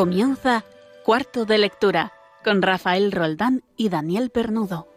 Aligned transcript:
Comienza 0.00 0.64
Cuarto 1.04 1.44
de 1.44 1.58
Lectura 1.58 2.14
con 2.42 2.62
Rafael 2.62 3.12
Roldán 3.12 3.64
y 3.76 3.90
Daniel 3.90 4.30
Pernudo. 4.30 4.88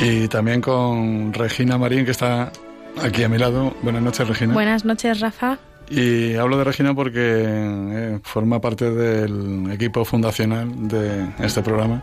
Y 0.00 0.28
también 0.28 0.62
con 0.62 1.34
Regina 1.34 1.76
Marín, 1.76 2.06
que 2.06 2.12
está 2.12 2.50
aquí 3.02 3.24
a 3.24 3.28
mi 3.28 3.36
lado. 3.36 3.74
Buenas 3.82 4.02
noches, 4.02 4.26
Regina. 4.26 4.54
Buenas 4.54 4.86
noches, 4.86 5.20
Rafa. 5.20 5.58
Y 5.90 6.34
hablo 6.34 6.58
de 6.58 6.64
Regina 6.64 6.94
porque 6.94 7.44
eh, 7.46 8.18
forma 8.22 8.60
parte 8.60 8.90
del 8.90 9.70
equipo 9.72 10.04
fundacional 10.04 10.88
de 10.88 11.28
este 11.38 11.62
programa 11.62 12.02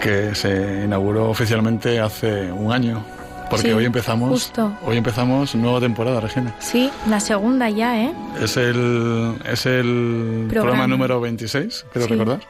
que 0.00 0.34
se 0.34 0.82
inauguró 0.84 1.30
oficialmente 1.30 2.00
hace 2.00 2.50
un 2.50 2.72
año. 2.72 3.04
Porque 3.50 3.74
hoy 3.74 3.84
empezamos 3.84 4.30
justo. 4.30 4.72
hoy 4.82 4.96
empezamos 4.96 5.54
nueva 5.54 5.78
temporada, 5.78 6.20
Regina. 6.20 6.54
Sí, 6.58 6.90
la 7.06 7.20
segunda 7.20 7.68
ya, 7.68 8.02
¿eh? 8.02 8.12
Es 8.40 8.56
el 8.56 9.34
es 9.46 9.66
el 9.66 10.46
programa, 10.48 10.86
número 10.86 11.20
26, 11.20 11.84
creo 11.92 12.06
recordar. 12.06 12.40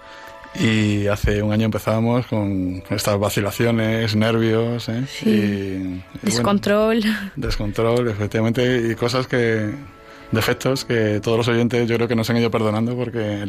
Y 0.55 1.09
hace 1.09 1.43
un 1.43 1.53
año 1.53 1.65
empezábamos 1.65 2.27
con 2.27 2.85
estas 2.91 3.19
vacilaciones, 3.19 4.15
nervios, 4.15 4.89
¿eh? 4.91 5.05
y, 5.25 6.03
descontrol. 6.25 7.03
descontrol, 7.37 8.09
efectivamente, 8.09 8.91
y 8.91 8.95
cosas 8.95 9.27
que, 9.27 9.73
defectos 10.33 10.85
que 10.85 11.21
todos 11.21 11.37
los 11.39 11.49
oyentes 11.49 11.89
yo 11.89 11.97
creo 11.97 12.09
que 12.09 12.17
nos 12.17 12.29
han 12.31 12.39
ido 12.39 12.51
perdonando 12.51 12.97
porque 12.97 13.45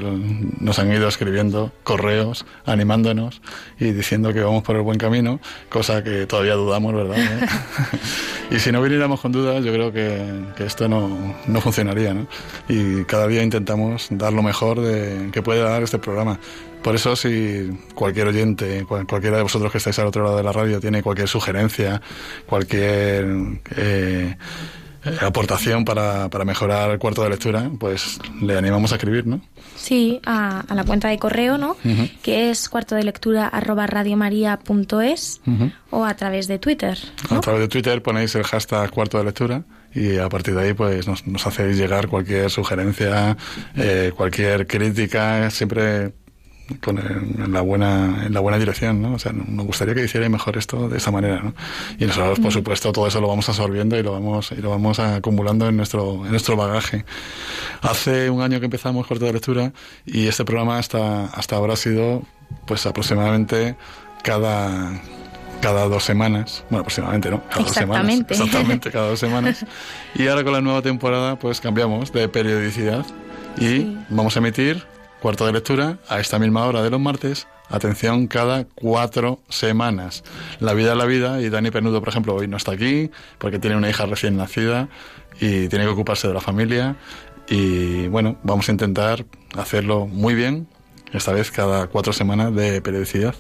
nos 0.60 0.80
han 0.80 0.92
ido 0.92 1.08
escribiendo 1.08 1.72
correos 1.84 2.46
animándonos 2.66 3.42
y 3.80 3.92
diciendo 3.92 4.34
que 4.34 4.42
vamos 4.42 4.64
por 4.64 4.76
el 4.76 4.82
buen 4.82 4.98
camino, 4.98 5.40
cosa 5.70 6.04
que 6.04 6.28
todavía 6.28 6.54
dudamos, 6.54 6.94
¿verdad? 6.94 7.18
y 8.52 8.60
si 8.60 8.72
no 8.72 8.82
viniéramos 8.82 9.22
con 9.22 9.32
dudas, 9.32 9.64
yo 9.64 9.74
creo 9.74 9.92
que, 9.92 10.46
que 10.56 10.66
esto 10.66 10.88
no, 10.88 11.36
no, 11.48 11.62
funcionaría, 11.62 12.14
¿no? 12.14 12.28
Y 12.68 13.06
cada 13.06 13.28
día 13.28 13.42
intentamos 13.44 14.08
dar 14.12 14.34
lo 14.34 14.44
mejor 14.44 14.82
de, 14.82 15.30
que 15.32 15.42
puede 15.42 15.62
dar 15.62 15.82
este 15.84 16.00
programa. 16.00 16.40
Por 16.84 16.96
eso, 16.96 17.16
si 17.16 17.70
cualquier 17.96 18.28
oyente, 18.28 18.86
cualquiera 18.86 19.38
de 19.38 19.44
vosotros 19.44 19.72
que 19.72 19.78
estáis 19.78 19.98
al 20.00 20.08
otro 20.08 20.26
lado 20.26 20.36
de 20.36 20.44
la 20.44 20.52
radio, 20.52 20.82
tiene 20.82 21.02
cualquier 21.02 21.30
sugerencia, 21.30 22.02
cualquier... 22.46 23.26
Eh, 23.78 24.36
eh, 24.36 24.36
aportación 25.22 25.86
para, 25.86 26.30
para, 26.30 26.46
mejorar 26.46 26.92
el 26.92 27.00
cuarto 27.00 27.24
de 27.24 27.30
lectura, 27.30 27.70
pues 27.80 28.20
le 28.42 28.58
animamos 28.58 28.92
a 28.92 28.96
escribir, 28.96 29.28
¿no? 29.28 29.42
Sí, 29.76 30.20
a, 30.26 30.64
la 30.74 30.84
cuenta 30.84 31.10
de 31.10 31.20
correo, 31.20 31.58
¿no? 31.58 31.76
Que 32.22 32.50
es 32.50 32.70
cuarto 32.70 32.96
de 32.96 33.04
lectura 33.04 33.48
arroba 33.48 33.88
radiomaria.es 33.88 35.42
o 35.90 36.06
a 36.06 36.14
través 36.16 36.48
de 36.48 36.60
Twitter. 36.60 36.98
A 37.30 37.40
través 37.40 37.62
de 37.62 37.68
Twitter 37.68 38.02
ponéis 38.02 38.36
el 38.36 38.44
hashtag 38.44 38.90
cuarto 38.92 39.18
de 39.18 39.26
lectura 39.26 39.64
y 39.94 40.18
a 40.18 40.30
partir 40.30 40.56
de 40.56 40.64
ahí 40.64 40.74
pues 40.74 41.08
nos, 41.08 41.28
nos 41.28 41.46
hacéis 41.46 41.78
llegar 41.78 42.08
cualquier 42.08 42.50
sugerencia, 42.50 43.38
eh, 43.76 44.12
cualquier 44.16 44.66
crítica, 44.68 45.50
siempre 45.52 46.14
con 46.82 46.98
en 46.98 47.52
la 47.52 47.62
buena 47.62 48.26
en 48.26 48.34
la 48.34 48.40
buena 48.40 48.58
dirección, 48.58 49.02
¿no? 49.02 49.14
O 49.14 49.20
sea, 49.20 49.34
nos 49.34 49.66
gustaría 49.66 49.94
que 49.94 50.04
hiciera 50.04 50.28
mejor 50.30 50.58
esto 50.58 50.88
de 50.88 50.98
esta 50.98 51.12
manera, 51.12 51.42
¿no? 51.42 51.54
Y 52.00 52.06
nosotros, 52.06 52.40
por 52.40 52.52
supuesto, 52.52 52.92
todo 52.92 53.08
eso 53.08 53.20
lo 53.20 53.28
vamos 53.28 53.48
absorbiendo 53.50 53.98
y 53.98 54.04
lo 54.04 54.14
vamos 54.14 54.52
y 54.52 54.62
lo 54.62 54.70
vamos 54.70 55.00
acumulando 55.00 55.68
en 55.68 55.78
nuestro 55.78 56.26
en 56.26 56.32
nuestro 56.32 56.56
bagaje. 56.56 57.06
Hace 57.82 58.30
un 58.30 58.42
año 58.42 58.60
que 58.60 58.66
empezamos 58.66 59.08
corte 59.08 59.26
de 59.26 59.34
lectura 59.34 59.74
y 60.06 60.28
este 60.28 60.46
programa 60.46 60.78
hasta 60.78 61.26
hasta 61.26 61.56
ahora 61.56 61.74
ha 61.74 61.78
sido 61.78 62.24
pues 62.66 62.86
aproximadamente 62.86 63.76
cada 64.24 65.02
cada 65.62 65.88
dos 65.88 66.04
semanas, 66.04 66.66
bueno, 66.70 66.82
aproximadamente, 66.82 67.32
¿no? 67.32 67.42
Cada 67.50 67.64
dos 67.64 67.74
semanas. 67.74 68.20
Exactamente, 68.30 68.92
cada 68.92 69.08
dos 69.10 69.20
semanas. 69.20 69.66
Y 70.16 70.28
ahora 70.28 70.44
con 70.44 70.54
la 70.54 70.62
nueva 70.62 70.82
temporada, 70.82 71.40
pues 71.40 71.60
cambiamos 71.60 72.14
de 72.14 72.28
periodicidad 72.30 73.06
y 73.58 73.98
vamos 74.10 74.36
a 74.36 74.40
emitir 74.40 74.93
Cuarto 75.24 75.46
de 75.46 75.54
lectura 75.54 76.00
a 76.10 76.20
esta 76.20 76.38
misma 76.38 76.66
hora 76.66 76.84
de 76.84 76.90
los 76.90 77.00
martes. 77.00 77.48
Atención, 77.70 78.28
cada 78.28 78.66
cuatro 78.66 79.40
semanas. 79.48 80.22
La 80.60 80.74
vida 80.74 80.92
es 80.92 80.98
la 80.98 81.06
vida 81.06 81.40
y 81.40 81.48
Dani 81.48 81.72
Penudo, 81.72 82.02
por 82.02 82.10
ejemplo, 82.10 82.36
hoy 82.36 82.50
no 82.50 82.58
está 82.58 82.74
aquí 82.74 83.10
porque 83.38 83.58
tiene 83.58 83.78
una 83.78 83.90
hija 83.90 84.06
recién 84.06 84.36
nacida 84.36 84.90
y 85.40 85.70
tiene 85.70 85.86
que 85.86 85.92
ocuparse 85.92 86.28
de 86.28 86.34
la 86.34 86.42
familia. 86.42 86.98
Y 87.48 88.10
bueno, 88.10 88.36
vamos 88.44 88.68
a 88.68 88.74
intentar 88.74 89.24
hacerlo 89.56 90.08
muy 90.08 90.34
bien, 90.34 90.68
esta 91.14 91.32
vez 91.32 91.52
cada 91.52 91.88
cuatro 91.88 92.12
semanas 92.12 92.54
de 92.54 92.82
periodicidad. 92.82 93.34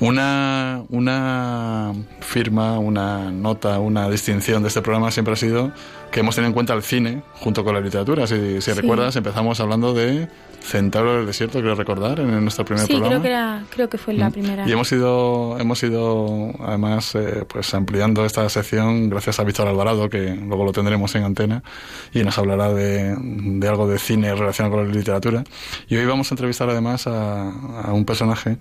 Una, 0.00 0.82
una 0.90 1.94
firma, 2.20 2.78
una 2.78 3.30
nota, 3.30 3.78
una 3.78 4.10
distinción 4.10 4.60
de 4.60 4.68
este 4.68 4.82
programa 4.82 5.10
siempre 5.10 5.32
ha 5.32 5.36
sido 5.36 5.72
que 6.12 6.20
hemos 6.20 6.34
tenido 6.34 6.48
en 6.48 6.52
cuenta 6.52 6.74
el 6.74 6.82
cine 6.82 7.22
junto 7.36 7.64
con 7.64 7.72
la 7.72 7.80
literatura. 7.80 8.26
Si, 8.26 8.60
si 8.60 8.72
recuerdas, 8.72 9.16
empezamos 9.16 9.60
hablando 9.60 9.94
de 9.94 10.28
Centauro 10.64 11.16
del 11.16 11.26
Desierto, 11.26 11.60
creo 11.60 11.74
recordar, 11.74 12.20
en 12.20 12.42
nuestro 12.42 12.64
primer 12.64 12.86
programa. 12.86 13.16
Sí, 13.16 13.20
creo 13.20 13.22
que, 13.22 13.66
creo 13.74 13.88
que 13.90 13.98
fue 13.98 14.14
la 14.14 14.30
mm. 14.30 14.32
primera. 14.32 14.66
Y 14.66 14.72
hemos 14.72 14.90
ido, 14.92 15.58
hemos 15.60 15.82
ido 15.82 16.52
además, 16.60 17.14
eh, 17.14 17.44
pues 17.46 17.74
ampliando 17.74 18.24
esta 18.24 18.48
sección 18.48 19.10
gracias 19.10 19.38
a 19.38 19.44
Víctor 19.44 19.68
Alvarado, 19.68 20.08
que 20.08 20.34
luego 20.34 20.64
lo 20.64 20.72
tendremos 20.72 21.14
en 21.16 21.24
antena, 21.24 21.62
y 22.14 22.24
nos 22.24 22.38
hablará 22.38 22.72
de, 22.72 23.14
de 23.18 23.68
algo 23.68 23.86
de 23.86 23.98
cine 23.98 24.34
relacionado 24.34 24.76
con 24.76 24.88
la 24.88 24.94
literatura. 24.94 25.44
Y 25.86 25.96
hoy 25.96 26.06
vamos 26.06 26.30
a 26.30 26.34
entrevistar 26.34 26.70
además 26.70 27.06
a, 27.06 27.50
a 27.50 27.92
un 27.92 28.06
personaje 28.06 28.56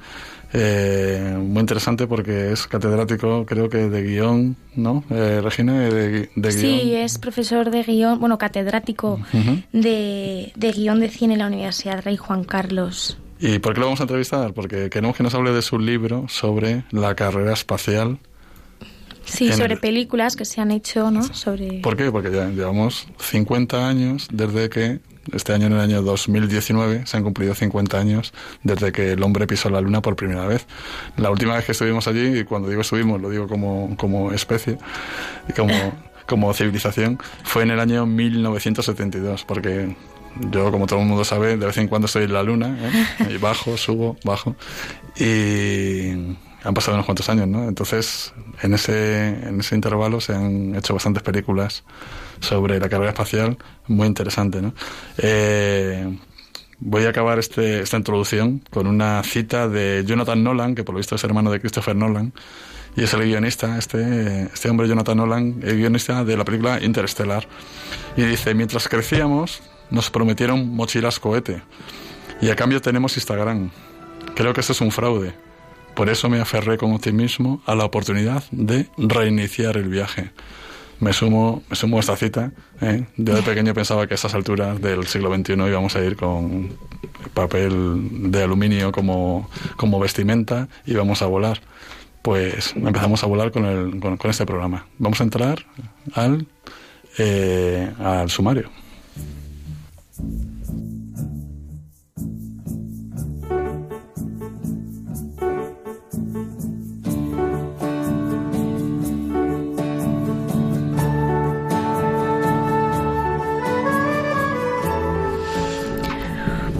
eh, 0.54 1.36
muy 1.38 1.62
interesante 1.62 2.08
porque 2.08 2.52
es 2.52 2.68
catedrático, 2.68 3.46
creo 3.46 3.70
que 3.70 3.90
de 3.90 4.04
guion, 4.04 4.56
¿no? 4.76 5.04
Eh, 5.10 5.42
Regina, 5.44 5.80
de, 5.90 6.30
de 6.36 6.52
Sí, 6.52 6.96
es 6.96 7.18
profesor 7.18 7.72
de 7.72 7.84
guion, 7.84 8.20
bueno, 8.20 8.38
catedrático 8.38 9.20
de, 9.72 10.52
de 10.56 10.72
guion 10.72 11.00
de 11.00 11.10
cine 11.10 11.34
en 11.34 11.40
la 11.40 11.48
Universidad 11.48 12.04
Rey 12.04 12.18
Juan 12.18 12.44
Carlos. 12.44 13.18
¿Y 13.40 13.60
por 13.60 13.74
qué 13.74 13.80
lo 13.82 13.88
vamos 13.88 14.00
a 14.00 14.04
entrevistar? 14.04 14.54
Porque 14.54 14.90
queremos 14.90 15.18
que 15.18 15.24
nos 15.24 15.34
hable 15.34 15.52
de 15.52 15.62
su 15.62 15.80
libro 15.80 16.28
sobre 16.30 16.86
la 16.92 17.16
carrera 17.16 17.54
espacial 17.54 18.20
Sí, 19.26 19.52
sobre 19.52 19.78
películas 19.78 20.36
que 20.36 20.46
se 20.46 20.62
han 20.62 20.72
hecho, 20.72 21.10
¿no? 21.10 21.24
Sobre... 21.34 21.80
¿Por 21.82 21.96
qué? 21.96 22.12
Porque 22.12 22.32
ya 22.32 22.48
llevamos 22.50 23.08
50 23.20 23.88
años 23.88 24.28
desde 24.32 24.70
que 24.70 25.00
este 25.32 25.54
año, 25.54 25.68
en 25.68 25.74
el 25.74 25.80
año 25.80 26.02
2019, 26.02 27.06
se 27.06 27.18
han 27.18 27.24
cumplido 27.24 27.56
50 27.56 27.98
años 27.98 28.34
desde 28.64 28.92
que 28.92 29.14
el 29.14 29.24
hombre 29.24 29.48
pisó 29.48 29.70
la 29.70 29.82
luna 29.82 30.02
por 30.02 30.16
primera 30.16 30.46
vez. 30.46 30.66
La 31.18 31.32
última 31.32 31.56
vez 31.56 31.66
que 31.66 31.72
estuvimos 31.72 32.08
allí, 32.08 32.40
y 32.40 32.44
cuando 32.44 32.70
digo 32.70 32.82
estuvimos, 32.82 33.22
lo 33.22 33.30
digo 33.30 33.48
como, 33.48 33.96
como 33.98 34.32
especie, 34.32 34.78
como, 35.56 35.74
como 36.28 36.54
civilización, 36.54 37.20
fue 37.44 37.64
en 37.64 37.72
el 37.72 37.80
año 37.80 38.06
1972, 38.06 39.46
porque 39.46 39.96
yo, 40.52 40.72
como 40.72 40.88
todo 40.88 41.00
el 41.00 41.06
mundo 41.06 41.24
sabe, 41.24 41.58
de 41.58 41.66
vez 41.66 41.78
en 41.78 41.88
cuando 41.88 42.08
estoy 42.08 42.24
en 42.24 42.34
la 42.34 42.44
luna, 42.44 42.78
¿eh? 42.82 43.28
y 43.30 43.38
bajo, 43.38 43.78
subo, 43.78 44.18
bajo, 44.24 44.56
y 45.16 46.36
han 46.64 46.74
pasado 46.74 46.96
unos 46.96 47.06
cuantos 47.06 47.30
años, 47.30 47.48
¿no? 47.48 47.68
Entonces, 47.68 48.34
en 48.62 48.74
ese, 48.74 49.28
en 49.28 49.60
ese 49.60 49.76
intervalo 49.76 50.22
se 50.22 50.34
han 50.34 50.76
hecho 50.76 50.94
bastantes 50.94 51.24
películas 51.24 51.84
sobre 52.40 52.80
la 52.80 52.90
carrera 52.90 53.12
espacial, 53.12 53.58
muy 53.88 54.08
interesante, 54.08 54.62
¿no? 54.62 54.74
Eh, 55.18 56.18
voy 56.80 57.06
a 57.06 57.10
acabar 57.10 57.40
este, 57.40 57.82
esta 57.82 57.98
introducción 57.98 58.62
con 58.70 58.88
una 58.88 59.24
cita 59.24 59.68
de 59.68 60.04
Jonathan 60.06 60.44
Nolan, 60.44 60.76
que 60.76 60.84
por 60.84 60.94
lo 60.94 60.98
visto 60.98 61.16
es 61.16 61.24
hermano 61.24 61.52
de 61.52 61.60
Christopher 61.60 61.96
Nolan, 61.96 62.34
y 62.96 63.04
es 63.04 63.14
el 63.14 63.24
guionista, 63.24 63.78
este, 63.78 64.44
este 64.54 64.70
hombre 64.70 64.88
Jonathan 64.88 65.18
Nolan, 65.18 65.62
el 65.64 65.78
guionista 65.78 66.24
de 66.24 66.38
la 66.38 66.44
película 66.44 66.84
Interstellar. 66.84 67.48
Y 68.18 68.24
dice, 68.24 68.54
mientras 68.54 68.88
crecíamos, 68.88 69.64
nos 69.90 70.10
prometieron 70.10 70.76
mochilas 70.76 71.20
cohete, 71.20 71.62
y 72.42 72.50
a 72.50 72.56
cambio 72.56 72.82
tenemos 72.82 73.16
Instagram. 73.16 73.72
Creo 74.36 74.54
que 74.54 74.62
eso 74.62 74.74
es 74.74 74.82
un 74.82 74.92
fraude. 74.92 75.34
Por 75.96 76.10
eso 76.10 76.28
me 76.28 76.42
aferré 76.42 76.78
con 76.78 76.92
optimismo 76.92 77.62
a 77.66 77.76
la 77.76 77.86
oportunidad 77.86 78.44
de 78.52 78.88
reiniciar 78.98 79.78
el 79.78 79.90
viaje 79.90 80.32
me 81.04 81.14
sumo, 81.14 81.64
me 81.70 81.76
sumo 81.76 81.98
a 81.98 82.00
esta 82.00 82.16
cita. 82.16 82.52
¿eh? 82.82 83.06
Yo 83.18 83.36
de 83.36 83.42
pequeño 83.44 83.74
pensaba 83.74 84.08
que 84.08 84.14
a 84.14 84.16
esas 84.16 84.34
alturas 84.34 84.82
del 84.82 85.06
siglo 85.08 85.34
XXI 85.34 85.54
íbamos 85.54 85.96
a 85.96 86.04
ir 86.04 86.16
con 86.16 86.76
papel 87.34 88.32
de 88.32 88.44
aluminio 88.44 88.92
como, 88.92 89.50
como 89.76 90.00
vestimenta 90.00 90.68
y 90.86 90.96
vamos 90.96 91.22
a 91.22 91.28
volar. 91.28 91.62
Pues 92.22 92.74
empezamos 92.76 93.22
a 93.24 93.28
volar 93.28 93.52
con, 93.52 93.66
el, 93.66 94.00
con, 94.00 94.18
este 94.30 94.46
programa. 94.46 94.88
Vamos 94.98 95.20
a 95.20 95.24
entrar 95.24 95.66
al, 96.14 96.48
eh, 97.18 97.92
al 98.00 98.30
sumario. 98.30 98.70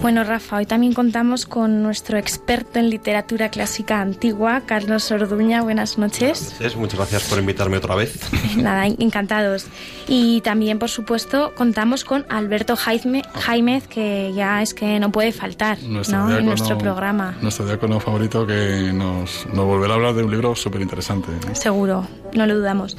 Bueno, 0.04 0.22
Rafa, 0.22 0.58
hoy 0.58 0.66
también 0.66 0.92
contamos 0.92 1.46
con 1.46 1.82
nuestro 1.82 2.18
experto 2.18 2.78
en 2.78 2.90
literatura 2.90 3.48
clásica 3.48 4.02
antigua, 4.02 4.60
Carlos 4.66 5.10
Orduña. 5.10 5.62
Buenas 5.62 5.96
noches. 5.96 6.54
Muchas 6.76 6.98
gracias 6.98 7.22
por 7.22 7.38
invitarme 7.38 7.78
otra 7.78 7.94
vez. 7.94 8.20
Nada, 8.58 8.86
encantados. 8.86 9.64
Y 10.06 10.42
también, 10.42 10.78
por 10.78 10.90
supuesto, 10.90 11.54
contamos 11.56 12.04
con 12.04 12.26
Alberto 12.28 12.76
Jaime, 12.76 13.22
Jaimez, 13.32 13.88
que 13.88 14.30
ya 14.36 14.60
es 14.60 14.74
que 14.74 15.00
no 15.00 15.10
puede 15.10 15.32
faltar 15.32 15.78
¿no? 15.82 16.02
en 16.36 16.44
nuestro 16.44 16.76
programa. 16.76 17.38
Nuestro 17.40 17.64
diácono 17.64 17.98
favorito 17.98 18.46
que 18.46 18.92
nos, 18.92 19.46
nos 19.54 19.64
volverá 19.64 19.94
a 19.94 19.96
hablar 19.96 20.12
de 20.12 20.22
un 20.22 20.30
libro 20.30 20.54
súper 20.54 20.82
interesante. 20.82 21.30
Seguro, 21.54 22.06
no 22.34 22.44
lo 22.44 22.54
dudamos. 22.54 22.98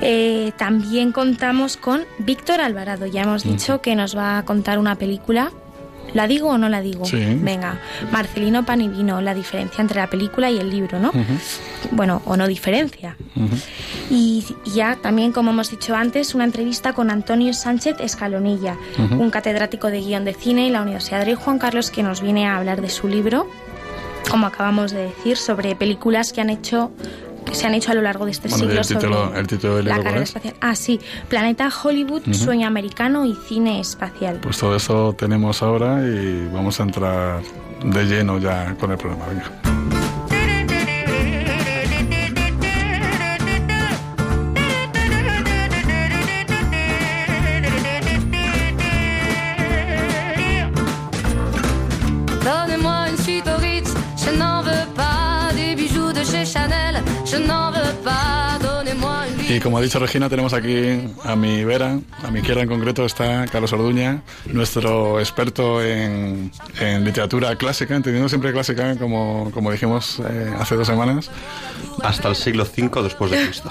Eh, 0.00 0.52
también 0.56 1.10
contamos 1.10 1.76
con 1.76 2.02
Víctor 2.20 2.60
Alvarado. 2.60 3.06
Ya 3.06 3.22
hemos 3.22 3.42
dicho 3.42 3.80
que 3.80 3.96
nos 3.96 4.16
va 4.16 4.38
a 4.38 4.44
contar 4.44 4.78
una 4.78 4.94
película 4.94 5.50
¿La 6.14 6.26
digo 6.26 6.48
o 6.48 6.58
no 6.58 6.68
la 6.68 6.80
digo? 6.80 7.04
Sí. 7.04 7.38
Venga, 7.40 7.78
Marcelino 8.10 8.64
Panivino, 8.64 9.20
la 9.20 9.34
diferencia 9.34 9.82
entre 9.82 10.00
la 10.00 10.08
película 10.08 10.50
y 10.50 10.58
el 10.58 10.70
libro, 10.70 10.98
¿no? 10.98 11.12
Bueno, 11.90 12.22
o 12.24 12.36
no 12.36 12.46
diferencia. 12.46 13.16
Y 14.10 14.44
ya 14.74 14.96
también, 14.96 15.32
como 15.32 15.50
hemos 15.50 15.70
dicho 15.70 15.94
antes, 15.94 16.34
una 16.34 16.44
entrevista 16.44 16.92
con 16.92 17.10
Antonio 17.10 17.52
Sánchez 17.52 17.96
Escalonilla, 18.00 18.76
un 19.10 19.30
catedrático 19.30 19.88
de 19.88 20.00
guion 20.00 20.24
de 20.24 20.34
cine 20.34 20.66
en 20.66 20.72
la 20.72 20.82
Universidad 20.82 21.24
de 21.24 21.34
Juan 21.34 21.58
Carlos, 21.58 21.90
que 21.90 22.02
nos 22.02 22.20
viene 22.20 22.46
a 22.46 22.56
hablar 22.56 22.80
de 22.80 22.88
su 22.88 23.08
libro, 23.08 23.48
como 24.30 24.46
acabamos 24.46 24.92
de 24.92 25.02
decir, 25.02 25.36
sobre 25.36 25.76
películas 25.76 26.32
que 26.32 26.40
han 26.40 26.50
hecho 26.50 26.90
que 27.46 27.54
se 27.54 27.66
han 27.66 27.74
hecho 27.74 27.92
a 27.92 27.94
lo 27.94 28.02
largo 28.02 28.26
de 28.26 28.32
este 28.32 28.50
siglo 28.50 28.70
el 28.70 28.86
título, 28.86 29.34
el 29.34 29.46
título 29.46 29.76
del 29.76 29.86
la 29.86 30.02
carrera 30.02 30.22
espacial. 30.22 30.54
Ah, 30.60 30.74
sí, 30.74 31.00
Planeta 31.28 31.70
Hollywood, 31.82 32.22
Sueño 32.32 32.66
Americano 32.66 33.24
y 33.24 33.34
Cine 33.34 33.80
Espacial. 33.80 34.40
Pues 34.42 34.58
todo 34.58 34.76
eso 34.76 35.14
tenemos 35.18 35.62
ahora 35.62 36.02
y 36.06 36.48
vamos 36.52 36.78
a 36.80 36.82
entrar 36.82 37.40
de 37.82 38.04
lleno 38.04 38.38
ya 38.38 38.74
con 38.78 38.90
el 38.90 38.98
programa. 38.98 39.26
Venga. 39.28 39.85
Y 59.56 59.60
como 59.60 59.78
ha 59.78 59.80
dicho 59.80 59.98
Regina, 59.98 60.28
tenemos 60.28 60.52
aquí 60.52 61.00
a 61.24 61.34
mi 61.34 61.64
vera, 61.64 61.98
a 62.22 62.30
mi 62.30 62.40
izquierda 62.40 62.60
en 62.60 62.68
concreto 62.68 63.06
está 63.06 63.46
Carlos 63.46 63.72
Orduña, 63.72 64.22
nuestro 64.52 65.18
experto 65.18 65.82
en, 65.82 66.50
literatura 67.02 67.56
clásica, 67.56 67.96
entendiendo 67.96 68.28
siempre 68.28 68.52
clásica, 68.52 68.98
como, 68.98 69.50
como 69.54 69.72
dijimos 69.72 70.20
eh, 70.28 70.54
hace 70.58 70.76
dos 70.76 70.86
semanas. 70.86 71.30
Hasta 72.02 72.28
el 72.28 72.36
siglo 72.36 72.64
V 72.64 73.02
después 73.02 73.30
de 73.30 73.46
Cristo. 73.46 73.70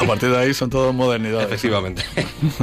a 0.00 0.06
partir 0.06 0.30
de 0.30 0.38
ahí 0.38 0.54
son 0.54 0.70
todo 0.70 0.94
modernidades. 0.94 1.48
Efectivamente. 1.48 2.02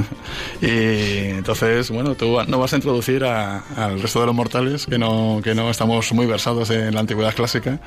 y 0.64 1.30
entonces, 1.30 1.92
bueno, 1.92 2.16
tú 2.16 2.40
nos 2.48 2.60
vas 2.60 2.74
a 2.74 2.78
introducir 2.78 3.24
al 3.24 4.02
resto 4.02 4.22
de 4.22 4.26
los 4.26 4.34
mortales 4.34 4.88
que 4.88 4.98
no, 4.98 5.42
que 5.44 5.54
no 5.54 5.70
estamos 5.70 6.12
muy 6.12 6.26
versados 6.26 6.72
en 6.72 6.92
la 6.96 7.02
antigüedad 7.02 7.36
clásica, 7.36 7.80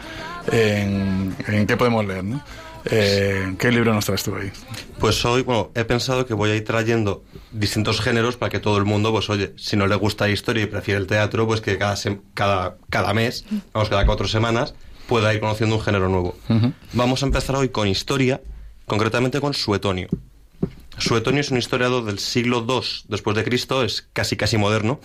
en, 0.53 1.35
en 1.49 1.67
qué 1.67 1.77
podemos 1.77 2.07
leer, 2.07 2.23
¿no? 2.23 2.41
Eh, 2.85 3.55
¿Qué 3.59 3.71
libro 3.71 3.93
nos 3.93 4.07
traes 4.07 4.23
tú 4.23 4.35
ahí? 4.35 4.51
Pues 4.99 5.25
hoy, 5.25 5.43
bueno, 5.43 5.71
he 5.75 5.85
pensado 5.85 6.27
que 6.27 6.35
voy 6.35 6.51
a 6.51 6.57
ir 6.57 6.65
trayendo 6.65 7.25
distintos 7.53 8.01
géneros 8.01 8.37
para 8.37 8.51
que 8.51 8.61
todo 8.61 8.79
el 8.79 8.85
mundo, 8.85 9.13
pues 9.13 9.29
oye, 9.31 9.53
si 9.57 9.77
no 9.77 9.87
le 9.87 9.95
gusta 9.97 10.27
la 10.27 10.33
historia 10.33 10.63
y 10.63 10.67
prefiere 10.67 11.01
el 11.01 11.07
teatro, 11.07 11.47
pues 11.47 11.61
que 11.61 11.79
cada, 11.79 11.97
cada, 12.35 12.77
cada 12.91 13.15
mes, 13.15 13.45
vamos, 13.73 13.89
cada 13.89 14.07
cuatro 14.07 14.27
semanas, 14.29 14.75
pueda 15.07 15.33
ir 15.33 15.41
conociendo 15.41 15.77
un 15.77 15.83
género 15.83 16.09
nuevo. 16.09 16.37
Vamos 16.93 17.23
a 17.23 17.27
empezar 17.27 17.57
hoy 17.57 17.71
con 17.71 17.89
historia, 17.89 18.41
concretamente 18.87 19.41
con 19.41 19.55
Suetonio. 19.55 20.09
Suetonio 20.99 21.41
es 21.41 21.51
un 21.51 21.59
historiador 21.59 22.05
del 22.05 22.19
siglo 22.19 22.65
II 22.69 22.81
después 23.09 23.37
de 23.37 23.45
Cristo, 23.45 23.83
es 23.83 24.09
casi 24.13 24.37
casi 24.37 24.59
moderno, 24.59 25.01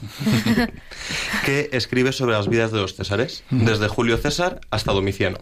que 1.46 1.70
escribe 1.72 2.12
sobre 2.12 2.34
las 2.34 2.48
vidas 2.48 2.72
de 2.72 2.80
los 2.80 2.96
césares, 2.96 3.44
desde 3.50 3.88
Julio 3.88 4.18
César 4.18 4.62
hasta 4.72 4.92
Domiciano. 4.92 5.38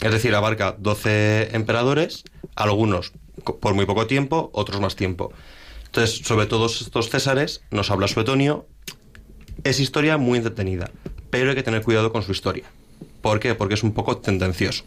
Es 0.00 0.12
decir, 0.12 0.34
abarca 0.34 0.76
12 0.78 1.54
emperadores, 1.54 2.24
algunos 2.54 3.12
por 3.60 3.74
muy 3.74 3.86
poco 3.86 4.06
tiempo, 4.06 4.50
otros 4.52 4.80
más 4.80 4.96
tiempo. 4.96 5.32
Entonces, 5.86 6.26
sobre 6.26 6.46
todos 6.46 6.80
estos 6.80 7.10
césares 7.10 7.62
nos 7.70 7.90
habla 7.90 8.08
Suetonio. 8.08 8.66
Es 9.64 9.80
historia 9.80 10.16
muy 10.16 10.38
entretenida, 10.38 10.90
pero 11.30 11.50
hay 11.50 11.56
que 11.56 11.62
tener 11.62 11.82
cuidado 11.82 12.12
con 12.12 12.22
su 12.22 12.32
historia. 12.32 12.64
¿Por 13.22 13.38
qué? 13.38 13.54
Porque 13.54 13.74
es 13.74 13.84
un 13.84 13.92
poco 13.92 14.18
tendencioso. 14.18 14.84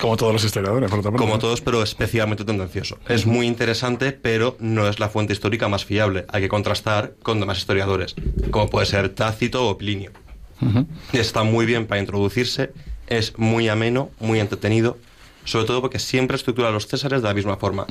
Como 0.00 0.16
todos 0.16 0.32
los 0.32 0.42
historiadores, 0.42 0.90
por 0.90 1.00
otra 1.00 1.12
Como 1.12 1.38
todos, 1.38 1.60
pero 1.60 1.82
especialmente 1.82 2.44
tendencioso. 2.44 2.98
Es 3.08 3.26
muy 3.26 3.46
interesante, 3.46 4.12
pero 4.12 4.56
no 4.58 4.88
es 4.88 4.98
la 4.98 5.10
fuente 5.10 5.34
histórica 5.34 5.68
más 5.68 5.84
fiable. 5.84 6.24
Hay 6.28 6.40
que 6.40 6.48
contrastar 6.48 7.14
con 7.22 7.40
demás 7.40 7.58
historiadores, 7.58 8.16
como 8.50 8.70
puede 8.70 8.86
ser 8.86 9.10
Tácito 9.10 9.68
o 9.68 9.76
Plinio. 9.76 10.12
Está 11.12 11.44
muy 11.44 11.66
bien 11.66 11.86
para 11.86 12.00
introducirse, 12.00 12.72
es 13.06 13.38
muy 13.38 13.68
ameno, 13.68 14.10
muy 14.18 14.40
entretenido, 14.40 14.96
sobre 15.44 15.66
todo 15.66 15.82
porque 15.82 15.98
siempre 15.98 16.36
estructura 16.36 16.68
a 16.68 16.70
los 16.70 16.86
césares 16.86 17.20
de 17.20 17.28
la 17.28 17.34
misma 17.34 17.58
forma. 17.58 17.86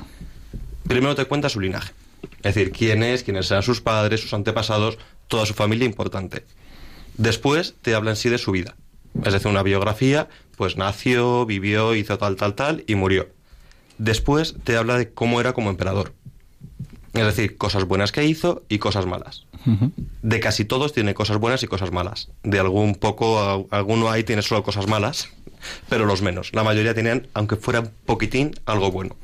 Primero 0.87 1.13
te 1.13 1.25
cuenta 1.25 1.49
su 1.49 1.59
linaje, 1.59 1.93
es 2.37 2.55
decir, 2.55 2.71
quién 2.71 3.03
es, 3.03 3.23
quiénes 3.23 3.51
eran 3.51 3.61
sus 3.61 3.79
padres, 3.79 4.21
sus 4.21 4.33
antepasados, 4.33 4.97
toda 5.27 5.45
su 5.45 5.53
familia 5.53 5.85
importante. 5.85 6.45
Después 7.15 7.75
te 7.83 7.93
habla 7.93 8.09
en 8.09 8.15
sí 8.15 8.29
de 8.29 8.39
su 8.39 8.51
vida 8.51 8.75
es 9.23 9.33
decir, 9.33 9.47
una 9.47 9.63
biografía, 9.63 10.27
pues 10.57 10.77
nació, 10.77 11.45
vivió, 11.45 11.95
hizo 11.95 12.17
tal, 12.17 12.35
tal, 12.35 12.55
tal 12.55 12.83
y 12.87 12.95
murió. 12.95 13.29
Después 13.97 14.55
te 14.63 14.77
habla 14.77 14.97
de 14.97 15.11
cómo 15.11 15.39
era 15.39 15.53
como 15.53 15.69
emperador. 15.69 16.13
Es 17.13 17.25
decir, 17.25 17.57
cosas 17.57 17.85
buenas 17.85 18.11
que 18.11 18.25
hizo 18.25 18.63
y 18.69 18.79
cosas 18.79 19.05
malas. 19.05 19.45
De 20.21 20.39
casi 20.39 20.65
todos 20.65 20.93
tiene 20.93 21.13
cosas 21.13 21.37
buenas 21.37 21.61
y 21.63 21.67
cosas 21.67 21.91
malas. 21.91 22.29
De 22.43 22.59
algún 22.59 22.95
poco, 22.95 23.67
alguno 23.69 24.09
ahí 24.09 24.23
tiene 24.23 24.41
solo 24.41 24.63
cosas 24.63 24.87
malas, 24.87 25.29
pero 25.89 26.05
los 26.05 26.21
menos. 26.21 26.53
La 26.53 26.63
mayoría 26.63 26.93
tenían, 26.93 27.27
aunque 27.33 27.55
fuera 27.55 27.81
un 27.81 27.91
poquitín, 28.05 28.55
algo 28.65 28.91
bueno. 28.91 29.15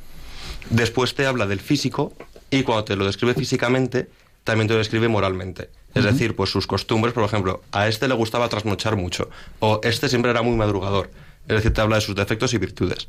Después 0.69 1.15
te 1.15 1.25
habla 1.25 1.47
del 1.47 1.59
físico 1.59 2.13
y 2.51 2.61
cuando 2.63 2.85
te 2.85 2.95
lo 2.95 3.05
describe 3.05 3.33
físicamente, 3.33 4.09
también 4.43 4.67
te 4.67 4.73
lo 4.73 4.79
describe 4.79 5.07
moralmente. 5.07 5.69
Es 5.95 6.03
decir, 6.03 6.35
pues 6.35 6.49
sus 6.51 6.67
costumbres, 6.67 7.13
por 7.13 7.23
ejemplo, 7.23 7.61
a 7.71 7.87
este 7.87 8.07
le 8.07 8.13
gustaba 8.13 8.47
trasnochar 8.47 8.95
mucho, 8.95 9.29
o 9.59 9.79
este 9.83 10.07
siempre 10.07 10.31
era 10.31 10.41
muy 10.41 10.55
madrugador. 10.55 11.09
Es 11.47 11.55
decir, 11.55 11.73
te 11.73 11.81
habla 11.81 11.95
de 11.95 12.01
sus 12.01 12.15
defectos 12.15 12.53
y 12.53 12.59
virtudes. 12.59 13.07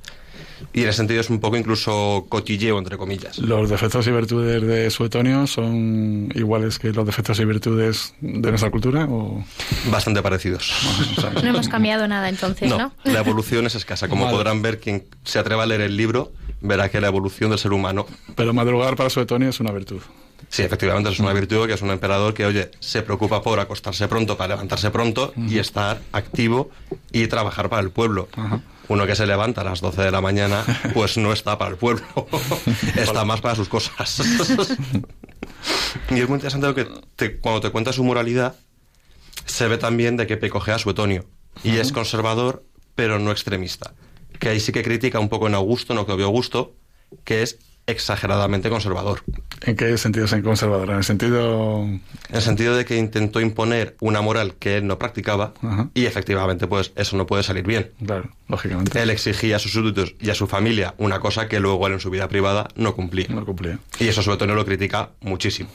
Y 0.72 0.82
en 0.82 0.88
ese 0.88 0.98
sentido 0.98 1.20
es 1.20 1.28
un 1.28 1.40
poco 1.40 1.56
incluso 1.56 2.26
cotilleo, 2.28 2.78
entre 2.78 2.96
comillas. 2.96 3.38
¿Los 3.38 3.68
defectos 3.68 4.06
y 4.06 4.10
virtudes 4.10 4.62
de 4.62 4.90
Suetonio 4.90 5.46
son 5.46 6.30
iguales 6.34 6.78
que 6.78 6.90
los 6.92 7.04
defectos 7.04 7.38
y 7.40 7.44
virtudes 7.44 8.14
de 8.20 8.48
nuestra 8.48 8.70
cultura? 8.70 9.06
O... 9.10 9.44
Bastante 9.90 10.22
parecidos. 10.22 10.72
No, 11.42 11.50
hemos 11.50 11.68
cambiado 11.68 12.06
nada 12.08 12.28
entonces, 12.28 12.68
¿no? 12.68 12.92
La 13.04 13.20
evolución 13.20 13.66
es 13.66 13.74
escasa. 13.74 14.08
Como 14.08 14.30
podrán 14.30 14.62
ver, 14.62 14.80
quien 14.80 15.04
se 15.24 15.38
atreva 15.38 15.64
a 15.64 15.66
leer 15.66 15.82
el 15.82 15.96
libro 15.96 16.32
verá 16.60 16.88
que 16.88 17.00
la 17.00 17.08
evolución 17.08 17.50
del 17.50 17.58
ser 17.58 17.72
humano... 17.72 18.06
Pero 18.36 18.52
madrugar 18.52 18.96
para 18.96 19.10
Suetonio 19.10 19.48
es 19.48 19.60
una 19.60 19.72
virtud. 19.72 20.00
Sí, 20.50 20.62
efectivamente, 20.62 21.10
es 21.10 21.20
una 21.20 21.32
virtud 21.32 21.68
que 21.68 21.74
es 21.74 21.82
un 21.82 21.90
emperador 21.90 22.34
que, 22.34 22.44
oye, 22.44 22.72
se 22.80 23.02
preocupa 23.02 23.40
por 23.40 23.60
acostarse 23.60 24.08
pronto 24.08 24.36
para 24.36 24.54
levantarse 24.54 24.90
pronto 24.90 25.32
y 25.36 25.58
estar 25.58 26.02
activo 26.10 26.70
y 27.12 27.28
trabajar 27.28 27.68
para 27.68 27.82
el 27.82 27.90
pueblo. 27.90 28.28
Uno 28.88 29.06
que 29.06 29.14
se 29.14 29.28
levanta 29.28 29.60
a 29.60 29.64
las 29.64 29.80
12 29.80 30.02
de 30.02 30.10
la 30.10 30.20
mañana, 30.20 30.64
pues 30.92 31.16
no 31.16 31.32
está 31.32 31.56
para 31.56 31.70
el 31.70 31.76
pueblo, 31.76 32.04
está 32.96 33.24
más 33.24 33.40
para 33.40 33.54
sus 33.54 33.68
cosas. 33.68 34.20
y 36.10 36.20
es 36.20 36.28
muy 36.28 36.38
interesante 36.38 36.88
que 37.16 37.38
cuando 37.38 37.60
te 37.60 37.70
cuenta 37.70 37.92
su 37.92 38.02
moralidad, 38.02 38.56
se 39.46 39.68
ve 39.68 39.78
también 39.78 40.16
de 40.16 40.26
que 40.26 40.36
pecojea 40.36 40.78
su 40.78 40.84
Suetonio. 40.84 41.26
Y 41.62 41.76
es 41.76 41.92
conservador, 41.92 42.64
pero 42.96 43.20
no 43.20 43.30
extremista. 43.30 43.94
Que 44.40 44.48
ahí 44.48 44.58
sí 44.58 44.72
que 44.72 44.82
critica 44.82 45.20
un 45.20 45.28
poco 45.28 45.46
en 45.46 45.54
Augusto, 45.54 45.94
no 45.94 46.06
que 46.06 46.12
obvio 46.12 46.26
Augusto, 46.26 46.74
que 47.22 47.42
es 47.42 47.58
exageradamente 47.90 48.70
conservador. 48.70 49.22
¿En 49.62 49.76
qué 49.76 49.96
sentido 49.98 50.24
es 50.24 50.34
conservador? 50.42 50.90
En 50.90 50.96
el 50.96 51.04
sentido... 51.04 51.82
En 51.82 52.02
el 52.36 52.42
sentido 52.42 52.76
de 52.76 52.84
que 52.84 52.96
intentó 52.96 53.40
imponer 53.40 53.96
una 54.00 54.20
moral 54.20 54.54
que 54.54 54.76
él 54.78 54.86
no 54.86 54.98
practicaba 54.98 55.52
y 55.94 56.06
efectivamente 56.06 56.66
pues 56.66 56.92
eso 56.96 57.16
no 57.16 57.26
puede 57.26 57.42
salir 57.42 57.64
bien. 57.64 57.90
Claro, 58.04 58.30
lógicamente. 58.48 59.02
Él 59.02 59.10
exigía 59.10 59.56
a 59.56 59.58
sus 59.58 59.72
súbditos 59.72 60.14
y 60.20 60.30
a 60.30 60.34
su 60.34 60.46
familia 60.46 60.94
una 60.98 61.20
cosa 61.20 61.48
que 61.48 61.60
luego 61.60 61.86
él 61.86 61.94
en 61.94 62.00
su 62.00 62.10
vida 62.10 62.28
privada 62.28 62.68
no 62.76 62.94
cumplía. 62.94 63.26
No 63.28 63.44
cumplía. 63.44 63.78
Y 63.98 64.08
eso 64.08 64.22
sobre 64.22 64.38
todo 64.38 64.48
no 64.48 64.54
lo 64.54 64.64
critica 64.64 65.10
muchísimo. 65.20 65.70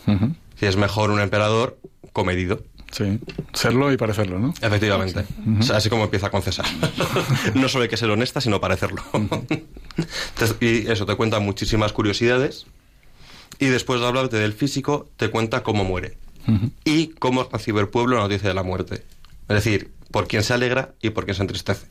Si 0.58 0.66
es 0.66 0.78
mejor 0.78 1.12
un 1.12 1.20
emperador 1.20 1.78
comedido. 2.14 2.64
Sí, 2.96 3.20
serlo 3.52 3.92
y 3.92 3.98
parecerlo, 3.98 4.40
¿no? 4.40 4.54
Efectivamente. 4.62 5.26
o 5.60 5.64
sea, 5.64 5.76
así 5.78 5.90
como 5.90 6.06
empieza 6.06 6.30
con 6.30 6.42
César. 6.42 6.66
no 7.54 7.68
solo 7.68 7.84
hay 7.84 7.90
que 7.90 7.98
ser 7.98 8.10
honesta, 8.10 8.40
sino 8.40 8.62
parecerlo. 8.62 9.04
y 10.62 10.90
eso, 10.90 11.06
te 11.06 11.16
cuenta 11.16 11.40
muchísimas 11.42 11.92
curiosidades. 11.92 12.68
Y 13.60 13.66
después 13.66 14.00
de 14.00 14.08
hablarte 14.08 14.38
del 14.38 14.54
físico, 14.54 15.10
te 15.18 15.30
cuenta 15.30 15.62
cómo 15.62 15.84
muere. 15.84 16.18
y 16.86 17.08
cómo 17.08 17.44
recibe 17.52 17.82
el 17.82 17.90
pueblo 17.90 18.16
la 18.16 18.24
noticia 18.24 18.48
de 18.48 18.56
la 18.56 18.64
muerte. 18.64 19.04
Es 19.50 19.56
decir, 19.56 19.92
por 20.12 20.30
quién 20.30 20.44
se 20.44 20.54
alegra 20.54 20.94
y 21.02 21.10
por 21.10 21.26
quién 21.26 21.36
se 21.36 21.42
entristece. 21.42 21.88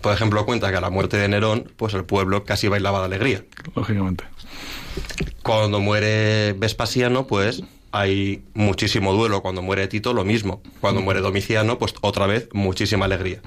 Por 0.00 0.14
ejemplo, 0.14 0.46
cuenta 0.46 0.70
que 0.70 0.76
a 0.76 0.80
la 0.80 0.90
muerte 0.90 1.16
de 1.16 1.26
Nerón, 1.26 1.72
pues 1.76 1.94
el 1.94 2.04
pueblo 2.04 2.44
casi 2.44 2.68
bailaba 2.68 3.00
de 3.00 3.06
alegría. 3.06 3.44
Lógicamente. 3.74 4.22
Cuando 5.42 5.80
muere 5.80 6.52
Vespasiano, 6.52 7.26
pues 7.26 7.64
hay 7.92 8.42
muchísimo 8.54 9.12
duelo. 9.12 9.42
Cuando 9.42 9.62
muere 9.62 9.86
Tito, 9.88 10.12
lo 10.14 10.24
mismo. 10.24 10.62
Cuando 10.80 11.00
muere 11.00 11.20
Domiciano, 11.20 11.78
pues 11.78 11.94
otra 12.00 12.26
vez 12.26 12.48
muchísima 12.52 13.04
alegría. 13.06 13.40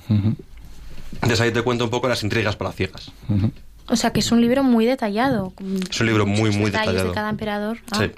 Entonces 1.15 1.41
ahí 1.41 1.51
te 1.51 1.61
cuento 1.61 1.83
un 1.85 1.89
poco 1.89 2.07
las 2.07 2.23
intrigas 2.23 2.55
palaciegas. 2.55 3.11
O 3.87 3.95
sea 3.95 4.11
que 4.13 4.21
es 4.21 4.31
un 4.31 4.41
libro 4.41 4.63
muy 4.63 4.85
detallado. 4.85 5.53
Es 5.89 5.99
un 5.99 6.07
libro 6.07 6.25
muy, 6.25 6.51
muy 6.51 6.71
detallado. 6.71 7.09
de 7.09 7.13
cada 7.13 7.29
emperador. 7.29 7.77
Ah, 7.91 7.97
Sí. 7.99 8.11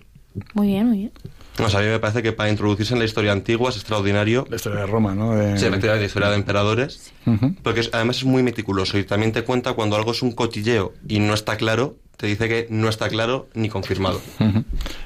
Muy 0.55 0.67
bien, 0.67 0.87
muy 0.87 0.97
bien. 0.97 1.11
O 1.59 1.69
sea, 1.69 1.79
a 1.81 1.83
mí 1.83 1.89
me 1.89 1.99
parece 1.99 2.23
que 2.23 2.31
para 2.31 2.49
introducirse 2.49 2.93
en 2.93 2.99
la 2.99 3.05
historia 3.05 3.31
antigua 3.31 3.69
es 3.69 3.75
extraordinario. 3.75 4.47
La 4.49 4.55
historia 4.55 4.79
de 4.79 4.87
Roma, 4.87 5.13
¿no? 5.13 5.35
De... 5.35 5.59
Sí, 5.59 5.65
efectivamente, 5.67 5.99
la 5.99 6.05
historia 6.07 6.29
de 6.29 6.35
emperadores. 6.37 7.11
Ujú. 7.27 7.53
Porque 7.61 7.81
es- 7.81 7.91
además 7.93 8.17
es 8.17 8.23
muy 8.25 8.41
meticuloso 8.41 8.97
y 8.97 9.03
también 9.03 9.31
te 9.31 9.43
cuenta 9.43 9.73
cuando 9.73 9.95
algo 9.95 10.11
es 10.11 10.23
un 10.23 10.31
cotilleo 10.31 10.93
y 11.07 11.19
no 11.19 11.35
está 11.35 11.55
claro, 11.57 11.97
te 12.23 12.27
dice 12.27 12.47
que 12.47 12.67
no 12.69 12.87
está 12.87 13.09
claro 13.09 13.49
ni 13.53 13.67
confirmado. 13.67 14.21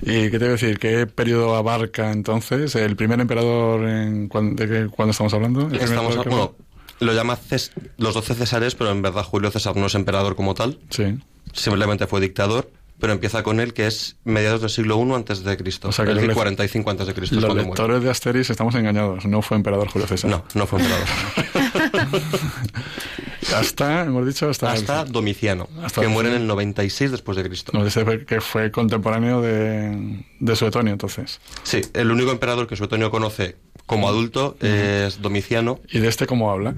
¿Y 0.04 0.30
qué 0.30 0.30
te 0.30 0.38
voy 0.38 0.48
a 0.50 0.52
decir? 0.52 0.78
¿Qué 0.78 1.08
periodo 1.08 1.56
abarca 1.56 2.12
entonces? 2.12 2.76
¿El 2.76 2.96
primer 2.96 3.20
emperador 3.20 3.90
en 3.90 4.30
de 4.56 4.68
qué, 4.68 4.88
cuándo 4.96 5.14
estamos 5.14 5.34
hablando? 5.34 5.62
¿El 5.68 5.78
Estamos, 5.78 6.16
que- 6.16 6.30
bueno, 6.30 6.54
lo 7.00 7.14
llama 7.16 7.36
Ces- 7.36 7.72
los 7.98 8.14
doce 8.14 8.36
Césares, 8.36 8.76
pero 8.76 8.92
en 8.92 9.02
verdad 9.02 9.24
Julio 9.24 9.50
César 9.50 9.76
no 9.76 9.88
es 9.88 9.96
emperador 9.96 10.36
como 10.36 10.54
tal, 10.54 10.78
Sí. 10.92 11.18
simplemente 11.54 12.06
fue 12.06 12.22
dictador, 12.22 12.70
pero 13.00 13.14
empieza 13.14 13.42
con 13.42 13.60
él 13.60 13.74
que 13.74 13.88
es 13.88 14.18
mediados 14.24 14.62
del 14.62 14.70
siglo 14.70 15.04
I 15.04 15.14
antes 15.16 15.44
de 15.44 15.58
Cristo, 15.58 15.88
O 15.88 15.92
sea 15.92 16.06
que 16.06 16.12
lec- 16.14 16.32
45 16.36 16.92
antes 16.92 17.08
de 17.08 17.16
Cristo 17.16 17.34
Los 17.38 17.46
cuando 17.46 17.64
muere. 17.64 17.82
lectores 17.82 18.04
de 18.04 18.12
Asterix 18.12 18.52
estamos 18.52 18.76
engañados. 18.76 19.26
No 19.26 19.42
fue 19.42 19.58
emperador 19.58 19.88
Julio 19.90 20.08
César. 20.08 20.30
No, 20.30 20.44
no 20.54 20.68
fue 20.68 20.80
emperador. 20.82 21.08
Hasta, 23.56 24.04
hemos 24.04 24.26
dicho, 24.26 24.50
hasta... 24.50 24.72
Hasta 24.72 25.06
Domiciano, 25.06 25.68
Hasta 25.82 26.02
que 26.02 26.08
muere 26.08 26.30
en 26.30 26.36
el 26.36 26.48
96 26.48 27.12
después 27.12 27.38
de 27.38 27.44
Cristo. 27.44 27.72
Dice 27.84 28.26
que 28.26 28.42
fue 28.42 28.72
contemporáneo 28.72 29.42
de, 29.42 30.26
de 30.40 30.56
Suetonio, 30.56 30.94
entonces. 30.94 31.40
Sí, 31.64 31.82
el 31.94 32.12
único 32.12 32.32
emperador 32.32 32.68
que 32.68 32.76
Suetonio 32.76 33.10
conoce 33.12 33.56
como 33.86 34.10
adulto 34.10 34.58
es 34.62 35.22
Domiciano. 35.22 35.80
¿Y 35.90 36.00
de 36.00 36.08
este 36.10 36.28
cómo 36.28 36.52
habla? 36.52 36.76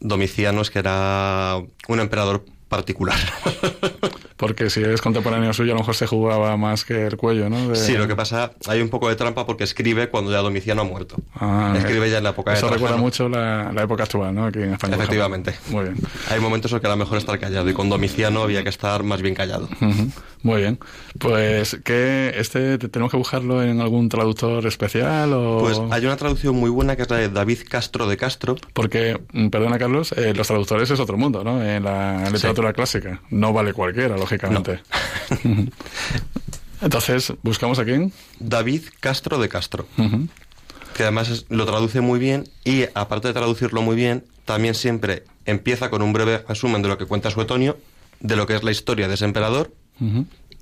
Domiciano 0.00 0.60
es 0.60 0.70
que 0.70 0.78
era 0.78 1.62
un 1.88 2.00
emperador 2.00 2.44
particular. 2.76 3.16
Porque 4.36 4.68
si 4.68 4.82
es 4.82 5.00
contemporáneo 5.00 5.52
suyo, 5.52 5.72
a 5.72 5.74
lo 5.74 5.80
mejor 5.80 5.94
se 5.94 6.06
jugaba 6.08 6.56
más 6.56 6.84
que 6.84 7.06
el 7.06 7.16
cuello, 7.16 7.48
¿no? 7.48 7.68
De- 7.68 7.76
Sí, 7.76 7.96
lo 7.96 8.08
que 8.08 8.16
pasa, 8.16 8.50
hay 8.66 8.80
un 8.82 8.88
poco 8.88 9.08
de 9.08 9.14
trampa 9.14 9.46
porque 9.46 9.62
escribe 9.64 10.08
cuando 10.10 10.32
ya 10.32 10.38
Domiciano 10.38 10.82
ha 10.82 10.84
muerto. 10.84 11.16
Ah, 11.36 11.72
escribe 11.78 12.10
ya 12.10 12.18
en 12.18 12.24
la 12.24 12.30
época 12.30 12.50
de 12.50 12.56
Eso 12.56 12.66
recuerda 12.66 12.88
Trajano. 12.96 13.02
mucho 13.04 13.28
la, 13.28 13.70
la 13.72 13.82
época 13.84 14.02
actual, 14.02 14.34
¿no? 14.34 14.46
Aquí 14.46 14.58
en 14.58 14.72
España. 14.72 14.96
Efectivamente. 14.96 15.54
Muy 15.70 15.84
bien. 15.84 15.96
Hay 16.30 16.40
momentos 16.40 16.72
en 16.72 16.80
que 16.80 16.86
era 16.86 16.96
mejor 16.96 17.16
estar 17.18 17.38
callado 17.38 17.70
y 17.70 17.74
con 17.74 17.88
Domiciano 17.88 18.42
había 18.42 18.62
que 18.64 18.68
estar 18.70 19.04
más 19.04 19.22
bien 19.22 19.34
callado. 19.36 19.68
Muy 20.42 20.60
bien. 20.60 20.78
Pues, 21.18 21.78
que 21.84 22.34
este 22.36 22.76
te- 22.78 22.88
tenemos 22.88 23.12
que 23.12 23.16
buscarlo 23.16 23.62
en 23.62 23.80
algún 23.80 24.08
traductor 24.08 24.66
especial 24.66 25.32
o...? 25.32 25.58
Pues 25.60 25.80
hay 25.90 26.04
una 26.04 26.16
traducción 26.16 26.56
muy 26.56 26.70
buena 26.70 26.96
que 26.96 27.02
es 27.02 27.10
la 27.10 27.16
de 27.18 27.28
David 27.28 27.60
Castro 27.70 28.08
de 28.08 28.16
Castro. 28.16 28.56
Porque, 28.72 29.20
mm, 29.32 29.48
perdona 29.48 29.78
Carlos, 29.78 30.12
eh, 30.12 30.34
los 30.34 30.46
traductores 30.48 30.90
es 30.90 30.98
otro 31.00 31.16
mundo, 31.16 31.44
¿no? 31.44 31.62
En 31.62 31.84
la 31.84 32.28
literatura 32.30 32.63
clásica. 32.72 33.20
No 33.30 33.52
vale 33.52 33.72
cualquiera, 33.72 34.16
lógicamente. 34.16 34.80
Entonces, 36.80 37.32
¿buscamos 37.42 37.78
a 37.78 37.84
quién? 37.84 38.12
David 38.40 38.82
Castro 39.00 39.38
de 39.38 39.48
Castro. 39.48 39.86
Que 40.96 41.02
además 41.02 41.28
es- 41.30 41.46
lo 41.48 41.64
traduce 41.66 42.00
muy 42.00 42.18
bien 42.18 42.44
y 42.64 42.84
aparte 42.94 43.28
de 43.28 43.34
traducirlo 43.34 43.82
muy 43.82 43.96
bien, 43.96 44.24
también 44.44 44.74
siempre 44.74 45.24
empieza 45.46 45.90
con 45.90 46.02
un 46.02 46.12
breve 46.12 46.44
resumen 46.48 46.82
de 46.82 46.88
lo 46.88 46.98
que 46.98 47.06
cuenta 47.06 47.30
Suetonio, 47.30 47.78
de 48.20 48.36
lo 48.36 48.46
que 48.46 48.54
es 48.56 48.62
la 48.62 48.70
historia 48.70 49.08
de 49.08 49.14
ese 49.14 49.24
emperador. 49.24 49.72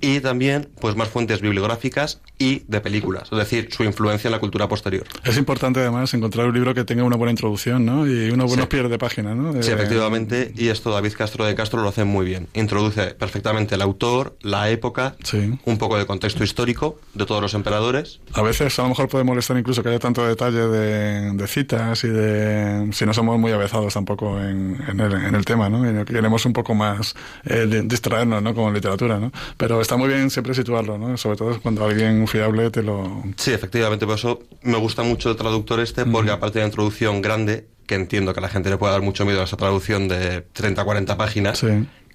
Y 0.03 0.19
también 0.19 0.67
pues 0.81 0.97
más 0.97 1.07
fuentes 1.07 1.39
bibliográficas 1.39 2.19
y 2.37 2.63
de 2.67 2.81
películas, 2.81 3.29
es 3.31 3.37
decir, 3.37 3.69
su 3.71 3.85
influencia 3.85 4.27
en 4.27 4.33
la 4.33 4.39
cultura 4.39 4.67
posterior. 4.67 5.05
Es 5.23 5.37
importante 5.37 5.79
además 5.79 6.13
encontrar 6.13 6.45
un 6.47 6.53
libro 6.53 6.73
que 6.73 6.83
tenga 6.83 7.03
una 7.05 7.15
buena 7.15 7.31
introducción, 7.31 7.85
¿no? 7.85 8.05
Y 8.05 8.29
unos 8.31 8.47
buenos 8.47 8.65
Sí. 8.65 8.69
pies 8.69 8.89
de 8.89 8.97
página, 8.97 9.33
¿no? 9.33 9.53
De- 9.53 9.63
Sí, 9.63 9.71
efectivamente, 9.71 10.51
y 10.57 10.67
esto 10.67 10.91
David 10.91 11.13
Castro 11.17 11.45
de 11.45 11.55
Castro 11.55 11.81
lo 11.81 11.87
hace 11.87 12.03
muy 12.03 12.25
bien. 12.25 12.47
Introduce 12.53 13.13
perfectamente 13.15 13.75
el 13.75 13.81
autor, 13.81 14.35
la 14.41 14.69
época, 14.69 15.15
Sí. 15.23 15.57
un 15.63 15.77
poco 15.77 15.97
de 15.97 16.05
contexto 16.05 16.43
histórico 16.43 16.99
de 17.13 17.25
todos 17.25 17.41
los 17.41 17.53
emperadores. 17.53 18.19
A 18.33 18.41
veces 18.41 18.77
a 18.79 18.83
lo 18.83 18.89
mejor 18.89 19.07
puede 19.07 19.23
molestar 19.23 19.57
incluso 19.57 19.81
que 19.83 19.89
haya 19.89 19.99
tanto 19.99 20.27
detalle 20.27 20.67
de, 20.67 21.31
de 21.31 21.47
citas 21.47 22.03
y 22.03 22.09
de... 22.09 22.89
si 22.91 23.05
no 23.05 23.13
somos 23.13 23.39
muy 23.39 23.53
avezados 23.53 23.93
tampoco 23.93 24.37
en, 24.41 24.77
en 24.85 24.99
el, 24.99 25.13
en 25.13 25.33
el 25.35 25.45
tema, 25.45 25.69
¿no? 25.69 25.89
Y 25.89 26.03
queremos 26.03 26.45
un 26.45 26.51
poco 26.51 26.75
más 26.75 27.15
eh, 27.45 27.67
di- 27.69 27.87
distraernos, 27.87 28.43
¿no? 28.43 28.53
Como 28.53 28.67
en 28.67 28.73
literatura, 28.73 29.17
¿no? 29.17 29.31
Pero 29.55 29.79
está 29.79 29.92
muy 29.97 30.07
bien 30.09 30.29
siempre 30.29 30.53
situarlo, 30.53 30.97
¿no? 30.97 31.17
Sobre 31.17 31.37
todo 31.37 31.59
cuando 31.61 31.85
alguien 31.85 32.27
fiable 32.27 32.69
te 32.71 32.83
lo... 32.83 33.23
Sí, 33.37 33.51
efectivamente, 33.51 34.05
por 34.05 34.15
eso 34.15 34.41
me 34.61 34.77
gusta 34.77 35.03
mucho 35.03 35.29
el 35.31 35.35
traductor 35.35 35.79
este, 35.79 36.05
porque 36.05 36.31
aparte 36.31 36.59
de 36.59 36.63
la 36.65 36.67
introducción 36.69 37.21
grande, 37.21 37.67
que 37.85 37.95
entiendo 37.95 38.33
que 38.33 38.39
a 38.39 38.43
la 38.43 38.49
gente 38.49 38.69
le 38.69 38.77
puede 38.77 38.93
dar 38.93 39.01
mucho 39.01 39.25
miedo 39.25 39.41
a 39.41 39.43
esa 39.45 39.57
traducción 39.57 40.07
de 40.07 40.45
30-40 40.53 41.17
páginas, 41.17 41.59
Sí. 41.59 41.67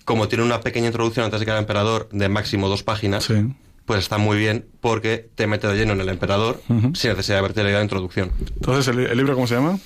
como 0.04 0.28
tiene 0.28 0.44
una 0.44 0.60
pequeña 0.60 0.86
introducción 0.86 1.24
antes 1.26 1.40
de 1.40 1.46
que 1.46 1.50
era 1.50 1.60
emperador 1.60 2.08
de 2.12 2.28
máximo 2.28 2.68
dos 2.68 2.82
páginas, 2.82 3.24
Sí. 3.24 3.34
pues 3.84 4.00
está 4.00 4.18
muy 4.18 4.38
bien 4.38 4.64
porque 4.80 5.28
te 5.34 5.46
mete 5.46 5.66
de 5.66 5.76
lleno 5.76 5.92
en 5.92 6.00
el 6.00 6.08
emperador 6.08 6.60
sin 6.94 7.10
necesidad 7.10 7.36
de 7.36 7.38
haberte 7.40 7.62
leído 7.62 7.78
la 7.78 7.84
introducción. 7.84 8.30
Entonces, 8.56 8.88
¿el, 8.88 9.00
el 9.00 9.16
libro 9.16 9.34
cómo 9.34 9.46
se 9.46 9.54
llama? 9.56 9.78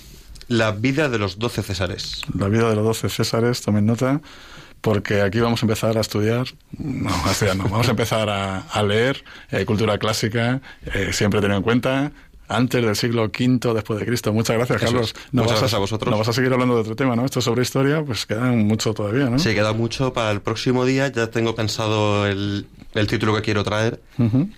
La 0.49 0.73
vida 0.73 1.09
de 1.09 1.19
los 1.19 1.39
doce 1.39 1.63
Césares. 1.63 2.23
La 2.37 2.49
vida 2.49 2.69
de 2.69 2.75
los 2.77 2.85
doce 2.85 3.09
Césares, 3.09 3.63
tomen 3.63 3.87
nota, 3.87 4.21
porque 4.83 5.23
aquí 5.23 5.41
vamos 5.41 5.63
a 5.63 5.67
empezar 5.67 5.97
a 5.97 6.03
estudiar, 6.03 6.47
no, 6.77 7.09
a 7.25 7.31
estudiar 7.31 7.57
no, 7.57 7.65
vamos 7.65 7.89
a 7.89 7.93
empezar 7.93 8.29
a, 8.29 8.59
a 8.59 8.83
leer 8.83 9.25
eh, 9.51 9.65
cultura 9.65 9.97
clásica, 9.97 10.61
eh, 10.93 11.13
siempre 11.13 11.41
teniendo 11.41 11.59
en 11.59 11.63
cuenta, 11.63 12.13
antes 12.49 12.85
del 12.85 12.97
siglo 12.97 13.25
V 13.25 13.75
después 13.75 13.99
de 13.99 14.05
Cristo. 14.05 14.33
Muchas 14.33 14.57
gracias, 14.57 14.83
Eso 14.83 14.93
Carlos. 14.93 15.15
Muchas 15.31 15.53
vas 15.53 15.61
gracias 15.61 15.75
a 15.75 15.79
vosotros. 15.79 16.11
No 16.11 16.19
vas 16.19 16.29
a 16.29 16.33
seguir 16.33 16.53
hablando 16.53 16.75
de 16.75 16.83
otro 16.83 16.97
tema, 16.97 17.17
¿no? 17.17 17.25
Esto 17.25 17.41
sobre 17.41 17.63
historia, 17.63 18.03
pues 18.05 18.27
queda 18.27 18.45
mucho 18.53 18.93
todavía, 18.93 19.31
¿no? 19.31 19.39
Sí, 19.39 19.55
queda 19.55 19.73
mucho 19.73 20.13
para 20.13 20.31
el 20.33 20.43
próximo 20.43 20.85
día. 20.85 21.09
Ya 21.09 21.29
tengo 21.29 21.55
pensado 21.55 22.27
el, 22.27 22.67
el 22.95 23.07
título 23.07 23.35
que 23.35 23.43
quiero 23.43 23.65
traer 23.65 24.03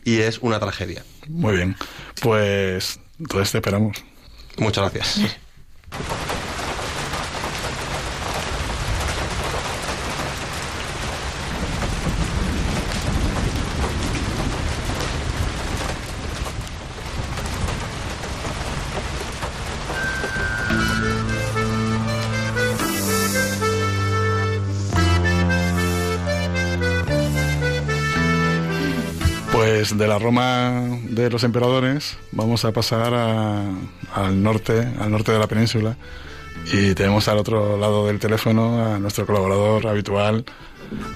y 0.04 0.16
es 0.16 0.38
una 0.38 0.58
tragedia. 0.58 1.04
Muy 1.28 1.56
bien. 1.56 1.76
Pues 2.20 2.98
entonces 3.20 3.52
te 3.52 3.58
esperamos. 3.58 4.02
Muchas 4.58 4.92
gracias. 4.92 5.36
Pues 29.86 29.98
de 29.98 30.08
la 30.08 30.18
Roma 30.18 30.96
de 31.10 31.28
los 31.28 31.44
emperadores 31.44 32.16
vamos 32.32 32.64
a 32.64 32.72
pasar 32.72 33.12
a- 33.12 33.68
al 34.14 34.42
norte, 34.42 34.72
al 34.98 35.10
norte 35.10 35.30
de 35.30 35.38
la 35.38 35.46
península 35.46 35.94
y 36.72 36.94
tenemos 36.94 37.28
al 37.28 37.36
otro 37.36 37.76
lado 37.76 38.06
del 38.06 38.18
teléfono 38.18 38.82
a 38.82 38.98
nuestro 38.98 39.26
colaborador 39.26 39.86
habitual, 39.86 40.46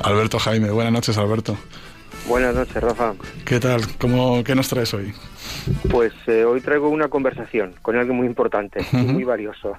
Alberto 0.05 0.39
Jaime. 0.39 0.71
Buenas 0.71 0.93
noches, 0.93 1.17
Alberto. 1.17 1.57
Buenas 2.29 2.55
noches, 2.55 2.75
Rafa. 2.83 3.15
¿Qué 3.47 3.59
tal? 3.59 3.81
¿Cómo, 3.97 4.45
¿Qué 4.45 4.55
nos 4.55 4.69
traes 4.69 4.93
hoy? 4.93 5.15
Pues 5.91 6.13
eh, 6.27 6.45
hoy 6.45 6.61
traigo 6.61 6.91
una 6.91 7.09
conversación 7.09 7.73
con 7.81 7.97
alguien 7.97 8.19
muy 8.19 8.27
importante 8.27 8.85
y 8.93 8.97
muy 8.97 9.25
valioso. 9.25 9.73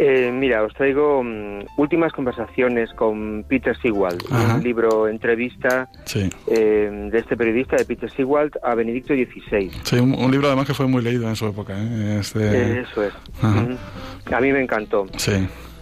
Eh, 0.00 0.30
mira, 0.32 0.62
os 0.62 0.72
traigo 0.74 1.24
mm, 1.24 1.64
últimas 1.76 2.12
conversaciones 2.12 2.92
con 2.94 3.42
Peter 3.48 3.76
Sigwald, 3.82 4.22
Ajá. 4.30 4.54
un 4.54 4.62
libro 4.62 5.08
entrevista 5.08 5.88
Sí, 6.04 6.30
eh, 6.46 7.08
de 7.10 7.18
este 7.18 7.36
periodista 7.36 7.74
de 7.74 7.84
Peter 7.84 8.08
Sigwald 8.08 8.52
a 8.62 8.76
Benedicto 8.76 9.12
XVI. 9.14 9.70
sí 9.82 9.96
un, 9.98 10.14
un 10.14 10.30
libro 10.30 10.46
además 10.46 10.68
que 10.68 10.74
fue 10.74 10.86
muy 10.86 11.02
leído 11.02 11.28
en 11.28 11.34
su 11.34 11.46
época. 11.48 11.74
¿eh? 11.76 12.18
Este- 12.20 12.80
Eso 12.82 13.02
es. 13.02 13.12
Ajá. 13.42 13.66
A 14.36 14.40
mí 14.40 14.52
me 14.52 14.60
encantó. 14.62 15.06
Sí. 15.16 15.32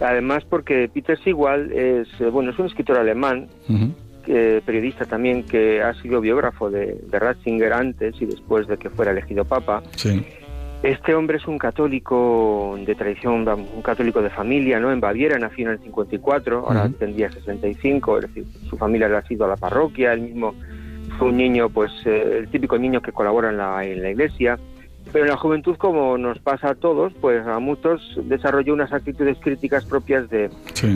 Además 0.01 0.45
porque 0.49 0.89
Peter 0.93 1.19
Sigwald 1.23 1.71
es, 1.73 2.09
eh, 2.19 2.25
bueno, 2.31 2.53
es 2.53 2.59
un 2.59 2.67
escritor 2.67 2.97
alemán, 2.99 3.49
periodista 4.65 5.05
también 5.05 5.43
que 5.45 5.83
ha 5.83 5.93
sido 6.01 6.21
biógrafo 6.23 6.71
de, 6.71 6.99
de 7.11 7.19
Ratzinger 7.19 7.73
antes 7.73 8.15
y 8.21 8.25
después 8.27 8.67
de 8.67 8.77
que 8.79 8.89
fuera 8.91 9.13
elegido 9.13 9.45
papa. 9.45 9.83
Sí. 9.95 10.25
Este 10.87 11.17
hombre 11.17 11.39
es 11.39 11.49
un 11.49 11.59
católico 11.59 12.79
de 12.87 12.95
tradición, 12.95 13.45
un 13.49 13.83
católico 13.83 14.23
de 14.23 14.31
familia, 14.31 14.79
¿no? 14.79 14.93
En 14.93 15.01
Baviera 15.01 15.37
nació 15.37 15.67
en 15.67 15.73
el 15.73 15.79
54, 15.81 16.65
ahora 16.65 16.85
Ujú. 16.85 16.93
tendría 16.93 17.29
65, 17.29 18.19
es 18.19 18.29
decir, 18.29 18.45
su 18.71 18.77
familia 18.77 19.09
le 19.09 19.17
ha 19.17 19.23
sido 19.23 19.47
a 19.47 19.49
la 19.49 19.57
parroquia, 19.57 20.13
él 20.13 20.21
mismo 20.21 20.55
fue 21.19 21.31
un 21.31 21.39
niño, 21.39 21.71
pues 21.71 21.91
eh, 22.05 22.39
el 22.39 22.49
típico 22.51 22.79
niño 22.79 23.01
que 23.01 23.11
colabora 23.11 23.51
en 23.51 23.57
la, 23.57 23.85
en 23.85 24.01
la 24.01 24.11
iglesia, 24.11 24.61
pero 25.13 25.25
en 25.25 25.33
la 25.33 25.37
juventud, 25.37 25.77
como 25.77 26.17
nos 26.19 26.39
pasa 26.39 26.71
a 26.71 26.75
todos, 26.77 27.13
pues 27.21 27.45
a 27.45 27.59
muchos 27.59 28.21
desarrolló 28.23 28.73
unas 28.73 28.93
actitudes 28.93 29.39
críticas 29.41 29.85
propias 29.87 30.31
de, 30.31 30.51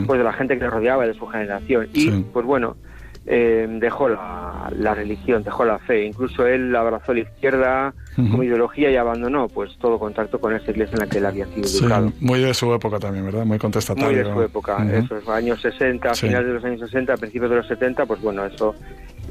pues, 0.06 0.18
de 0.18 0.24
la 0.24 0.32
gente 0.32 0.54
que 0.54 0.62
le 0.62 0.70
rodeaba, 0.70 1.04
de 1.04 1.14
su 1.14 1.26
generación. 1.26 1.88
Y, 1.92 2.10
pues 2.10 2.46
bueno, 2.46 2.76
eh, 3.32 3.68
dejó 3.78 4.08
la, 4.08 4.68
la, 4.76 4.92
religión, 4.92 5.44
dejó 5.44 5.64
la 5.64 5.78
fe. 5.78 6.04
Incluso 6.04 6.48
él 6.48 6.74
abrazó 6.74 7.14
la 7.14 7.20
izquierda 7.20 7.94
como 8.16 8.42
ideología 8.42 8.90
y 8.90 8.96
abandonó 8.96 9.48
pues 9.48 9.70
todo 9.78 10.00
contacto 10.00 10.40
con 10.40 10.52
esa 10.52 10.72
iglesia 10.72 10.94
en 10.94 10.98
la 10.98 11.06
que 11.06 11.18
él 11.18 11.26
había 11.26 11.46
sido 11.46 11.66
educado. 11.66 12.12
muy 12.20 12.40
de 12.40 12.52
su 12.52 12.74
época 12.74 12.98
también, 12.98 13.24
¿verdad? 13.24 13.46
Muy 13.46 13.58
contestatario. 13.58 14.10
Muy 14.10 14.16
de 14.16 14.34
su 14.34 14.42
época, 14.42 14.84
eso 14.92 15.16
es, 15.16 15.28
años 15.28 15.60
60, 15.62 16.12
finales 16.14 16.48
de 16.48 16.54
los 16.54 16.64
años 16.64 16.80
60, 16.80 17.16
principios 17.18 17.50
de 17.50 17.56
los 17.56 17.68
70, 17.68 18.04
pues 18.04 18.20
bueno, 18.20 18.44
eso 18.44 18.74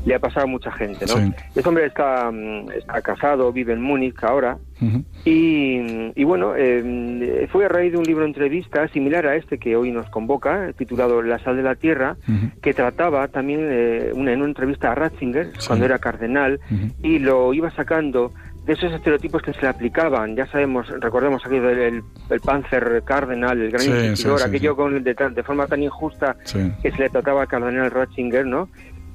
le 0.05 0.15
ha 0.15 0.19
pasado 0.19 0.45
a 0.45 0.47
mucha 0.47 0.71
gente, 0.71 1.05
¿no? 1.05 1.33
Este 1.55 1.67
hombre 1.67 1.85
está, 1.85 2.31
mm, 2.31 2.71
está, 2.71 3.01
casado, 3.01 3.51
vive 3.51 3.73
en 3.73 3.81
Múnich 3.81 4.23
ahora, 4.23 4.57
y, 5.25 5.77
y, 6.15 6.23
bueno, 6.23 6.53
eh, 6.55 7.47
fue 7.51 7.65
a 7.65 7.67
raíz 7.67 7.91
de 7.91 7.97
un 7.97 8.05
libro 8.05 8.23
de 8.23 8.29
entrevista 8.29 8.87
similar 8.89 9.27
a 9.27 9.35
este 9.35 9.57
que 9.57 9.75
hoy 9.75 9.91
nos 9.91 10.09
convoca, 10.09 10.71
titulado 10.77 11.21
La 11.21 11.37
sal 11.39 11.57
de 11.57 11.63
la 11.63 11.75
tierra, 11.75 12.15
que 12.61 12.73
trataba 12.73 13.27
también 13.27 13.59
eh, 13.63 14.11
una, 14.13 14.31
en 14.31 14.39
una 14.39 14.49
entrevista 14.49 14.91
a 14.91 14.95
Ratzinger, 14.95 15.51
cuando 15.67 15.85
era 15.85 15.99
cardenal, 15.99 16.59
y 17.03 17.19
lo 17.19 17.53
iba 17.53 17.71
sacando 17.71 18.31
de 18.69 18.73
esos 18.73 18.93
estereotipos 18.93 19.41
que 19.41 19.51
se 19.51 19.61
le 19.63 19.67
aplicaban, 19.69 20.35
ya 20.35 20.45
sabemos, 20.45 20.87
recordemos 20.99 21.43
aquello 21.43 21.63
del 21.63 22.03
el 22.29 22.39
Panzer 22.39 23.01
Cardenal, 23.03 23.59
el 23.59 23.71
gran 23.71 24.05
inquisidor, 24.05 24.43
aquello 24.43 24.75
con, 24.75 25.03
de, 25.03 25.13
de, 25.15 25.43
forma 25.43 25.65
tan 25.65 25.81
injusta 25.81 26.35
que 26.43 26.91
se 26.91 26.97
le 26.97 27.09
trataba 27.09 27.41
al 27.41 27.47
cardenal 27.47 27.89
Ratzinger, 27.89 28.45
¿no? 28.45 28.69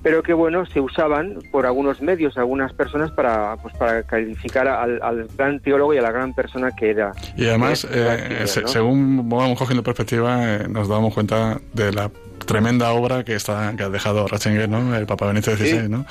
Pero 0.04 0.22
que 0.22 0.34
bueno 0.34 0.66
se 0.66 0.80
usaban 0.80 1.38
por 1.50 1.64
algunos 1.64 2.02
medios 2.02 2.36
algunas 2.36 2.72
personas 2.74 3.10
para 3.10 3.56
pues 3.56 3.74
para 3.76 4.02
calificar 4.02 4.68
al, 4.68 5.26
gran 5.36 5.58
teólogo 5.60 5.94
y 5.94 5.98
a 5.98 6.02
la 6.02 6.12
gran 6.12 6.34
persona 6.34 6.70
que 6.76 6.90
era. 6.90 7.12
Y 7.36 7.46
además 7.46 7.88
eh, 7.90 8.44
según 8.46 9.28
vamos 9.28 9.58
cogiendo 9.58 9.82
perspectiva 9.82 10.56
eh, 10.56 10.68
nos 10.68 10.88
damos 10.88 11.14
cuenta 11.14 11.58
de 11.72 11.90
la 11.92 12.10
tremenda 12.44 12.92
obra 12.92 13.24
que 13.24 13.34
está 13.34 13.74
que 13.76 13.82
ha 13.82 13.88
dejado 13.88 14.28
Ratzinger 14.28 14.68
no 14.68 14.94
el 14.94 15.06
Papa 15.06 15.26
Benito 15.26 15.56
XVI 15.56 15.88
no 15.88 16.04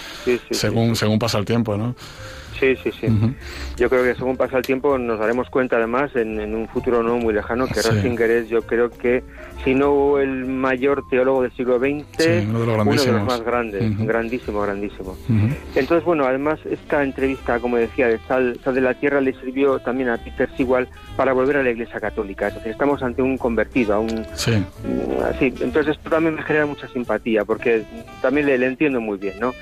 según 0.50 0.96
según 0.96 1.20
pasa 1.20 1.38
el 1.38 1.46
tiempo 1.46 1.78
no 1.78 1.96
Sí, 2.64 2.78
sí, 2.82 2.92
sí. 3.02 3.08
Yo 3.76 3.90
creo 3.90 4.04
que 4.04 4.16
según 4.16 4.38
pasa 4.38 4.58
el 4.58 4.64
tiempo 4.64 4.98
nos 4.98 5.20
daremos 5.20 5.50
cuenta 5.50 5.76
además 5.76 6.16
en, 6.16 6.56
un 6.56 6.68
futuro 6.70 7.04
no 7.04 7.18
muy 7.18 7.34
lejano 7.34 7.68
que 7.68 7.82
Ratzinger 7.82 8.32
es 8.32 8.48
yo 8.48 8.62
creo 8.62 8.90
que 8.90 9.22
si 9.66 9.76
no 9.76 10.18
el 10.18 10.46
mayor 10.46 11.04
teólogo 11.10 11.42
del 11.42 11.52
siglo 11.52 11.78
XX, 11.78 12.48
uno, 12.48 12.60
de 12.60 13.12
los 13.12 13.24
más 13.26 13.42
grandes, 13.42 13.98
grandísimo, 13.98 14.62
grandísimo. 14.62 15.18
Entonces 15.76 16.06
bueno, 16.06 16.26
además 16.26 16.60
esta 16.66 17.04
entrevista 17.04 17.60
como 17.60 17.76
decía 17.76 18.08
de 18.08 18.20
Sal, 18.28 18.58
Sal, 18.64 18.76
de 18.76 18.82
la 18.82 18.94
Tierra 18.94 19.20
le 19.20 19.34
sirvió 19.34 19.80
también 19.80 20.10
a 20.10 20.18
Peter 20.18 20.50
Sigual 20.56 20.88
para 21.18 21.34
volver 21.34 21.58
a 21.58 21.64
la 21.64 21.72
Iglesia 21.72 22.00
Católica, 22.00 22.48
es 22.48 22.56
decir, 22.56 22.72
estamos 22.72 23.04
ante 23.04 23.22
un 23.22 23.38
convertido, 23.38 23.96
a 23.96 24.00
un... 24.00 24.26
Sí. 24.36 24.64
Así, 25.26 25.54
entonces 25.60 25.98
esto 25.98 26.10
también 26.10 26.36
me 26.36 26.44
genera 26.44 26.66
mucha 26.66 26.88
simpatía 26.88 27.44
porque 27.44 27.84
también 28.22 28.46
le, 28.46 28.58
le 28.58 28.68
entiendo 28.68 29.02
muy 29.02 29.18
bien, 29.18 29.40
¿no? 29.40 29.54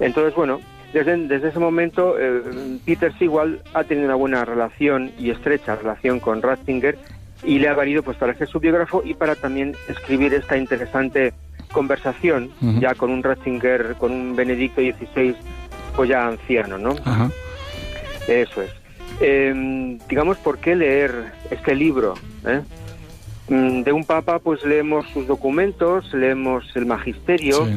Entonces 0.00 0.34
bueno, 0.34 0.60
desde, 0.92 1.48
ese 1.48 1.58
momento, 1.58 2.16
eh, 2.18 2.42
Peter 2.84 3.12
Sewell 3.18 3.60
ha 3.74 3.84
tenido 3.84 4.06
una 4.06 4.16
buena 4.16 4.44
relación 4.44 5.12
y 5.18 5.30
estrecha 5.30 5.76
relación 5.76 6.20
con 6.20 6.42
Ratzinger 6.42 6.98
y 7.44 7.58
le 7.58 7.68
ha 7.68 7.74
valido 7.74 8.02
pues 8.02 8.16
para 8.16 8.34
ser 8.34 8.48
su 8.48 8.60
biógrafo 8.60 9.02
y 9.04 9.14
para 9.14 9.34
también 9.34 9.74
escribir 9.88 10.34
esta 10.34 10.56
interesante 10.56 11.32
conversación 11.72 12.50
ya 12.80 12.94
con 12.94 13.10
un 13.10 13.22
Ratzinger, 13.22 13.94
con 13.98 14.10
un 14.12 14.34
Benedicto 14.34 14.80
XVI, 14.80 15.36
pues 15.94 16.08
ya 16.08 16.26
anciano, 16.26 16.78
¿no? 16.78 16.96
Eso 18.26 18.62
es. 18.62 18.70
Em, 19.20 19.98
digamos, 20.08 20.38
¿por 20.38 20.58
qué 20.58 20.74
leer 20.74 21.12
este 21.50 21.74
libro? 21.74 22.14
Eh? 22.46 22.62
Mm, 23.48 23.82
de 23.82 23.92
un 23.92 24.04
papa, 24.04 24.38
pues 24.38 24.64
leemos 24.64 25.06
sus 25.12 25.26
documentos, 25.26 26.12
leemos 26.14 26.64
el 26.74 26.86
magisterio 26.86 27.68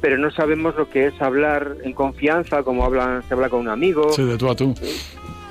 pero 0.00 0.18
no 0.18 0.30
sabemos 0.30 0.76
lo 0.76 0.88
que 0.88 1.06
es 1.06 1.20
hablar 1.20 1.76
en 1.82 1.92
confianza, 1.92 2.62
como 2.62 2.84
hablan, 2.84 3.22
se 3.26 3.34
habla 3.34 3.48
con 3.48 3.60
un 3.60 3.68
amigo. 3.68 4.12
Sí, 4.12 4.24
de 4.24 4.36
tú 4.36 4.48
a 4.48 4.54
tú. 4.54 4.74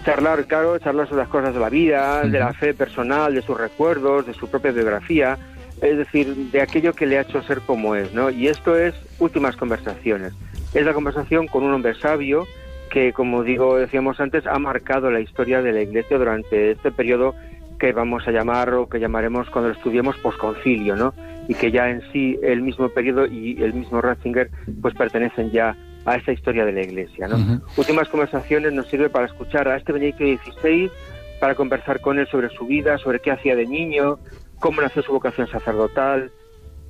Charlar, 0.05 0.45
claro, 0.45 0.79
charlar 0.79 1.07
sobre 1.07 1.23
las 1.23 1.29
cosas 1.29 1.53
de 1.53 1.59
la 1.59 1.69
vida, 1.69 2.21
de 2.23 2.39
la 2.39 2.53
fe 2.53 2.73
personal, 2.73 3.33
de 3.33 3.41
sus 3.41 3.57
recuerdos, 3.57 4.25
de 4.25 4.33
su 4.33 4.49
propia 4.49 4.71
biografía, 4.71 5.37
es 5.81 5.97
decir, 5.97 6.33
de 6.51 6.61
aquello 6.61 6.93
que 6.93 7.05
le 7.05 7.17
ha 7.17 7.21
hecho 7.21 7.41
ser 7.43 7.61
como 7.61 7.95
es, 7.95 8.13
¿no? 8.13 8.29
Y 8.29 8.47
esto 8.47 8.77
es 8.77 8.95
últimas 9.19 9.57
conversaciones. 9.57 10.33
Es 10.73 10.85
la 10.85 10.93
conversación 10.93 11.47
con 11.47 11.63
un 11.63 11.73
hombre 11.73 11.93
sabio 11.95 12.47
que, 12.89 13.11
como 13.11 13.43
digo, 13.43 13.77
decíamos 13.77 14.19
antes, 14.21 14.47
ha 14.47 14.57
marcado 14.59 15.11
la 15.11 15.19
historia 15.19 15.61
de 15.61 15.73
la 15.73 15.81
Iglesia 15.81 16.17
durante 16.17 16.71
este 16.71 16.91
periodo 16.91 17.35
que 17.79 17.91
vamos 17.91 18.27
a 18.27 18.31
llamar 18.31 18.73
o 18.73 18.89
que 18.89 18.99
llamaremos 18.99 19.49
cuando 19.49 19.69
lo 19.69 19.75
estudiemos 19.75 20.17
posconcilio, 20.17 20.95
¿no? 20.95 21.13
y 21.47 21.53
que 21.53 21.71
ya 21.71 21.89
en 21.89 22.01
sí 22.11 22.37
el 22.43 22.61
mismo 22.61 22.89
periodo 22.89 23.25
y 23.25 23.61
el 23.61 23.73
mismo 23.73 24.01
Ratzinger 24.01 24.49
pues 24.81 24.93
pertenecen 24.95 25.51
ya 25.51 25.75
a 26.05 26.15
esa 26.15 26.31
historia 26.31 26.65
de 26.65 26.71
la 26.71 26.81
Iglesia. 26.81 27.27
¿no? 27.27 27.61
Últimas 27.75 28.09
conversaciones 28.09 28.73
nos 28.73 28.87
sirve 28.87 29.09
para 29.09 29.27
escuchar 29.27 29.67
a 29.67 29.77
este 29.77 29.93
Benedicto 29.93 30.23
XVI, 30.23 30.91
para 31.39 31.55
conversar 31.55 32.01
con 32.01 32.19
él 32.19 32.27
sobre 32.27 32.49
su 32.49 32.65
vida, 32.65 32.97
sobre 32.97 33.19
qué 33.19 33.31
hacía 33.31 33.55
de 33.55 33.65
niño, 33.65 34.19
cómo 34.59 34.81
nació 34.81 35.03
su 35.03 35.11
vocación 35.11 35.47
sacerdotal, 35.47 36.31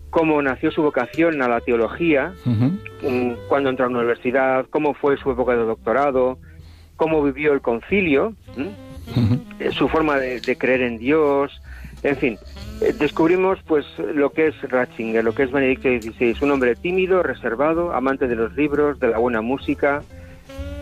cómo 0.09 0.41
nació 0.41 0.71
su 0.71 0.81
vocación 0.81 1.41
a 1.41 1.47
la 1.47 1.61
teología, 1.61 2.33
mm, 2.45 3.33
cuando 3.49 3.69
entró 3.69 3.85
a 3.85 3.89
la 3.89 3.97
universidad, 3.97 4.65
cómo 4.69 4.93
fue 4.93 5.17
su 5.17 5.31
época 5.31 5.53
de 5.53 5.63
doctorado, 5.63 6.39
cómo 6.95 7.21
vivió 7.23 7.53
el 7.53 7.61
concilio, 7.61 8.33
su 9.71 9.87
forma 9.87 10.17
de, 10.17 10.57
creer 10.57 10.81
en 10.81 10.97
Dios, 10.97 11.61
en 12.03 12.15
fin, 12.17 12.37
eh, 12.81 12.93
descubrimos 12.97 13.59
pues 13.65 13.85
lo 13.97 14.31
que 14.31 14.47
es 14.47 14.61
Ratzinger, 14.61 15.23
lo 15.23 15.33
que 15.33 15.43
es 15.43 15.51
Benedicto 15.51 15.89
XVI, 15.89 16.35
un 16.41 16.51
hombre 16.51 16.75
tímido, 16.75 17.23
reservado, 17.23 17.93
amante 17.93 18.27
de 18.27 18.35
los 18.35 18.55
libros, 18.55 18.99
de 18.99 19.07
la 19.07 19.17
buena 19.17 19.41
música. 19.41 20.03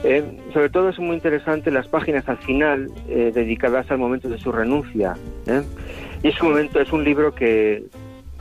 Eh, 0.03 0.23
sobre 0.53 0.69
todo 0.69 0.89
es 0.89 0.99
muy 0.99 1.15
interesante 1.15 1.71
las 1.71 1.87
páginas 1.87 2.27
al 2.29 2.37
final 2.37 2.91
eh, 3.09 3.31
dedicadas 3.33 3.89
al 3.89 3.97
momento 3.97 4.29
de 4.29 4.37
su 4.37 4.51
renuncia. 4.51 5.15
Y 6.21 6.27
es 6.27 6.41
un 6.41 6.49
momento, 6.49 6.79
es 6.79 6.91
un 6.91 7.03
libro 7.03 7.33
que 7.33 7.85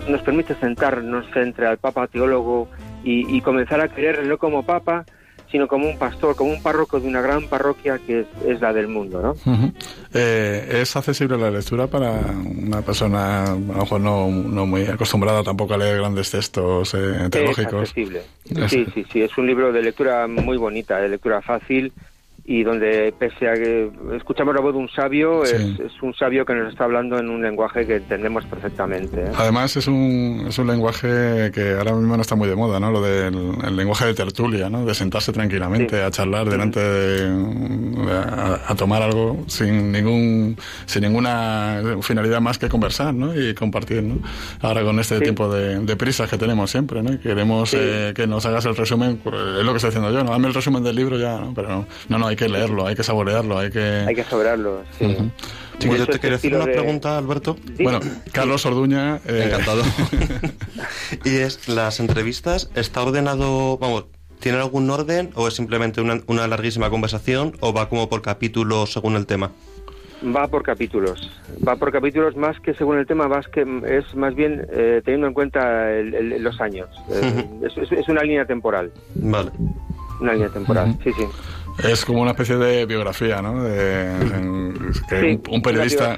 nos 0.08 0.20
permite 0.22 0.54
sentarnos 0.56 1.26
frente 1.28 1.64
al 1.64 1.78
Papa 1.78 2.06
teólogo 2.08 2.68
y, 3.02 3.34
y 3.34 3.40
comenzar 3.40 3.80
a 3.80 3.88
creerlo 3.88 4.36
como 4.38 4.64
Papa, 4.64 5.06
sino 5.50 5.68
como 5.68 5.88
un 5.88 5.98
pastor, 5.98 6.34
como 6.34 6.50
un 6.50 6.62
párroco 6.62 6.98
de 7.00 7.06
una 7.06 7.20
gran 7.20 7.46
parroquia 7.48 7.98
que 7.98 8.26
es, 8.46 8.60
la 8.60 8.72
del 8.72 8.88
mundo, 8.88 9.22
¿no? 9.22 9.36
Eh, 10.12 10.80
¿Es 10.82 10.96
accesible 10.96 11.38
la 11.38 11.50
lectura 11.50 11.86
para 11.86 12.12
una 12.12 12.82
persona, 12.82 13.44
a 13.44 13.50
lo 13.50 13.58
mejor 13.58 14.00
no, 14.00 14.28
no 14.28 14.66
muy 14.66 14.86
acostumbrada 14.86 15.42
tampoco 15.42 15.74
a 15.74 15.78
leer 15.78 15.98
grandes 15.98 16.30
textos 16.30 16.94
eh, 16.94 17.28
teológicos? 17.30 17.74
Es 17.74 17.90
accesible. 17.90 18.22
Sí, 18.68 18.86
sí, 18.94 19.06
sí, 19.12 19.22
es 19.22 19.36
un 19.38 19.46
libro 19.46 19.72
de 19.72 19.82
lectura 19.82 20.26
muy 20.26 20.56
bonita, 20.56 20.98
de 20.98 21.08
lectura 21.08 21.40
fácil 21.40 21.92
y 22.46 22.62
donde 22.62 23.14
pese 23.18 23.48
a 23.48 23.54
que 23.54 23.90
escuchamos 24.16 24.54
la 24.54 24.60
voz 24.60 24.74
de 24.74 24.78
un 24.78 24.88
sabio, 24.90 25.44
es, 25.44 25.64
un 26.02 26.12
sabio 26.14 26.44
que 26.44 26.54
nos 26.54 26.70
está 26.70 26.84
hablando 26.84 27.18
en 27.18 27.30
un 27.30 27.40
lenguaje 27.40 27.86
que 27.86 27.96
entendemos 27.96 28.44
perfectamente. 28.44 29.22
¿eh? 29.22 29.32
Además 29.34 29.74
es 29.78 29.86
un, 29.86 30.44
es 30.46 30.58
un 30.58 30.66
lenguaje 30.66 31.50
que 31.54 31.74
ahora 31.78 31.94
mismo 31.94 32.16
no 32.16 32.20
está 32.20 32.34
muy 32.36 32.46
de 32.46 32.54
moda, 32.54 32.78
¿no? 32.78 32.90
Lo 32.90 33.00
del 33.00 33.34
el 33.64 33.76
lenguaje 33.76 34.04
de 34.06 34.14
tertulia, 34.14 34.68
¿no? 34.68 34.84
De 34.84 34.94
sentarse 34.94 35.32
tranquilamente 35.32 36.02
a 36.02 36.10
charlar 36.10 36.48
delante 36.50 36.80
de, 36.80 38.12
a, 38.12 38.74
tomar 38.74 39.00
algo 39.00 39.44
sin 39.46 39.90
ningún 39.90 40.58
sin 40.84 41.02
ninguna 41.02 41.80
finalidad 42.02 42.42
más 42.42 42.58
que 42.58 42.68
conversar, 42.68 43.14
¿no? 43.14 43.34
Y 43.34 43.54
compartir, 43.54 44.02
¿no? 44.02 44.18
Ahora 44.60 44.82
con 44.82 44.98
este 45.00 45.18
tipo 45.20 45.50
de, 45.50 45.78
de, 45.78 45.96
prisas 45.96 46.28
que 46.28 46.36
tenemos 46.36 46.70
siempre, 46.70 47.02
¿no? 47.02 47.18
Queremos 47.20 47.72
eh, 47.72 48.12
que 48.14 48.26
nos 48.26 48.44
hagas 48.44 48.66
el 48.66 48.76
resumen, 48.76 49.18
pues, 49.24 49.34
es 49.34 49.64
lo 49.64 49.70
que 49.72 49.76
estoy 49.76 49.88
haciendo 49.88 50.12
yo, 50.12 50.22
¿no? 50.22 50.32
Dame 50.32 50.48
el 50.48 50.54
resumen 50.54 50.84
del 50.84 50.96
libro 50.96 51.18
ya, 51.18 51.38
¿no? 51.38 51.54
Pero 51.54 51.68
no, 51.68 51.86
no, 52.08 52.18
no 52.18 52.33
hay 52.34 52.36
que 52.36 52.48
leerlo, 52.48 52.86
hay 52.86 52.96
que 52.96 53.04
saborearlo, 53.04 53.58
hay 53.58 53.70
que... 53.70 53.80
Hay 53.80 54.14
que 54.14 54.24
saborearlo, 54.24 54.82
sí. 54.98 55.16
yo 55.78 56.06
te 56.06 56.18
quería 56.18 56.36
hacer 56.36 56.54
una 56.54 56.64
pregunta, 56.64 57.16
Alberto. 57.16 57.56
Bueno, 57.80 58.00
Carlos 58.32 58.66
Orduña... 58.66 59.20
Eh... 59.26 59.44
Encantado. 59.46 59.82
y 61.24 61.36
es, 61.36 61.68
¿las 61.68 62.00
entrevistas 62.00 62.70
está 62.74 63.02
ordenado, 63.02 63.78
vamos, 63.78 64.06
¿tiene 64.40 64.58
algún 64.58 64.90
orden 64.90 65.30
o 65.36 65.46
es 65.46 65.54
simplemente 65.54 66.00
una, 66.00 66.20
una 66.26 66.48
larguísima 66.48 66.90
conversación 66.90 67.56
o 67.60 67.72
va 67.72 67.88
como 67.88 68.08
por 68.08 68.20
capítulos 68.20 68.92
según 68.92 69.14
el 69.14 69.26
tema? 69.26 69.52
Va 70.24 70.48
por 70.48 70.62
capítulos, 70.62 71.30
va 71.66 71.76
por 71.76 71.92
capítulos 71.92 72.34
más 72.34 72.58
que 72.60 72.74
según 72.74 72.98
el 72.98 73.06
tema, 73.06 73.28
más 73.28 73.46
que 73.46 73.60
es 73.86 74.14
más 74.16 74.34
bien 74.34 74.66
eh, 74.72 75.02
teniendo 75.04 75.26
en 75.26 75.34
cuenta 75.34 75.88
los 76.00 76.60
años. 76.60 76.88
Eh, 77.10 77.44
es, 77.62 77.92
es, 77.92 78.08
una 78.08 78.22
línea 78.22 78.46
temporal. 78.46 78.90
Vale. 79.16 79.50
Una 80.20 80.32
línea 80.32 80.48
temporal, 80.48 80.96
sí, 81.04 81.12
sí. 81.12 81.24
Es 81.82 82.04
como 82.04 82.22
una 82.22 82.30
especie 82.30 82.56
de 82.56 82.86
biografía, 82.86 83.42
¿no? 83.42 83.62
De, 83.62 84.08
un, 85.50 85.62
periodista, 85.62 86.16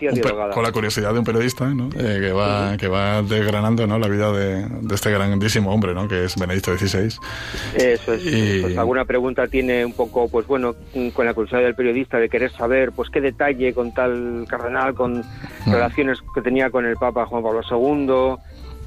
con 0.52 0.62
la 0.62 0.70
curiosidad 0.70 1.12
de 1.12 1.18
un 1.18 1.24
periodista, 1.24 1.66
¿no? 1.66 1.88
Eh, 1.96 2.18
que, 2.20 2.32
va, 2.32 2.76
que 2.76 2.88
va 2.88 3.22
desgranando 3.22 3.86
¿no? 3.86 3.98
la 3.98 4.08
vida 4.08 4.30
de, 4.32 4.66
este 4.94 5.10
grandísimo 5.10 5.72
hombre, 5.72 5.94
¿no? 5.94 6.08
Que 6.08 6.24
es 6.24 6.36
Benedicto 6.36 6.76
XVI. 6.76 7.18
Eso 7.74 8.12
es. 8.12 8.26
Y... 8.26 8.60
Pues 8.60 8.78
alguna 8.78 9.06
pregunta 9.06 9.48
tiene 9.48 9.84
un 9.84 9.92
poco, 9.92 10.28
pues 10.28 10.46
bueno, 10.46 10.74
con 11.14 11.24
la 11.24 11.32
curiosidad 11.32 11.62
del 11.62 11.74
periodista 11.74 12.18
de 12.18 12.28
querer 12.28 12.52
saber, 12.52 12.92
pues 12.92 13.08
qué 13.08 13.20
detalle 13.20 13.72
con 13.72 13.94
tal 13.94 14.44
cardenal, 14.48 14.94
con 14.94 15.24
relaciones 15.64 16.18
que 16.34 16.42
tenía 16.42 16.70
con 16.70 16.84
el 16.84 16.96
Papa 16.96 17.24
Juan 17.26 17.42
Pablo 17.42 17.62
II, 17.68 18.36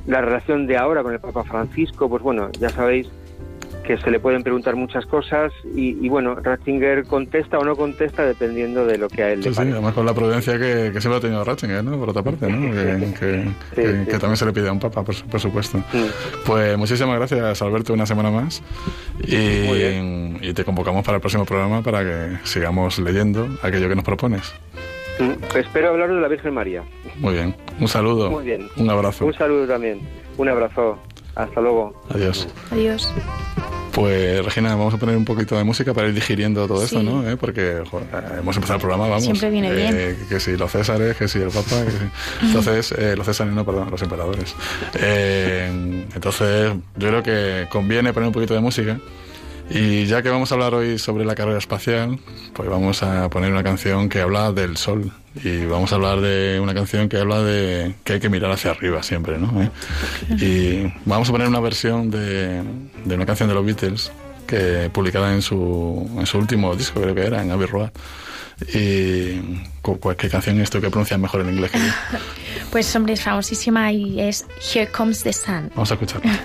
la 0.06 0.22
relación 0.22 0.68
de 0.68 0.78
ahora 0.78 1.04
con 1.04 1.14
el 1.14 1.20
Papa 1.20 1.44
Francisco, 1.44 2.10
pues 2.10 2.22
bueno, 2.22 2.50
ya 2.60 2.70
sabéis 2.70 3.10
que 3.90 3.98
se 3.98 4.12
le 4.12 4.20
pueden 4.20 4.44
preguntar 4.44 4.76
muchas 4.76 5.04
cosas 5.08 5.52
y, 5.74 6.08
bueno, 6.10 6.36
Ratzinger 6.36 7.06
contesta 7.06 7.58
o 7.58 7.66
no 7.66 7.76
contesta 7.76 8.24
dependiendo 8.24 8.86
de 8.86 9.00
lo 9.00 9.10
que 9.10 9.24
a 9.24 9.32
él 9.32 9.40
le 9.40 9.50
sí, 9.50 9.56
Sí, 9.56 9.62
además 9.62 9.96
con 9.96 10.06
la 10.06 10.14
prudencia 10.14 10.60
que, 10.60 10.92
siempre 11.00 11.16
ha 11.16 11.20
tenido 11.20 11.44
Ratzinger, 11.44 11.84
¿no? 11.84 11.98
Por 11.98 12.10
otra 12.10 12.22
parte, 12.22 12.48
¿no? 12.48 12.72
Que, 12.72 13.50
también 14.20 14.38
se 14.38 14.46
le 14.46 14.54
pide 14.54 14.70
a 14.70 14.74
un 14.74 14.80
papa, 14.80 15.04
por, 15.04 15.40
supuesto. 15.40 15.84
Pues 16.46 16.78
muchísimas 16.78 17.16
gracias, 17.16 17.64
Alberto, 17.64 17.92
una 17.92 18.06
semana 18.06 18.30
más 18.30 18.62
y, 19.26 20.38
y 20.40 20.54
te 20.54 20.64
convocamos 20.64 21.04
para 21.04 21.16
el 21.16 21.22
próximo 21.22 21.46
programa 21.46 21.82
para 21.82 22.04
que 22.04 22.38
sigamos 22.44 23.00
leyendo 23.00 23.48
aquello 23.64 23.90
que 23.90 23.96
nos 23.96 24.06
propones. 24.06 24.54
Espero 25.56 25.90
hablar 25.90 26.14
de 26.14 26.22
la 26.22 26.28
Virgen 26.28 26.54
María. 26.54 26.84
Muy 27.18 27.34
bien, 27.34 27.56
un 27.80 27.88
saludo. 27.88 28.30
Muy 28.30 28.46
bien. 28.46 28.70
Un 28.78 28.88
abrazo. 28.92 29.26
Un 29.26 29.34
saludo 29.34 29.66
también. 29.66 30.00
Un 30.38 30.48
abrazo. 30.48 31.00
Hasta 31.40 31.62
luego. 31.62 31.94
Adiós. 32.10 32.48
Adiós. 32.70 33.14
Pues 33.94 34.44
Regina, 34.44 34.76
vamos 34.76 34.94
a 34.94 34.98
poner 34.98 35.16
un 35.16 35.24
poquito 35.24 35.58
de 35.58 35.64
música 35.64 35.94
para 35.94 36.10
ir 36.10 36.14
digiriendo 36.14 36.68
todo 36.68 36.84
esto, 36.84 37.02
¿no? 37.02 37.28
¿Eh? 37.28 37.38
Porque 37.38 37.82
hemos 38.38 38.56
empezado 38.56 38.76
el 38.76 38.82
programa, 38.82 39.08
vamos. 39.08 39.24
Siempre 39.24 39.50
viene 39.50 39.74
bien. 39.74 39.96
Eh, 39.98 40.18
que 40.28 40.40
si 40.40 40.58
los 40.58 40.70
Césares, 40.70 41.16
que 41.16 41.30
si 41.30 41.40
el 41.40 41.50
Papa. 41.50 41.84
Entonces, 42.42 42.92
eh, 42.92 43.16
los 43.16 43.26
Césares, 43.26 43.54
no, 43.54 43.66
perdón, 43.66 43.90
los 43.90 44.02
emperadores. 44.02 44.54
entonces, 46.14 46.74
yo 46.98 47.08
creo 47.08 47.24
que 47.24 47.68
conviene 47.70 48.12
poner 48.12 48.28
un 48.28 48.34
poquito 48.34 48.54
de 48.54 48.60
música. 48.60 49.00
Y 49.70 50.06
ya 50.06 50.22
que 50.22 50.30
vamos 50.30 50.52
a 50.52 50.56
hablar 50.56 50.74
hoy 50.74 50.98
sobre 50.98 51.26
la 51.26 51.36
carrera 51.36 51.60
espacial, 51.60 52.20
pues 52.54 52.68
vamos 52.70 53.04
a 53.04 53.30
poner 53.30 53.52
una 53.52 53.64
canción 53.64 54.10
que 54.10 54.22
habla 54.22 54.52
del 54.52 54.78
sol. 54.78 55.12
Y 55.44 55.66
vamos 55.66 55.92
a 55.92 55.96
hablar 55.96 56.22
de 56.22 56.60
una 56.60 56.74
canción 56.74 57.08
que 57.08 57.18
habla 57.18 57.44
de 57.44 57.94
que 58.04 58.14
hay 58.14 58.20
que 58.20 58.30
mirar 58.30 58.52
hacia 58.52 58.72
arriba 58.72 59.04
siempre, 59.04 59.38
¿no? 59.38 59.62
¿Eh? 59.62 59.70
Y 60.38 60.94
vamos 61.06 61.30
a 61.30 61.32
poner 61.32 61.48
una 61.48 61.60
versión 61.60 62.10
de, 62.10 62.64
de, 63.06 63.16
una 63.16 63.26
canción 63.28 63.48
de 63.48 63.56
los 63.56 63.64
Beatles 63.64 64.12
que 64.48 64.90
publicada 64.92 65.32
en 65.34 65.44
su, 65.44 66.10
en 66.18 66.26
su 66.26 66.40
último 66.40 66.76
disco, 66.76 67.00
creo 67.00 67.14
que 67.14 67.26
era, 67.26 67.42
en 67.42 67.52
Abbey 67.52 67.68
Road. 67.68 67.92
Y 68.74 69.40
¿qué 70.18 70.30
canción 70.30 70.58
es 70.58 70.64
esto 70.64 70.82
que 70.82 70.90
pronuncias 70.90 71.20
mejor 71.20 71.42
en 71.42 71.50
inglés 71.50 71.72
que 71.72 71.80
yo? 71.80 71.86
Pues 72.72 72.96
hombre, 72.96 73.14
es 73.14 73.22
famosísima 73.22 73.92
y 73.92 74.22
es 74.22 74.46
Here 74.74 74.92
Comes 74.92 75.24
the 75.24 75.34
Sun. 75.34 75.72
Vamos 75.74 75.90
a 75.90 75.94
escucharla. 75.96 76.40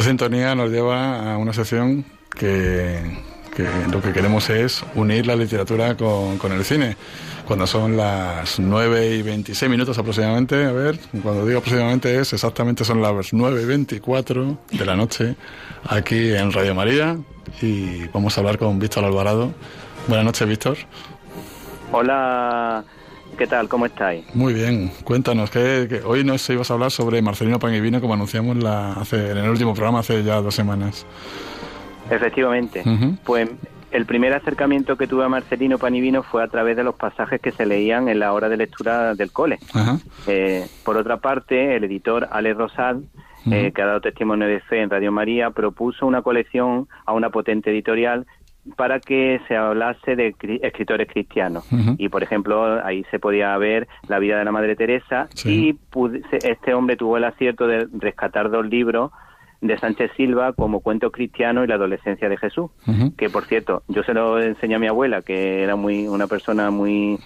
Sintonía 0.00 0.54
nos 0.54 0.70
lleva 0.70 1.34
a 1.34 1.36
una 1.36 1.52
sección 1.52 2.04
que, 2.30 2.98
lo 3.90 4.00
que 4.00 4.12
queremos 4.12 4.48
es 4.48 4.82
unir 4.94 5.26
la 5.26 5.36
literatura 5.36 5.96
con, 5.96 6.52
el 6.52 6.64
cine. 6.64 6.96
Cuando 7.46 7.66
son 7.66 7.96
las 7.96 8.58
9 8.58 9.16
y 9.16 9.22
26 9.22 9.70
minutos 9.70 9.98
aproximadamente, 9.98 10.64
a 10.64 10.72
ver, 10.72 10.98
cuando 11.22 11.44
digo 11.44 11.58
aproximadamente 11.58 12.18
es 12.18 12.32
exactamente 12.32 12.84
son 12.84 13.02
las 13.02 13.32
9 13.32 13.60
y 13.60 13.64
24 13.66 14.58
de 14.70 14.86
la 14.86 14.96
noche 14.96 15.34
aquí 15.86 16.32
en 16.32 16.52
Radio 16.52 16.74
María 16.74 17.18
y 17.60 18.06
vamos 18.08 18.38
a 18.38 18.40
hablar 18.40 18.56
con 18.56 18.78
Víctor 18.78 19.04
Alvarado. 19.04 19.52
Buenas 20.06 20.24
noches, 20.24 20.48
Víctor. 20.48 20.78
Hola, 21.90 22.84
¿Qué 23.38 23.46
tal? 23.46 23.68
¿Cómo 23.68 23.86
estáis? 23.86 24.24
Muy 24.34 24.52
bien. 24.52 24.90
Cuéntanos, 25.04 25.50
que, 25.50 26.02
hoy 26.04 26.24
nos 26.24 26.48
ibas 26.50 26.70
a 26.70 26.74
hablar 26.74 26.90
sobre 26.90 27.22
Marcelino 27.22 27.58
Pan 27.58 27.74
y 27.74 27.80
Vino, 27.80 28.00
como 28.00 28.14
anunciamos 28.14 28.56
la, 28.56 28.92
hace, 28.92 29.30
en 29.30 29.38
el 29.38 29.50
último 29.50 29.74
programa 29.74 30.00
hace 30.00 30.22
ya 30.22 30.40
dos 30.40 30.54
semanas. 30.54 31.06
Efectivamente. 32.10 32.84
Pues 33.24 33.48
el 33.90 34.06
primer 34.06 34.32
acercamiento 34.34 34.96
que 34.96 35.06
tuve 35.06 35.24
a 35.24 35.28
Marcelino 35.28 35.78
Pan 35.78 35.94
y 35.94 36.00
Vino 36.00 36.22
fue 36.22 36.42
a 36.42 36.48
través 36.48 36.76
de 36.76 36.84
los 36.84 36.94
pasajes 36.94 37.40
que 37.40 37.52
se 37.52 37.66
leían 37.66 38.08
en 38.08 38.18
la 38.18 38.32
hora 38.32 38.48
de 38.48 38.56
lectura 38.56 39.14
del 39.14 39.32
cole. 39.32 39.58
Eh, 40.26 40.66
por 40.84 40.96
otra 40.96 41.18
parte, 41.18 41.76
el 41.76 41.84
editor 41.84 42.28
Ale 42.30 42.54
Rosal 42.54 43.04
eh, 43.50 43.72
que 43.74 43.82
ha 43.82 43.86
dado 43.86 44.00
testimonio 44.00 44.46
de 44.46 44.60
fe 44.60 44.82
en 44.82 44.90
Radio 44.90 45.10
María, 45.10 45.50
propuso 45.50 46.06
una 46.06 46.22
colección 46.22 46.88
a 47.04 47.12
una 47.12 47.30
potente 47.30 47.70
editorial 47.70 48.26
para 48.76 49.00
que 49.00 49.40
se 49.48 49.56
hablase 49.56 50.14
de 50.16 50.34
escritores 50.62 51.08
cristianos. 51.08 51.66
Y, 51.98 52.08
por 52.08 52.22
ejemplo, 52.22 52.84
ahí 52.84 53.04
se 53.10 53.18
podía 53.18 53.56
ver 53.58 53.88
la 54.08 54.18
vida 54.18 54.38
de 54.38 54.44
la 54.44 54.52
Madre 54.52 54.76
Teresa 54.76 55.28
y 55.44 55.76
este 56.32 56.74
hombre 56.74 56.96
tuvo 56.96 57.16
el 57.16 57.24
acierto 57.24 57.66
de 57.66 57.88
rescatar 57.92 58.50
dos 58.50 58.66
libros 58.66 59.10
de 59.60 59.78
Sánchez 59.78 60.10
Silva 60.16 60.52
como 60.52 60.80
Cuento 60.80 61.12
Cristiano 61.12 61.62
y 61.62 61.68
la 61.68 61.76
Adolescencia 61.76 62.28
de 62.28 62.36
Jesús, 62.36 62.70
que 63.16 63.30
por 63.30 63.44
cierto, 63.44 63.84
yo 63.88 64.02
se 64.02 64.12
lo 64.12 64.40
enseñé 64.42 64.74
a 64.74 64.78
mi 64.80 64.88
abuela, 64.88 65.22
que 65.22 65.62
era 65.62 65.76
muy 65.76 66.08
una 66.08 66.26
persona 66.26 66.70
muy 66.70 67.18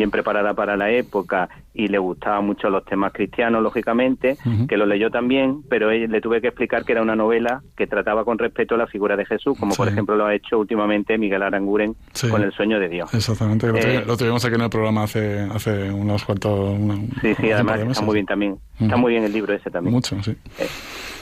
bien 0.00 0.10
preparada 0.10 0.54
para 0.54 0.78
la 0.78 0.90
época 0.90 1.50
y 1.74 1.88
le 1.88 1.98
gustaban 1.98 2.46
mucho 2.46 2.70
los 2.70 2.86
temas 2.86 3.12
cristianos, 3.12 3.62
lógicamente, 3.62 4.38
que 4.66 4.76
lo 4.78 4.86
leyó 4.86 5.10
también, 5.10 5.62
pero 5.68 5.90
le 5.90 6.20
tuve 6.22 6.40
que 6.40 6.48
explicar 6.48 6.86
que 6.86 6.92
era 6.92 7.02
una 7.02 7.14
novela 7.14 7.62
que 7.76 7.86
trataba 7.86 8.24
con 8.24 8.38
respeto 8.38 8.76
a 8.76 8.78
la 8.78 8.86
figura 8.86 9.14
de 9.14 9.26
Jesús, 9.26 9.58
como 9.58 9.74
por 9.74 9.88
ejemplo 9.88 10.16
lo 10.16 10.24
ha 10.24 10.34
hecho 10.34 10.58
últimamente 10.58 11.18
Miguel 11.18 11.42
Aranguren 11.42 11.94
con 12.30 12.42
El 12.42 12.52
sueño 12.52 12.80
de 12.80 12.88
Dios. 12.88 13.12
Exactamente, 13.12 13.66
lo, 13.66 13.76
eh, 13.76 14.04
tuvimos 14.18 14.42
aquí 14.42 14.54
en 14.54 14.62
el 14.62 14.70
programa 14.70 15.02
hace, 15.02 15.40
hace 15.40 15.90
unos 15.90 16.24
cuantos... 16.24 16.78
sí, 17.20 17.34
sí, 17.34 17.52
además 17.52 17.80
está 17.80 18.02
muy 18.02 18.14
bien 18.14 18.26
también. 18.26 18.56
Está 18.80 18.96
muy 18.96 19.12
bien 19.12 19.24
el 19.24 19.32
libro 19.32 19.52
ese 19.52 19.70
también. 19.70 19.92
Mucho, 19.92 20.16
sí. 20.22 20.30
Eh, 20.58 20.66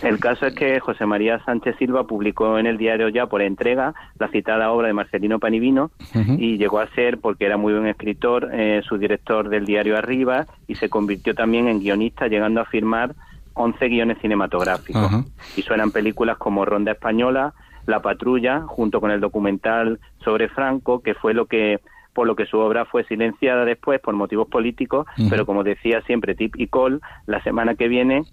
el 0.03 0.19
caso 0.21 0.47
es 0.47 0.55
que 0.55 0.81
José 0.81 1.07
María 1.07 1.43
Sánchez 1.45 1.77
Silva 1.79 2.07
publicó 2.07 2.59
en 2.59 2.67
el 2.67 2.79
diario 2.79 3.09
ya 3.09 3.27
por 3.27 3.43
entrega 3.43 3.95
la 4.19 4.29
citada 4.29 4.71
obra 4.71 4.89
de 4.89 4.93
Marcelino 4.93 5.39
Panivino 5.39 5.91
y 6.39 6.57
llegó 6.57 6.81
a 6.81 6.89
ser, 6.89 7.19
porque 7.19 7.47
era 7.47 7.57
muy 7.57 7.73
buen 7.73 7.87
escritor, 7.87 8.51
eh, 8.53 8.83
su 8.87 8.99
director 8.99 9.49
del 9.49 9.67
diario 9.67 9.97
Arriba 9.97 10.47
y 10.67 10.77
se 10.77 10.89
convirtió 10.89 11.35
también 11.35 11.69
en 11.69 11.81
guionista, 11.81 12.29
llegando 12.29 12.61
a 12.61 12.65
firmar 12.65 13.15
11 13.55 13.89
guiones 13.89 14.19
cinematográficos. 14.21 15.11
Y 15.57 15.63
suenan 15.63 15.91
películas 15.91 16.39
como 16.39 16.65
Ronda 16.65 16.93
Española, 16.93 17.55
La 17.87 18.01
Patrulla, 18.01 18.63
junto 18.67 19.01
con 19.01 19.11
el 19.11 19.21
documental 19.21 19.99
sobre 20.25 20.49
Franco, 20.49 21.01
que 21.01 21.15
fue 21.15 21.35
lo 21.35 21.47
que 21.47 21.81
por 22.15 22.27
lo 22.27 22.35
que 22.35 22.47
su 22.47 22.59
obra 22.59 22.85
fue 22.85 23.05
silenciada 23.05 23.65
después 23.65 24.01
por 24.01 24.13
motivos 24.13 24.49
políticos, 24.49 25.07
pero 25.31 25.47
como 25.47 25.63
decía 25.63 26.03
siempre 26.03 26.35
Tip 26.35 26.57
y 26.57 26.67
Cole, 26.67 26.99
la 27.27 27.41
semana 27.45 27.77
que 27.77 27.87
viene 27.87 28.25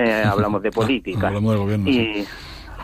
eh, 0.00 0.24
hablamos 0.24 0.62
de 0.62 0.70
política. 0.72 1.28
hablamos 1.28 1.52
del 1.52 1.60
gobierno. 1.60 1.88
Y, 1.88 2.26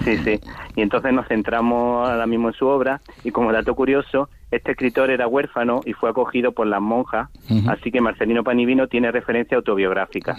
sí. 0.05 0.17
sí, 0.19 0.41
Y 0.75 0.83
entonces 0.83 1.13
nos 1.13 1.27
centramos 1.27 2.09
ahora 2.09 2.27
mismo 2.27 2.49
en 2.49 2.55
su 2.55 2.67
obra 2.67 3.01
y 3.25 3.31
como 3.31 3.53
dato 3.53 3.75
curioso, 3.75 4.29
este 4.51 4.73
escritor 4.73 5.11
era 5.11 5.27
huérfano 5.27 5.81
y 5.85 5.93
fue 5.93 6.11
acogido 6.11 6.53
por 6.53 6.67
las 6.67 6.81
monjas, 6.81 7.29
así 7.69 7.91
que 7.91 8.01
Marcelino 8.01 8.45
Panivino 8.45 8.87
tiene 8.87 9.11
referencia 9.11 9.57
autobiográfica. 9.57 10.37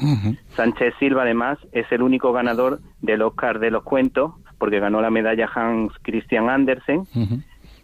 Sánchez 0.56 0.94
Silva, 1.00 1.24
además, 1.24 1.58
es 1.74 1.92
el 1.92 2.02
único 2.02 2.32
ganador 2.32 2.80
del 3.02 3.22
Oscar 3.22 3.60
de 3.60 3.72
los 3.72 3.84
cuentos, 3.84 4.34
porque 4.58 4.80
ganó 4.80 5.02
la 5.02 5.10
medalla 5.10 5.50
Hans 5.54 5.92
Christian 6.04 6.50
Andersen, 6.50 7.04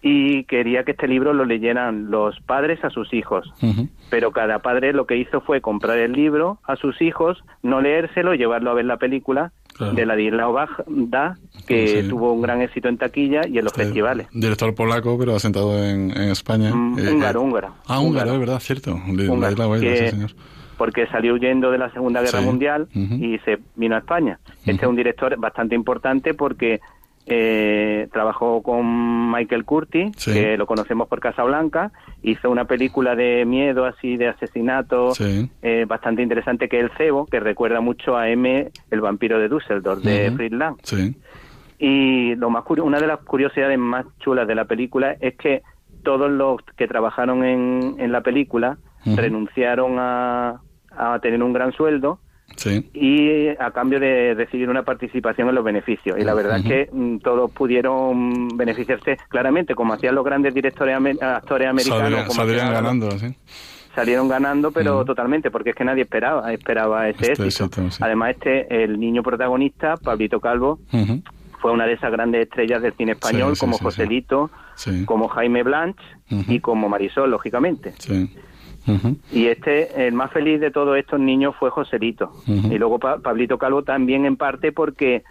y 0.06 0.44
quería 0.44 0.84
que 0.84 0.92
este 0.92 1.08
libro 1.08 1.34
lo 1.34 1.46
leyeran 1.46 2.12
los 2.12 2.38
padres 2.42 2.84
a 2.84 2.90
sus 2.90 3.14
hijos. 3.14 3.50
Pero 4.10 4.32
cada 4.32 4.60
padre 4.60 4.92
lo 4.92 5.08
que 5.08 5.16
hizo 5.16 5.40
fue 5.40 5.62
comprar 5.62 5.98
el 5.98 6.12
libro 6.12 6.60
a 6.64 6.76
sus 6.76 7.02
hijos, 7.02 7.42
no 7.64 7.80
leérselo, 7.80 8.36
llevarlo 8.36 8.72
a 8.72 8.74
ver 8.74 8.86
la 8.86 8.98
película 8.98 9.54
de 9.80 10.06
la 10.06 10.20
Isla 10.20 10.68
que 11.66 12.04
tuvo 12.10 12.34
un 12.34 12.42
gran 12.42 12.62
éxito 12.62 12.90
en 12.90 12.98
taquilla 12.98 13.48
y 13.48 13.58
en 13.58 13.64
los 13.64 13.74
festivales. 13.74 14.28
Director 14.34 14.76
polaco, 14.76 15.18
pero 15.18 15.36
asentado 15.36 15.82
en, 15.82 16.12
en 16.12 16.30
España. 16.30 16.76
Mm, 16.76 17.00
eh, 17.00 17.12
húngaro, 17.14 17.40
eh, 17.40 17.44
húngaro. 17.44 17.76
Ah, 17.88 18.00
húngaro, 18.02 18.34
es 18.34 18.40
verdad, 18.40 18.60
cierto. 18.60 19.00
porque 20.78 21.08
salió 21.08 21.36
huyendo 21.36 21.72
de 21.72 21.78
la 21.78 21.90
Segunda 21.92 22.22
Guerra 22.22 22.42
Mundial 22.42 22.90
y 22.94 23.38
se 23.46 23.60
vino 23.76 23.96
a 23.96 24.00
España. 24.00 24.38
Este 24.66 24.84
es 24.84 24.90
un 24.90 24.98
director 24.98 25.36
bastante 25.40 25.76
importante 25.76 26.34
porque 26.34 26.82
eh, 27.26 28.08
trabajó 28.12 28.62
con 28.62 29.32
Michael 29.32 29.64
Curtis, 29.64 30.12
que 30.26 30.58
lo 30.58 30.66
conocemos 30.66 31.08
por 31.08 31.20
Casablanca, 31.20 31.92
hizo 32.22 32.50
una 32.50 32.66
película 32.66 33.16
de 33.16 33.46
miedo 33.46 33.86
así 33.86 34.18
de 34.18 34.28
asesinato 34.28 35.14
eh, 35.62 35.86
bastante 35.88 36.22
interesante 36.22 36.68
que 36.68 36.80
es 36.80 36.86
El 36.86 36.98
Cebo, 36.98 37.26
que 37.26 37.40
recuerda 37.40 37.80
mucho 37.80 38.18
a 38.18 38.30
M, 38.30 38.70
el 38.92 39.02
vampiro 39.02 39.40
de 39.40 39.48
Düsseldorf 39.48 40.04
de 40.04 40.32
Friedland. 40.32 40.78
Y 41.80 42.36
lo 42.36 42.50
más 42.50 42.64
una 42.82 43.00
de 43.00 43.08
las 43.08 43.20
curiosidades 43.20 43.78
más 43.78 44.06
chulas 44.20 44.48
de 44.48 44.56
la 44.56 44.66
película 44.66 45.16
es 45.20 45.36
que 45.36 45.64
todos 46.04 46.30
los 46.30 46.62
que 46.78 46.88
trabajaron 46.88 47.44
en, 47.46 47.96
en 48.00 48.12
la 48.12 48.22
película 48.22 48.78
renunciaron 49.06 49.96
a, 50.00 50.62
a 50.92 51.20
tener 51.20 51.42
un 51.44 51.54
gran 51.54 51.72
sueldo 51.74 52.20
y 52.94 53.50
a 53.50 53.72
cambio 53.72 54.00
de 54.00 54.34
recibir 54.36 54.70
una 54.70 54.84
participación 54.84 55.50
en 55.50 55.56
los 55.56 55.64
beneficios. 55.64 56.18
Y 56.18 56.24
la 56.24 56.34
verdad 56.34 56.60
es 56.60 56.66
que 56.66 56.90
mm, 56.92 57.18
todos 57.18 57.52
pudieron 57.52 58.50
beneficiarse 58.56 59.18
claramente, 59.30 59.76
como 59.76 59.94
hacían 59.94 60.16
los 60.16 60.24
grandes 60.24 60.54
directores 60.54 60.96
actores 61.22 61.68
americanos. 61.68 62.34
Salieron, 62.34 62.72
ganando, 62.72 63.10
Salieron 63.96 64.28
ganando, 64.28 64.72
pero 64.72 65.06
totalmente, 65.06 65.52
porque 65.52 65.72
es 65.72 65.76
que 65.76 65.84
nadie 65.84 66.04
esperaba 66.04 66.52
esperaba 66.54 67.10
ese 67.10 67.34
este, 67.34 67.46
éxito. 67.46 67.82
Además, 68.00 68.32
este, 68.32 68.84
el 68.84 69.00
niño 69.00 69.24
protagonista, 69.24 69.98
Pablito 69.98 70.40
Calvo, 70.40 70.80
fue 71.60 71.72
una 71.72 71.86
de 71.86 71.94
esas 71.94 72.12
grandes 72.12 72.44
estrellas 72.44 72.82
del 72.82 72.94
cine 72.94 73.14
español, 73.14 73.58
como 73.58 73.78
Joselito, 73.78 74.52
como 75.06 75.28
Jaime 75.28 75.64
Blanche 75.64 76.04
y 76.48 76.60
como 76.60 76.90
Marisol, 76.90 77.32
lógicamente. 77.32 77.94
Y 79.32 79.48
este, 79.48 80.08
el 80.08 80.14
más 80.14 80.32
feliz 80.32 80.60
de 80.60 80.72
todos 80.72 80.98
estos 80.98 81.20
niños 81.20 81.56
fue 81.58 81.70
Joselito. 81.70 82.32
Y 82.48 82.78
luego 82.78 83.00
Pablito 83.00 83.58
Calvo 83.58 83.84
también 83.84 84.26
en 84.26 84.36
parte 84.36 84.72
porque 84.72 85.24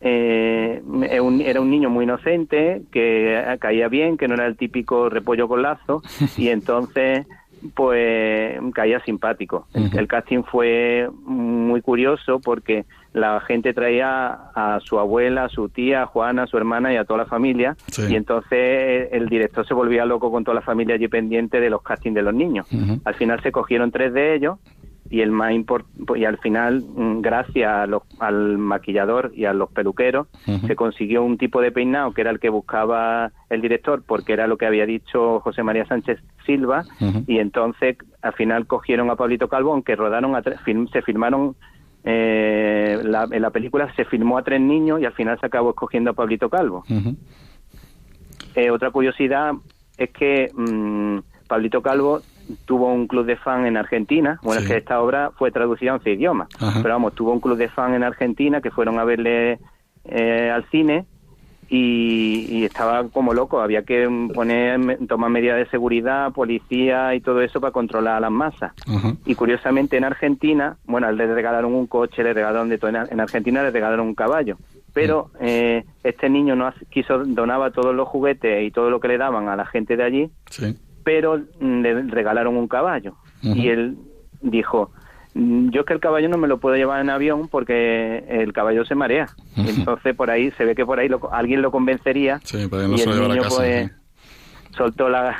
eh, 0.00 0.82
era 1.02 1.60
un 1.60 1.70
niño 1.70 1.90
muy 1.90 2.04
inocente, 2.04 2.82
que 2.92 3.56
caía 3.60 3.88
bien, 3.88 4.16
que 4.16 4.28
no 4.28 4.34
era 4.34 4.46
el 4.46 4.56
típico 4.56 5.08
repollo 5.08 5.48
con 5.48 5.62
lazo, 5.62 6.02
y 6.36 6.48
entonces 6.48 7.26
pues 7.74 8.60
caía 8.74 9.00
simpático. 9.00 9.66
el, 9.74 10.06
casting 10.06 10.42
fue 10.42 11.08
muy 11.24 11.80
curioso 11.80 12.40
porque 12.40 12.84
la 13.12 13.40
gente 13.40 13.72
traía 13.72 14.32
a 14.54 14.80
su 14.82 14.98
abuela, 14.98 15.44
a 15.44 15.48
su 15.48 15.68
tía, 15.68 16.02
a 16.02 16.06
Juana, 16.06 16.42
a 16.42 16.46
su 16.46 16.56
hermana 16.56 16.92
y 16.92 16.96
a 16.96 17.04
toda 17.04 17.20
la 17.20 17.26
familia. 17.26 17.76
Y 18.08 18.16
entonces 18.16 19.08
el 19.12 19.28
director 19.28 19.66
se 19.66 19.74
volvía 19.74 20.04
loco 20.04 20.30
con 20.30 20.44
toda 20.44 20.56
la 20.56 20.62
familia 20.62 20.96
allí 20.96 21.08
pendiente 21.08 21.60
de 21.60 21.70
los 21.70 21.82
castings 21.82 22.14
de 22.14 22.22
los 22.22 22.34
niños. 22.34 22.66
Al 23.04 23.14
final 23.14 23.42
se 23.42 23.52
cogieron 23.52 23.90
tres 23.90 24.12
de 24.12 24.34
ellos 24.34 24.58
y 25.10 25.20
el 25.20 25.30
más 25.30 25.52
y 26.16 26.24
al 26.24 26.38
final 26.38 26.82
mm, 26.82 27.20
gracias 27.20 27.88
al 28.18 28.58
maquillador 28.58 29.32
y 29.34 29.44
a 29.44 29.52
los 29.52 29.70
peluqueros 29.70 30.28
se 30.66 30.76
consiguió 30.76 31.22
un 31.22 31.38
tipo 31.38 31.60
de 31.60 31.72
peinado 31.72 32.12
que 32.12 32.22
era 32.22 32.30
el 32.30 32.40
que 32.40 32.48
buscaba 32.48 33.30
el 33.50 33.60
director 33.60 34.02
porque 34.06 34.32
era 34.32 34.46
lo 34.46 34.56
que 34.56 34.66
había 34.66 34.86
dicho 34.86 35.40
José 35.40 35.62
María 35.62 35.86
Sánchez 35.86 36.20
Silva 36.46 36.84
y 37.26 37.38
entonces 37.38 37.96
al 38.22 38.32
final 38.32 38.66
cogieron 38.66 39.10
a 39.10 39.16
Pablito 39.16 39.48
Calvo 39.48 39.80
que 39.82 39.96
rodaron 39.96 40.36
a 40.36 40.42
se 40.42 41.02
filmaron 41.02 41.54
eh, 42.06 43.00
la, 43.02 43.26
en 43.30 43.40
la 43.40 43.50
película 43.50 43.90
se 43.96 44.04
filmó 44.04 44.36
a 44.36 44.42
tres 44.42 44.60
niños 44.60 45.00
y 45.00 45.06
al 45.06 45.14
final 45.14 45.38
se 45.40 45.46
acabó 45.46 45.70
escogiendo 45.70 46.10
a 46.10 46.14
Pablito 46.14 46.50
Calvo. 46.50 46.84
Eh, 48.54 48.70
otra 48.70 48.90
curiosidad 48.90 49.52
es 49.96 50.10
que 50.10 50.50
mm, 50.54 51.18
Pablito 51.48 51.82
Calvo 51.82 52.20
tuvo 52.64 52.92
un 52.92 53.06
club 53.06 53.26
de 53.26 53.36
fan 53.36 53.66
en 53.66 53.76
Argentina. 53.76 54.38
Bueno, 54.42 54.62
es 54.62 54.68
que 54.68 54.76
esta 54.76 55.00
obra 55.00 55.30
fue 55.36 55.50
traducida 55.50 55.92
a 55.92 55.94
11 55.94 56.10
idiomas, 56.12 56.48
pero 56.58 56.94
vamos, 56.94 57.14
tuvo 57.14 57.32
un 57.32 57.40
club 57.40 57.56
de 57.56 57.68
fan 57.68 57.94
en 57.94 58.02
Argentina 58.02 58.60
que 58.60 58.70
fueron 58.70 58.98
a 58.98 59.04
verle 59.04 59.58
eh, 60.04 60.50
al 60.50 60.64
cine 60.70 61.06
y, 61.68 62.64
estaba 62.64 63.08
como 63.08 63.32
loco. 63.34 63.60
Había 63.60 63.82
que 63.82 64.08
poner, 64.34 64.98
tomar 65.06 65.30
medidas 65.30 65.58
de 65.58 65.66
seguridad, 65.66 66.32
policía 66.32 67.14
y 67.14 67.20
todo 67.20 67.40
eso 67.40 67.60
para 67.60 67.72
controlar 67.72 68.16
a 68.16 68.20
las 68.20 68.30
masas. 68.30 68.72
Y 69.24 69.34
curiosamente 69.34 69.96
en 69.96 70.04
Argentina, 70.04 70.76
bueno, 70.84 71.10
le 71.12 71.32
regalaron 71.32 71.74
un 71.74 71.86
coche, 71.86 72.22
le 72.22 72.32
regalaron 72.32 72.68
de 72.68 72.78
todo. 72.78 72.90
En 72.90 73.20
Argentina 73.20 73.62
le 73.62 73.70
regalaron 73.70 74.06
un 74.06 74.14
caballo. 74.14 74.56
Pero 74.92 75.30
eh, 75.40 75.84
este 76.04 76.30
niño 76.30 76.54
no 76.54 76.72
quiso 76.90 77.24
donaba 77.24 77.72
todos 77.72 77.94
los 77.94 78.06
juguetes 78.06 78.62
y 78.62 78.70
todo 78.70 78.90
lo 78.90 79.00
que 79.00 79.08
le 79.08 79.18
daban 79.18 79.48
a 79.48 79.56
la 79.56 79.66
gente 79.66 79.96
de 79.96 80.04
allí, 80.04 80.30
pero 81.04 81.40
le 81.60 82.02
regalaron 82.02 82.56
un 82.56 82.66
caballo. 82.66 83.14
Y 83.42 83.68
él 83.68 83.98
dijo, 84.40 84.90
Mm, 85.34 85.70
yo 85.70 85.80
es 85.80 85.86
que 85.86 85.92
el 85.92 86.00
caballo 86.00 86.28
no 86.28 86.38
me 86.38 86.46
lo 86.46 86.58
puedo 86.58 86.76
llevar 86.76 87.00
en 87.00 87.10
avión 87.10 87.48
porque 87.48 88.24
el 88.28 88.52
caballo 88.52 88.84
se 88.84 88.94
marea. 88.94 89.26
Entonces 89.56 90.14
por 90.14 90.30
ahí 90.30 90.50
se 90.52 90.64
ve 90.64 90.74
que 90.74 90.86
por 90.86 91.00
ahí 91.00 91.08
alguien 91.32 91.60
lo 91.60 91.70
convencería 91.70 92.40
sí, 92.44 92.68
para 92.68 92.86
no 92.86 92.96
y 92.96 93.00
el 93.00 93.28
niño 93.28 93.42
pues 93.48 93.90
soltó 94.76 95.08
la, 95.08 95.36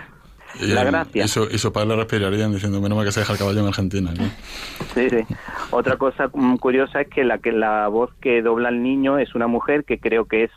la 0.61 0.85
gracia. 0.85 1.25
Y 1.25 1.29
su, 1.29 1.45
y 1.45 1.59
su 1.59 1.73
padre 1.73 1.91
le 1.91 1.97
respirarían 1.97 2.53
diciendo, 2.53 2.81
menos 2.81 2.97
mal 2.97 3.07
que 3.07 3.13
se 3.13 3.21
deja 3.21 3.33
el 3.33 3.39
caballo 3.39 3.61
en 3.61 3.67
Argentina. 3.67 4.13
Sí, 4.95 5.11
sí. 5.11 5.19
Otra 5.71 5.97
cosa 5.97 6.29
mm, 6.33 6.57
curiosa 6.57 7.01
es 7.01 7.09
que 7.09 7.23
la, 7.23 7.39
que 7.39 7.53
la 7.53 7.87
voz 7.87 8.13
que 8.21 8.43
dobla 8.43 8.69
al 8.69 8.83
niño 8.83 9.19
es 9.19 9.37
una 9.37 9.47
mujer 9.47 9.85
que 9.85 10.01
creo 10.01 10.27
que 10.27 10.45
es 10.45 10.51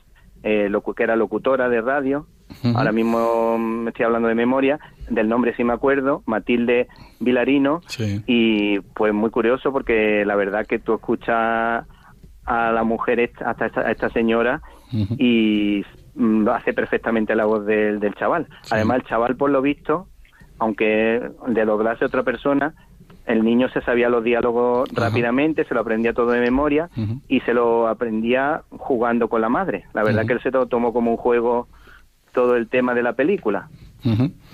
eh, 0.43 0.71
que 0.95 1.03
era 1.03 1.15
locutora 1.15 1.69
de 1.69 1.81
radio 1.81 2.25
Ahora 2.75 2.91
mismo 2.91 3.57
me 3.57 3.89
estoy 3.89 4.05
hablando 4.05 4.27
de 4.27 4.35
memoria, 4.35 4.79
del 5.09 5.29
nombre 5.29 5.55
sí 5.55 5.63
me 5.63 5.73
acuerdo, 5.73 6.23
Matilde 6.25 6.87
Vilarino, 7.19 7.81
y 8.25 8.79
pues 8.79 9.13
muy 9.13 9.29
curioso 9.29 9.71
porque 9.71 10.23
la 10.25 10.35
verdad 10.35 10.65
que 10.65 10.79
tú 10.79 10.95
escuchas 10.95 11.85
a 12.45 12.71
la 12.71 12.83
mujer, 12.83 13.31
hasta 13.45 13.65
esta, 13.65 13.81
a 13.81 13.91
esta 13.91 14.09
señora, 14.09 14.61
y 14.91 15.83
mm, 16.15 16.47
hace 16.49 16.73
perfectamente 16.73 17.35
la 17.35 17.45
voz 17.45 17.65
del, 17.65 17.99
del 17.99 18.15
chaval. 18.15 18.47
Además, 18.71 18.97
el 18.97 19.03
chaval, 19.03 19.35
por 19.35 19.49
lo 19.49 19.61
visto, 19.61 20.07
aunque 20.57 21.21
de 21.47 21.65
doblase 21.65 22.05
otra 22.05 22.23
persona, 22.23 22.73
el 23.25 23.43
niño 23.43 23.69
se 23.69 23.81
sabía 23.81 24.07
los 24.07 24.23
diálogos 24.23 24.89
rápidamente, 24.93 25.65
se 25.65 25.73
lo 25.73 25.81
aprendía 25.81 26.13
todo 26.13 26.31
de 26.31 26.39
memoria 26.39 26.89
y 27.27 27.41
se 27.41 27.53
lo 27.53 27.87
aprendía 27.89 28.61
jugando 28.69 29.27
con 29.27 29.41
la 29.41 29.49
madre. 29.49 29.83
La 29.93 30.03
verdad 30.03 30.25
que 30.25 30.33
él 30.33 30.41
se 30.41 30.49
lo 30.49 30.67
tomó 30.67 30.93
como 30.93 31.11
un 31.11 31.17
juego 31.17 31.67
todo 32.37 32.55
el 32.55 32.67
tema 32.67 32.93
de 32.93 33.01
la 33.01 33.13
película. 33.13 33.67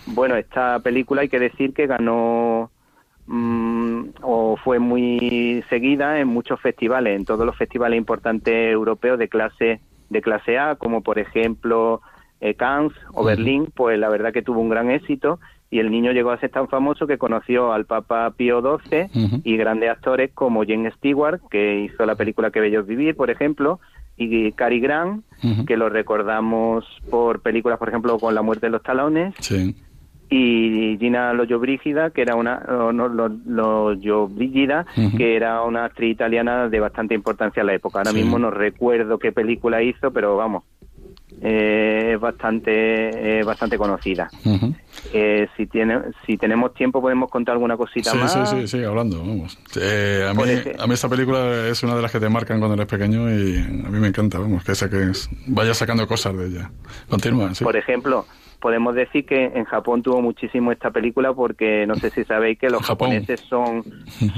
Bueno, 0.06 0.38
esta 0.38 0.80
película 0.80 1.24
hay 1.24 1.28
que 1.28 1.38
decir 1.38 1.74
que 1.74 1.86
ganó 1.86 2.72
mm, 3.28 4.04
o 4.22 4.56
fue 4.56 4.80
muy 4.80 5.62
seguida 5.69 6.22
en 6.22 6.30
muchos 6.30 6.62
festivales, 6.62 7.17
en 7.17 7.26
todos 7.26 7.46
los 7.46 7.58
festivales 7.58 7.98
importantes 7.98 8.72
europeos 8.72 9.19
de 9.19 9.28
clase 9.28 9.82
de 10.10 10.22
clase 10.22 10.58
A, 10.58 10.76
como 10.76 11.02
por 11.02 11.19
ejemplo 11.19 12.00
eh, 12.39 12.54
Cannes 12.54 12.93
o 13.12 13.26
Berlín, 13.26 13.67
pues 13.76 14.00
la 14.00 14.08
verdad 14.08 14.32
que 14.32 14.43
tuvo 14.43 14.62
un 14.62 14.69
gran 14.69 14.89
éxito 14.89 15.41
y 15.69 15.80
el 15.80 15.91
niño 15.91 16.13
llegó 16.13 16.32
a 16.32 16.39
ser 16.39 16.52
tan 16.52 16.69
famoso 16.69 17.06
que 17.06 17.17
conoció 17.17 17.74
al 17.74 17.84
Papa 17.84 18.32
Pío 18.32 18.62
XII 18.62 19.41
y 19.43 19.58
grandes 19.58 19.89
actores 19.89 20.32
como 20.34 20.63
James 20.65 20.93
Stewart, 20.93 21.41
que 21.52 21.82
hizo 21.82 22.06
la 22.06 22.15
película 22.15 22.50
Que 22.50 22.62
Bellos 22.62 22.88
Vivir, 22.88 23.17
por 23.17 23.30
ejemplo, 23.30 23.82
y 24.17 24.52
Cary 24.54 24.80
Grant, 24.80 25.23
que 25.65 25.78
lo 25.78 25.89
recordamos 25.89 26.86
por 27.10 27.41
películas, 27.41 27.78
por 27.80 27.89
ejemplo, 27.89 28.17
con 28.19 28.36
La 28.36 28.41
muerte 28.41 28.67
de 28.67 28.71
los 28.71 28.84
talones. 28.84 29.34
Y 30.30 30.97
Gina 30.99 31.34
Lollobrigida, 31.34 32.10
que 32.10 32.21
era 32.21 32.36
una 32.36 32.60
no, 32.91 33.08
lo, 33.08 33.93
que 35.17 35.36
era 35.36 35.62
una 35.63 35.86
actriz 35.86 36.12
italiana 36.12 36.69
de 36.69 36.80
bastante 36.80 37.13
importancia 37.13 37.62
en 37.62 37.67
la 37.67 37.76
época. 37.76 37.99
Ahora 37.99 38.13
mismo 38.13 38.39
no 38.39 38.49
recuerdo 38.49 39.19
qué 39.19 39.32
película 39.32 39.84
hizo, 39.84 40.12
pero 40.12 40.36
vamos, 40.36 40.63
eh, 41.41 42.13
es 42.13 42.19
bastante 42.19 43.39
eh, 43.39 43.43
bastante 43.43 43.78
conocida. 43.78 44.30
eh, 45.13 45.48
si 45.58 45.67
tiene 45.67 46.00
si 46.26 46.38
tenemos 46.38 46.74
tiempo 46.74 47.02
podemos 47.02 47.30
contar 47.30 47.54
alguna 47.54 47.78
cosita 47.78 48.13
más. 48.13 48.34
Sí, 48.34 48.39
sí, 48.46 48.67
sí, 48.67 48.84
hablando. 48.84 49.19
Vamos. 49.19 49.58
Eh, 49.80 50.26
a, 50.30 50.34
mí, 50.34 50.43
a 50.80 50.88
mí 50.88 50.93
esta 50.93 51.10
película 51.10 51.67
es 51.67 51.82
una 51.84 51.96
de 51.96 52.02
las 52.02 52.12
que 52.12 52.19
te 52.19 52.30
marcan 52.30 52.60
cuando 52.60 52.76
eres 52.76 52.88
pequeño 52.88 53.30
y 53.30 53.58
a 53.58 53.89
mí 53.89 54.00
me 54.00 54.08
encanta, 54.08 54.39
vamos, 54.39 54.63
que 54.63 54.76
saques, 54.76 55.30
vayas 55.48 55.78
sacando 55.78 56.08
cosas 56.08 56.38
de 56.38 56.48
ella. 56.48 56.72
Continúa. 57.10 57.54
Sí. 57.54 57.63
Por 57.63 57.76
ejemplo, 57.76 58.26
podemos 58.63 58.96
decir 58.96 59.26
que 59.26 59.46
en 59.46 59.65
Japón 59.65 60.02
tuvo 60.02 60.22
muchísimo 60.22 60.72
esta 60.72 60.89
película 60.89 61.34
porque 61.34 61.86
no 61.86 61.96
sé 61.96 62.10
si 62.12 62.24
sabéis 62.24 62.58
que 62.58 62.69
los 62.69 62.82
japoneses 62.82 63.41
son 63.41 63.84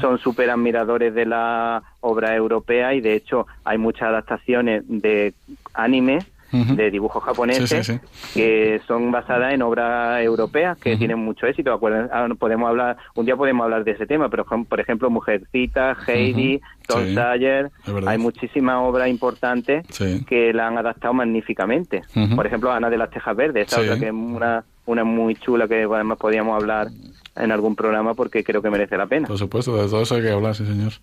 son 0.01 0.17
súper 0.17 0.49
admiradores 0.49 1.13
de 1.13 1.27
la 1.27 1.83
obra 2.01 2.35
europea 2.35 2.95
y 2.95 3.01
de 3.01 3.13
hecho 3.13 3.45
hay 3.63 3.77
muchas 3.77 4.09
adaptaciones 4.09 4.83
de 4.87 5.35
anime 5.75 6.19
de 6.51 6.91
dibujos 6.91 7.23
japoneses 7.23 7.99
que 8.33 8.81
son 8.87 9.11
basadas 9.11 9.53
en 9.53 9.61
obras 9.61 10.23
europeas 10.23 10.77
que 10.77 10.97
tienen 10.97 11.19
mucho 11.19 11.47
éxito. 11.47 11.79
Ah, 12.11 12.27
podemos 12.37 12.69
hablar, 12.69 12.97
un 13.15 13.25
día 13.25 13.35
podemos 13.35 13.63
hablar 13.65 13.83
de 13.83 13.91
ese 13.91 14.05
tema, 14.05 14.29
pero 14.29 14.45
por 14.45 14.79
ejemplo 14.79 15.09
Mujercita, 15.09 15.97
Heidi, 16.07 16.61
Tom 16.87 17.13
Sawyer, 17.13 17.71
hay 18.05 18.17
muchísimas 18.17 18.77
obras 18.79 19.09
importantes 19.09 19.85
que 20.27 20.53
la 20.53 20.67
han 20.67 20.77
adaptado 20.77 21.13
magníficamente. 21.13 22.03
Por 22.35 22.45
ejemplo 22.47 22.71
Ana 22.71 22.89
de 22.89 22.97
las 22.97 23.09
Tejas 23.09 23.35
Verdes, 23.35 23.67
esa 23.67 23.81
otra 23.81 23.99
que 23.99 24.07
es 24.07 24.13
una, 24.13 24.63
una 24.85 25.03
muy 25.03 25.35
chula 25.35 25.67
que 25.67 25.83
además 25.83 26.17
podríamos 26.17 26.61
hablar 26.61 26.87
en 27.35 27.51
algún 27.51 27.75
programa 27.75 28.13
porque 28.13 28.43
creo 28.43 28.61
que 28.61 28.69
merece 28.69 28.97
la 28.97 29.07
pena. 29.07 29.27
Por 29.27 29.37
supuesto, 29.37 29.75
de 29.75 29.89
todo 29.89 30.01
eso 30.01 30.15
hay 30.15 30.21
que 30.21 30.31
hablar, 30.31 30.55
sí 30.55 30.65
señor. 30.65 30.93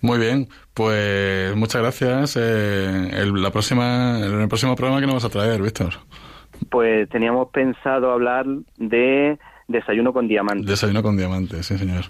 Muy 0.00 0.18
bien, 0.18 0.48
pues 0.74 1.54
muchas 1.56 1.82
gracias. 1.82 2.36
Eh, 2.36 3.10
el, 3.12 3.42
la 3.42 3.50
próxima, 3.50 4.18
en 4.18 4.40
el 4.40 4.48
próximo 4.48 4.76
programa 4.76 5.00
que 5.00 5.06
nos 5.06 5.16
vas 5.16 5.24
a 5.24 5.30
traer, 5.30 5.62
Víctor. 5.62 5.94
Pues 6.70 7.08
teníamos 7.08 7.48
pensado 7.50 8.10
hablar 8.10 8.46
de 8.78 9.38
Desayuno 9.68 10.12
con 10.12 10.28
diamantes. 10.28 10.66
Desayuno 10.66 11.02
con 11.02 11.16
diamantes, 11.16 11.66
sí, 11.66 11.76
señor. 11.76 12.04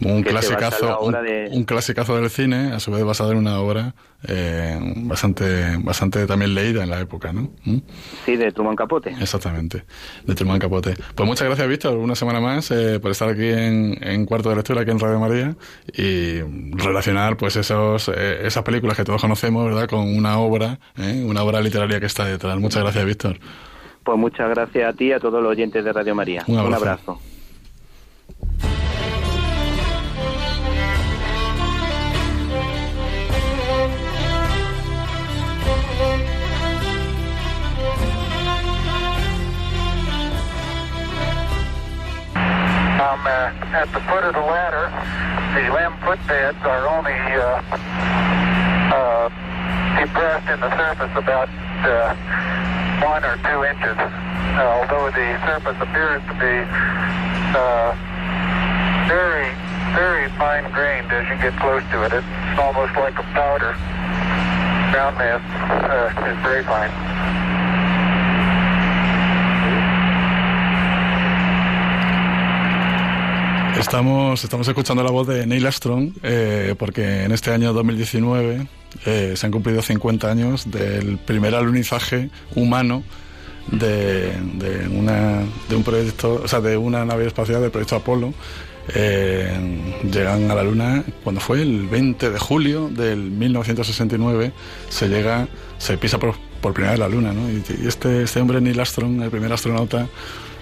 Un 0.00 0.22
clasicazo, 0.22 1.00
un, 1.00 1.64
clasicazo 1.64 2.14
del 2.16 2.30
cine, 2.30 2.72
a 2.72 2.78
su 2.78 2.92
vez 2.92 3.02
basado 3.02 3.32
en 3.32 3.38
una 3.38 3.58
obra 3.58 3.94
eh, 4.28 4.78
bastante, 4.96 5.76
bastante 5.78 6.24
también 6.28 6.54
leída 6.54 6.84
en 6.84 6.90
la 6.90 7.00
época, 7.00 7.32
¿no? 7.32 7.50
¿Mm? 7.64 7.78
Sí, 8.24 8.36
de 8.36 8.52
Truman 8.52 8.76
Capote. 8.76 9.10
Exactamente, 9.20 9.84
de 10.24 10.34
Truman 10.36 10.60
Capote. 10.60 10.94
Pues 11.16 11.28
muchas 11.28 11.48
gracias, 11.48 11.66
Víctor, 11.66 11.96
una 11.96 12.14
semana 12.14 12.38
más 12.38 12.70
eh, 12.70 13.00
por 13.00 13.10
estar 13.10 13.28
aquí 13.28 13.48
en, 13.48 13.98
en, 14.02 14.24
Cuarto 14.24 14.50
de 14.50 14.56
Lectura, 14.56 14.82
aquí 14.82 14.92
en 14.92 15.00
Radio 15.00 15.18
María, 15.18 15.56
y 15.92 16.40
relacionar 16.76 17.36
pues 17.36 17.56
esos, 17.56 18.08
eh, 18.08 18.46
esas 18.46 18.62
películas 18.62 18.96
que 18.96 19.02
todos 19.02 19.20
conocemos, 19.20 19.64
¿verdad?, 19.64 19.88
con 19.88 20.16
una 20.16 20.38
obra, 20.38 20.78
¿eh? 20.96 21.24
una 21.26 21.42
obra 21.42 21.60
literaria 21.60 21.98
que 21.98 22.06
está 22.06 22.24
detrás. 22.24 22.56
Muchas 22.60 22.82
gracias, 22.84 23.04
Víctor. 23.04 23.40
Pues 24.02 24.18
muchas 24.18 24.48
gracias 24.50 24.94
a 24.94 24.96
ti 24.96 25.06
y 25.06 25.12
a 25.12 25.20
todos 25.20 25.42
los 25.42 25.52
oyentes 25.52 25.84
de 25.84 25.92
Radio 25.92 26.14
María. 26.14 26.42
Un 26.46 26.58
abrazo. 26.58 26.72
Un 26.72 26.74
abrazo. 26.74 27.20
Um, 43.00 43.26
uh, 43.26 43.50
at 43.72 43.88
the 43.92 44.00
foot 44.00 44.24
of 44.24 44.34
the 44.34 44.40
ladder, 44.40 44.92
the 45.54 45.72
limb 45.72 45.96
footbeds 46.04 46.60
are 46.62 46.86
only 46.86 47.16
uh, 47.16 47.62
uh, 48.92 49.28
depressed 49.98 50.48
in 50.48 50.60
the 50.60 50.70
surface 50.76 51.16
about 51.16 51.48
uh, 51.82 52.14
one 53.02 53.24
or 53.24 53.36
two 53.48 53.64
inches, 53.64 53.96
uh, 53.96 54.76
although 54.76 55.10
the 55.10 55.28
surface 55.46 55.76
appears 55.80 56.22
to 56.28 56.34
be 56.36 56.56
uh, 57.56 57.96
very, 59.08 59.48
very 59.94 60.28
fine 60.36 60.70
grained 60.72 61.10
as 61.12 61.28
you 61.28 61.36
get 61.40 61.58
close 61.60 61.82
to 61.90 62.04
it. 62.04 62.12
It's 62.12 62.58
almost 62.60 62.94
like 62.96 63.18
a 63.18 63.26
powder. 63.32 63.72
Ground 64.92 65.16
mass 65.16 65.42
uh, 65.84 66.30
is 66.30 66.38
very 66.42 66.64
fine. 66.64 67.49
Estamos, 73.78 74.42
estamos 74.42 74.66
escuchando 74.68 75.02
la 75.02 75.10
voz 75.10 75.26
de 75.26 75.46
Neil 75.46 75.64
Armstrong 75.64 76.12
eh, 76.22 76.74
porque 76.78 77.24
en 77.24 77.32
este 77.32 77.52
año 77.52 77.72
2019 77.72 78.66
eh, 79.06 79.34
se 79.36 79.46
han 79.46 79.52
cumplido 79.52 79.80
50 79.80 80.30
años 80.30 80.70
del 80.70 81.18
primer 81.18 81.54
alunizaje 81.54 82.30
humano 82.54 83.02
de, 83.70 84.32
de, 84.54 84.88
una, 84.88 85.42
de 85.68 85.76
un 85.76 85.82
proyecto, 85.82 86.40
o 86.44 86.48
sea, 86.48 86.60
de 86.60 86.76
una 86.76 87.04
nave 87.04 87.26
espacial 87.26 87.62
del 87.62 87.70
proyecto 87.70 87.96
Apolo. 87.96 88.34
Eh, 88.94 89.50
llegan 90.10 90.50
a 90.50 90.54
la 90.54 90.64
Luna 90.64 91.04
cuando 91.22 91.40
fue 91.40 91.62
el 91.62 91.86
20 91.86 92.30
de 92.30 92.38
julio 92.38 92.88
del 92.88 93.18
1969 93.30 94.52
se 94.88 95.08
llega 95.08 95.46
se 95.78 95.96
pisa 95.96 96.18
por, 96.18 96.34
primera 96.60 96.92
vez 96.92 96.98
la 96.98 97.08
Luna 97.08 97.32
¿no? 97.32 97.48
y 97.48 97.62
este, 97.86 98.24
este 98.24 98.40
hombre 98.40 98.60
Neil 98.60 98.80
Armstrong 98.80 99.22
el 99.22 99.30
primer 99.30 99.52
astronauta 99.52 100.08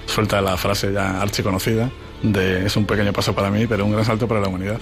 suelta 0.04 0.42
la 0.42 0.58
frase 0.58 0.92
ya 0.92 1.22
archiconocida 1.22 1.90
de 2.22 2.66
es 2.66 2.76
un 2.76 2.86
pequeño 2.86 3.12
paso 3.12 3.34
para 3.34 3.50
mí, 3.50 3.66
pero 3.66 3.84
un 3.84 3.92
gran 3.92 4.04
salto 4.04 4.26
para 4.28 4.40
la 4.40 4.48
humanidad. 4.48 4.80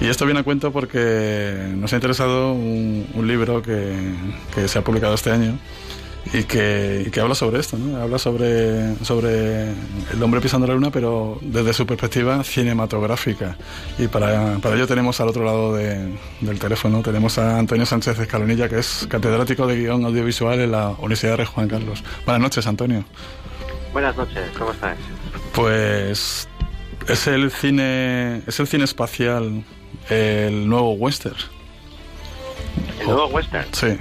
Y 0.00 0.06
esto 0.06 0.24
viene 0.24 0.40
a 0.40 0.42
cuento 0.42 0.72
porque 0.72 1.54
nos 1.76 1.92
ha 1.92 1.96
interesado 1.96 2.52
un, 2.52 3.06
un 3.14 3.26
libro 3.26 3.62
que, 3.62 3.94
que, 4.54 4.66
se 4.66 4.78
ha 4.78 4.82
publicado 4.82 5.14
este 5.14 5.30
año 5.30 5.56
y 6.32 6.44
que, 6.44 7.04
y 7.06 7.10
que 7.10 7.20
habla 7.20 7.34
sobre 7.34 7.60
esto, 7.60 7.76
¿no? 7.78 8.00
habla 8.00 8.18
sobre, 8.18 8.96
sobre 9.04 9.70
el 9.70 10.22
hombre 10.22 10.40
pisando 10.40 10.66
la 10.66 10.74
luna, 10.74 10.90
pero 10.90 11.38
desde 11.42 11.72
su 11.72 11.86
perspectiva 11.86 12.42
cinematográfica. 12.42 13.56
Y 13.98 14.08
para, 14.08 14.58
para 14.58 14.74
ello 14.74 14.86
tenemos 14.86 15.20
al 15.20 15.28
otro 15.28 15.44
lado 15.44 15.74
de, 15.74 16.12
del 16.40 16.58
teléfono, 16.58 17.02
tenemos 17.02 17.38
a 17.38 17.58
Antonio 17.58 17.86
Sánchez 17.86 18.18
Escalonilla, 18.18 18.68
que 18.68 18.78
es 18.78 19.06
catedrático 19.08 19.66
de 19.66 19.76
guion 19.76 20.04
audiovisual 20.04 20.60
en 20.60 20.72
la 20.72 20.88
Universidad 20.90 21.32
de 21.32 21.36
Rey 21.38 21.46
Juan 21.46 21.68
Carlos. 21.68 22.02
Buenas 22.24 22.42
noches, 22.42 22.66
Antonio. 22.66 23.04
Buenas 23.92 24.16
noches, 24.16 24.50
¿cómo 24.58 24.72
estás? 24.72 24.98
Pues 25.52 26.48
es 27.08 27.26
el 27.26 27.50
cine, 27.50 28.42
es 28.46 28.60
el 28.60 28.66
cine 28.66 28.84
espacial, 28.84 29.64
el 30.08 30.68
nuevo 30.68 30.92
western. 30.92 31.36
¿El 33.00 33.06
nuevo 33.06 33.26
western? 33.26 33.66
Sí. 33.72 33.96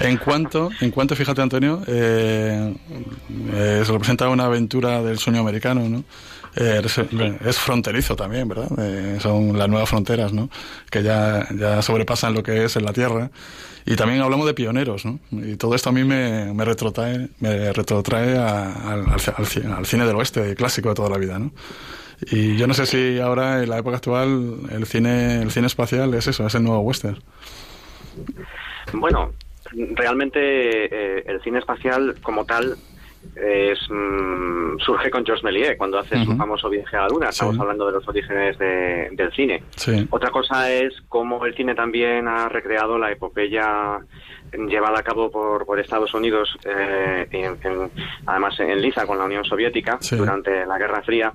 En 0.00 0.18
cuanto, 0.18 0.70
en 0.80 0.90
cuanto, 0.90 1.16
fíjate 1.16 1.40
Antonio, 1.40 1.82
eh, 1.86 2.74
eh, 3.54 3.82
se 3.84 3.92
representa 3.92 4.28
una 4.28 4.44
aventura 4.44 5.02
del 5.02 5.18
sueño 5.18 5.40
americano, 5.40 5.88
¿no? 5.88 6.04
Eh, 6.56 6.82
es, 6.84 6.98
es, 6.98 7.58
fronterizo 7.58 8.14
también, 8.14 8.46
¿verdad? 8.46 8.68
Eh, 8.78 9.18
son 9.20 9.58
las 9.58 9.68
nuevas 9.68 9.88
fronteras, 9.88 10.32
¿no? 10.32 10.50
Que 10.88 11.02
ya, 11.02 11.48
ya 11.56 11.82
sobrepasan 11.82 12.32
lo 12.34 12.42
que 12.42 12.64
es 12.64 12.76
en 12.76 12.84
la 12.84 12.92
Tierra. 12.92 13.30
Y 13.86 13.96
también 13.96 14.20
hablamos 14.20 14.46
de 14.46 14.54
pioneros, 14.54 15.04
¿no? 15.04 15.18
Y 15.32 15.56
todo 15.56 15.74
esto 15.74 15.90
a 15.90 15.92
mí 15.92 16.04
me, 16.04 16.54
me 16.54 16.64
retrotrae, 16.64 17.28
me 17.40 17.72
retrotrae 17.72 18.36
a, 18.36 18.92
al, 18.92 19.00
al, 19.00 19.74
al, 19.76 19.86
cine 19.86 20.06
del 20.06 20.16
oeste, 20.16 20.54
clásico 20.54 20.90
de 20.90 20.94
toda 20.94 21.10
la 21.10 21.18
vida, 21.18 21.38
¿no? 21.38 21.50
Y 22.20 22.56
yo 22.56 22.66
no 22.66 22.74
sé 22.74 22.86
si 22.86 23.18
ahora, 23.18 23.62
en 23.62 23.70
la 23.70 23.78
época 23.78 23.96
actual, 23.96 24.58
el 24.70 24.86
cine, 24.86 25.42
el 25.42 25.50
cine 25.50 25.66
espacial 25.66 26.14
es 26.14 26.26
eso, 26.26 26.46
es 26.46 26.54
el 26.54 26.62
nuevo 26.62 26.80
western. 26.80 27.18
Bueno, 28.92 29.32
realmente 29.94 30.38
eh, 30.40 31.24
el 31.26 31.40
cine 31.42 31.58
espacial 31.58 32.16
como 32.22 32.44
tal 32.44 32.76
es, 33.36 33.78
mm, 33.90 34.78
surge 34.78 35.10
con 35.10 35.24
Georges 35.24 35.44
Méliès 35.44 35.76
cuando 35.76 35.98
hace 35.98 36.24
su 36.24 36.36
famoso 36.36 36.68
viaje 36.68 36.96
a 36.96 37.02
la 37.02 37.08
luna. 37.08 37.28
Estamos 37.30 37.58
hablando 37.58 37.86
de 37.86 37.92
los 37.92 38.06
orígenes 38.06 38.58
del 38.58 39.32
cine. 39.34 39.62
Otra 40.10 40.30
cosa 40.30 40.70
es 40.70 40.94
cómo 41.08 41.44
el 41.44 41.54
cine 41.54 41.74
también 41.74 42.28
ha 42.28 42.48
recreado 42.48 42.98
la 42.98 43.10
epopeya 43.10 43.98
llevada 44.52 45.00
a 45.00 45.02
cabo 45.02 45.30
por, 45.30 45.66
por 45.66 45.80
Estados 45.80 46.14
Unidos, 46.14 46.56
eh, 46.64 47.26
además 48.26 48.60
en 48.60 48.80
liza 48.80 49.06
con 49.06 49.18
la 49.18 49.24
Unión 49.24 49.44
Soviética 49.44 49.98
durante 50.12 50.64
la 50.64 50.78
Guerra 50.78 51.02
Fría, 51.02 51.32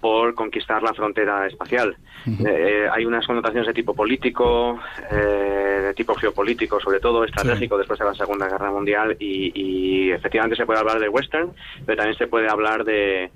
por 0.00 0.34
conquistar 0.34 0.82
la 0.82 0.94
frontera 0.94 1.46
espacial. 1.46 1.96
Eh, 2.26 2.86
hay 2.92 3.04
unas 3.04 3.26
connotaciones 3.26 3.66
de 3.66 3.74
tipo 3.74 3.94
político, 3.94 4.78
eh, 5.10 5.80
de 5.86 5.94
tipo 5.94 6.14
geopolítico, 6.14 6.78
sobre 6.80 7.00
todo 7.00 7.24
estratégico 7.24 7.78
después 7.78 7.98
de 7.98 8.04
la 8.04 8.14
Segunda 8.14 8.48
Guerra 8.48 8.70
Mundial 8.70 9.16
y, 9.18 9.52
y, 9.54 10.10
efectivamente 10.10 10.56
se 10.56 10.66
puede 10.66 10.80
hablar 10.80 10.98
de 10.98 11.08
western, 11.08 11.52
pero 11.86 11.96
también 11.96 12.18
se 12.18 12.26
puede 12.26 12.48
hablar 12.48 12.84
de, 12.84 13.30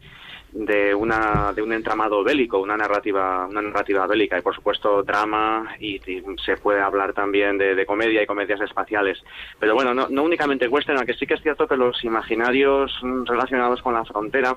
de 0.52 0.94
una 0.94 1.52
de 1.54 1.62
un 1.62 1.72
entramado 1.72 2.22
bélico, 2.22 2.58
una 2.58 2.76
narrativa 2.76 3.46
una 3.46 3.62
narrativa 3.62 4.06
bélica 4.06 4.38
y 4.38 4.42
por 4.42 4.54
supuesto 4.54 5.02
drama 5.02 5.74
y, 5.80 6.00
se 6.44 6.56
puede 6.56 6.80
hablar 6.80 7.12
también 7.12 7.58
de, 7.58 7.86
comedia 7.86 8.22
y 8.22 8.26
comedias 8.26 8.60
espaciales. 8.60 9.18
Pero 9.58 9.74
bueno, 9.74 9.94
no, 9.94 10.08
no 10.08 10.22
únicamente 10.22 10.68
western, 10.68 10.98
aunque 10.98 11.14
sí 11.14 11.26
que 11.26 11.34
es 11.34 11.42
cierto 11.42 11.66
que 11.66 11.76
los 11.76 12.02
imaginarios 12.04 12.92
relacionados 13.24 13.80
con 13.82 13.94
la 13.94 14.04
frontera, 14.04 14.56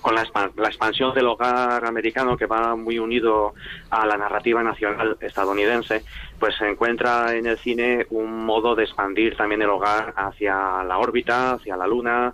con 0.00 0.14
la, 0.14 0.26
la 0.56 0.68
expansión 0.68 1.14
del 1.14 1.26
hogar 1.26 1.84
americano 1.84 2.36
que 2.36 2.46
va 2.46 2.76
muy 2.76 2.98
unido 2.98 3.54
a 3.90 4.06
la 4.06 4.16
narrativa 4.16 4.62
nacional 4.62 5.16
estadounidense, 5.20 6.04
pues 6.38 6.56
se 6.56 6.68
encuentra 6.68 7.34
en 7.34 7.46
el 7.46 7.58
cine 7.58 8.06
un 8.10 8.44
modo 8.44 8.74
de 8.74 8.84
expandir 8.84 9.36
también 9.36 9.62
el 9.62 9.70
hogar 9.70 10.14
hacia 10.16 10.84
la 10.84 10.98
órbita, 10.98 11.54
hacia 11.54 11.76
la 11.76 11.86
luna, 11.86 12.32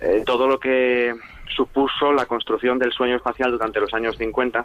eh, 0.00 0.22
todo 0.24 0.46
lo 0.46 0.58
que 0.58 1.14
supuso 1.48 2.12
la 2.12 2.26
construcción 2.26 2.78
del 2.78 2.92
sueño 2.92 3.16
espacial 3.16 3.50
durante 3.50 3.80
los 3.80 3.92
años 3.94 4.16
50, 4.16 4.64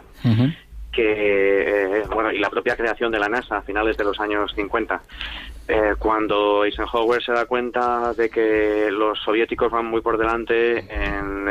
que, 0.92 2.00
eh, 2.00 2.02
bueno, 2.12 2.32
y 2.32 2.38
la 2.38 2.50
propia 2.50 2.76
creación 2.76 3.12
de 3.12 3.18
la 3.18 3.28
NASA 3.28 3.58
a 3.58 3.62
finales 3.62 3.96
de 3.96 4.04
los 4.04 4.18
años 4.20 4.52
50. 4.54 5.00
Eh, 5.70 5.94
cuando 5.98 6.64
Eisenhower 6.64 7.22
se 7.22 7.32
da 7.32 7.44
cuenta 7.44 8.14
de 8.14 8.30
que 8.30 8.88
los 8.90 9.18
soviéticos 9.18 9.70
van 9.70 9.84
muy 9.84 10.00
por 10.00 10.16
delante 10.16 10.78
en, 10.78 11.44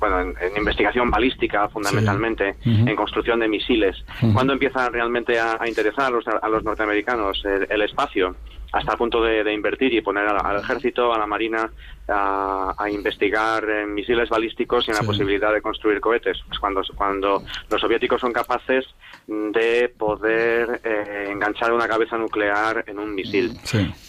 bueno, 0.00 0.20
en, 0.20 0.56
investigación 0.56 1.12
balística 1.12 1.68
fundamentalmente, 1.68 2.56
en 2.64 2.96
construcción 2.96 3.38
de 3.38 3.46
misiles, 3.46 4.04
cuando 4.32 4.52
empieza 4.52 4.88
realmente 4.88 5.38
a, 5.38 5.60
interesar 5.64 6.06
a 6.06 6.10
los, 6.10 6.26
a 6.26 6.48
los 6.48 6.64
norteamericanos 6.64 7.40
el, 7.44 7.82
espacio, 7.82 8.34
hasta 8.72 8.92
el 8.92 8.98
punto 8.98 9.22
de, 9.22 9.52
invertir 9.52 9.92
y 9.94 10.00
poner 10.00 10.26
al, 10.26 10.60
ejército, 10.60 11.12
a 11.12 11.18
la 11.18 11.26
marina, 11.26 11.70
a, 12.08 12.88
investigar 12.90 13.68
en 13.68 13.94
misiles 13.94 14.28
balísticos 14.28 14.86
y 14.86 14.90
en 14.90 14.96
la 14.96 15.02
posibilidad 15.02 15.52
de 15.52 15.62
construir 15.62 16.00
cohetes. 16.00 16.38
Pues 16.46 16.58
cuando, 16.58 16.82
cuando 16.96 17.42
los 17.68 17.80
soviéticos 17.80 18.20
son 18.20 18.32
capaces 18.32 18.84
de 19.26 19.92
poder 19.96 20.80
eh, 20.82 21.28
enganchar 21.30 21.72
una 21.72 21.86
cabeza 21.86 22.16
nuclear 22.16 22.84
en 22.86 22.98
un 22.98 23.14
misil, 23.14 23.56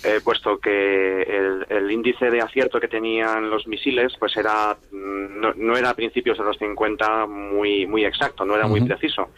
eh, 0.04 0.20
puesto 0.24 0.58
que 0.60 1.22
el, 1.70 1.92
índice 1.92 2.32
de 2.32 2.42
acierto 2.42 2.80
que 2.80 2.88
tenían 2.88 3.50
los 3.50 3.68
misiles 3.68 4.14
pues 4.18 4.36
era 4.38 4.78
no, 4.92 5.54
no, 5.56 5.76
era 5.76 5.90
a 5.90 5.94
principios 5.94 6.38
de 6.38 6.44
los 6.44 6.58
50 6.58 7.28
muy 7.28 7.86
muy 7.86 8.06
exacto, 8.06 8.46
no 8.46 8.56
era 8.56 8.68
muy 8.68 8.82
preciso. 8.82 9.30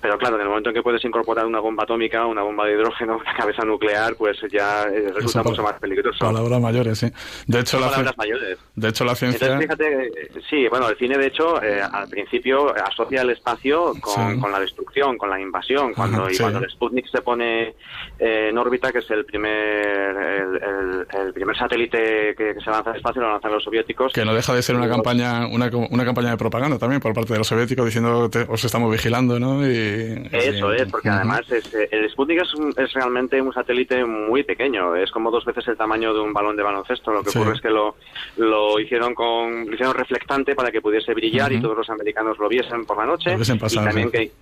Pero 0.00 0.18
claro, 0.18 0.36
en 0.36 0.42
el 0.42 0.48
momento 0.48 0.70
en 0.70 0.74
que 0.74 0.82
puedes 0.82 1.04
incorporar 1.04 1.46
una 1.46 1.60
bomba 1.60 1.84
atómica, 1.84 2.26
una 2.26 2.42
bomba 2.42 2.66
de 2.66 2.74
hidrógeno, 2.74 3.16
una 3.16 3.34
cabeza 3.34 3.64
nuclear, 3.64 4.14
pues 4.16 4.38
ya 4.50 4.84
eh, 4.84 5.12
resulta 5.14 5.42
mucho 5.42 5.62
más 5.62 5.74
peligroso. 5.74 6.18
Palabras 6.18 6.60
mayores, 6.60 6.98
sí. 6.98 7.10
De 7.46 7.60
hecho, 7.60 7.80
la 7.80 7.90
palabras 7.90 8.16
mayores. 8.16 8.58
De 8.74 8.88
hecho, 8.88 9.04
la 9.04 9.14
ciencia... 9.14 9.46
Entonces, 9.46 9.76
fíjate, 9.76 10.40
sí, 10.48 10.68
bueno, 10.68 10.88
el 10.88 10.96
cine, 10.96 11.18
de 11.18 11.26
hecho, 11.26 11.62
eh, 11.62 11.80
al 11.80 12.08
principio 12.08 12.74
asocia 12.76 13.22
el 13.22 13.30
espacio 13.30 13.94
con, 14.00 14.38
con, 14.40 14.52
la 14.52 14.60
destrucción, 14.60 15.16
con 15.16 15.30
la 15.30 15.40
invasión. 15.40 15.94
Cuando, 15.96 16.30
y 16.30 16.36
cuando 16.36 16.60
el 16.60 16.70
Sputnik 16.70 17.06
se 17.10 17.22
pone 17.22 17.74
eh, 18.18 18.48
en 18.50 18.58
órbita, 18.58 18.92
que 18.92 18.98
es 18.98 19.10
el 19.10 19.24
primer 19.24 19.50
el, 19.50 21.06
el, 21.10 21.32
primer 21.32 21.56
satélite 21.56 22.34
que, 22.36 22.54
se 22.62 22.70
lanza 22.70 22.90
al 22.90 22.96
espacio, 22.96 23.22
lo 23.22 23.30
lanzan 23.30 23.52
los 23.52 23.64
soviéticos. 23.64 24.12
Que 24.12 24.24
no 24.24 24.34
deja 24.34 24.54
de 24.54 24.62
ser 24.62 24.76
una 24.76 24.88
campaña 24.88 25.46
una, 25.46 25.70
una 25.90 26.04
campaña 26.04 26.30
de 26.30 26.36
propaganda 26.36 26.78
también 26.78 27.00
por 27.00 27.14
parte 27.14 27.32
de 27.32 27.38
los 27.38 27.48
soviéticos 27.48 27.86
diciendo 27.86 28.30
os 28.48 28.64
estamos 28.64 28.90
vigilando, 28.90 29.38
¿no? 29.38 29.66
Y 29.66 29.85
eso 30.32 30.72
es, 30.72 30.90
porque 30.90 31.08
además 31.08 31.42
eh, 31.50 31.88
el 31.90 32.10
Sputnik 32.10 32.42
es, 32.42 32.48
es, 32.76 32.92
realmente 32.92 33.40
un 33.40 33.52
satélite 33.52 34.04
muy 34.04 34.42
pequeño, 34.42 34.94
es 34.96 35.10
como 35.10 35.30
dos 35.30 35.44
veces 35.44 35.66
el 35.68 35.76
tamaño 35.76 36.12
de 36.14 36.20
un 36.20 36.32
balón 36.32 36.56
de 36.56 36.62
baloncesto. 36.62 37.12
Lo 37.12 37.22
que 37.22 37.30
ocurre 37.30 37.54
es 37.54 37.60
que 37.60 37.70
lo, 37.70 37.96
lo 38.36 38.78
hicieron 38.80 39.14
con 39.14 39.66
lo 39.66 39.74
hicieron 39.74 39.94
reflectante 39.94 40.54
para 40.54 40.70
que 40.70 40.80
pudiese 40.80 41.14
brillar 41.14 41.52
y 41.52 41.60
todos 41.60 41.76
los 41.76 41.90
americanos 41.90 42.38
lo 42.38 42.48
viesen 42.48 42.84
por 42.84 42.98
la 42.98 43.06
noche. 43.06 43.36
Y 43.36 43.76
también 43.76 44.10
que, 44.10 44.32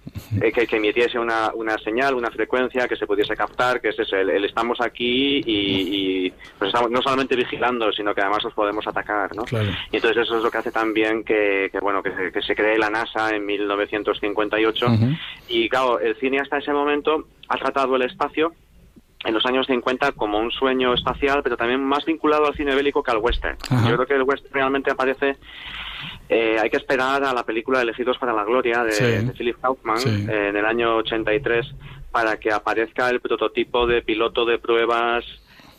eh, 0.40 0.52
que, 0.52 0.66
que, 0.66 0.76
emitiese 0.76 1.18
una, 1.18 1.52
una 1.54 1.76
señal, 1.78 2.14
una 2.14 2.30
frecuencia 2.30 2.88
que 2.88 2.96
se 2.96 3.06
pudiese 3.06 3.36
captar, 3.36 3.80
que 3.80 3.88
es 3.88 3.98
ese, 3.98 4.20
el, 4.20 4.44
estamos 4.44 4.80
aquí 4.80 5.42
y, 5.44 6.30
pues 6.58 6.68
estamos 6.68 6.90
no 6.90 7.02
solamente 7.02 7.36
vigilando, 7.36 7.92
sino 7.92 8.14
que 8.14 8.20
además 8.20 8.44
os 8.44 8.54
podemos 8.54 8.86
atacar, 8.86 9.34
¿no? 9.34 9.44
Y 9.90 9.96
entonces 9.96 10.24
eso 10.24 10.36
es 10.38 10.42
lo 10.42 10.50
que 10.50 10.58
hace 10.58 10.72
también 10.72 11.24
que, 11.24 11.68
que 11.70 11.80
bueno, 11.80 12.02
que, 12.02 12.32
que 12.32 12.42
se 12.42 12.54
cree 12.54 12.78
la 12.78 12.90
NASA 12.90 13.34
en 13.34 13.44
1958 13.44 14.86
y 15.48 15.68
claro, 15.68 16.00
el 16.00 16.16
cine 16.16 16.40
hasta 16.40 16.58
ese 16.58 16.72
momento 16.72 17.26
ha 17.48 17.56
tratado 17.56 17.96
el 17.96 18.02
espacio 18.02 18.52
en 19.24 19.34
los 19.34 19.44
años 19.46 19.66
50 19.66 20.12
como 20.12 20.38
un 20.38 20.50
sueño 20.50 20.92
espacial, 20.92 21.42
pero 21.42 21.56
también 21.56 21.82
más 21.82 22.04
vinculado 22.04 22.46
al 22.46 22.54
cine 22.54 22.74
bélico 22.74 23.02
que 23.02 23.10
al 23.10 23.18
western. 23.18 23.56
Yo 23.88 23.94
creo 23.94 24.06
que 24.06 24.14
el 24.14 24.22
western 24.22 24.52
realmente 24.52 24.90
aparece, 24.90 25.36
eh, 26.28 26.58
hay 26.60 26.68
que 26.68 26.76
esperar 26.76 27.24
a 27.24 27.32
la 27.32 27.42
película 27.42 27.80
Elegidos 27.80 28.18
para 28.18 28.34
la 28.34 28.44
Gloria 28.44 28.84
de, 28.84 29.32
Philip 29.36 29.56
Kaufman 29.60 30.28
en 30.28 30.56
el 30.56 30.64
año 30.66 30.96
83 30.96 31.66
para 32.10 32.38
que 32.38 32.52
aparezca 32.52 33.10
el 33.10 33.20
prototipo 33.20 33.86
de 33.86 34.02
piloto 34.02 34.44
de 34.44 34.58
pruebas 34.58 35.24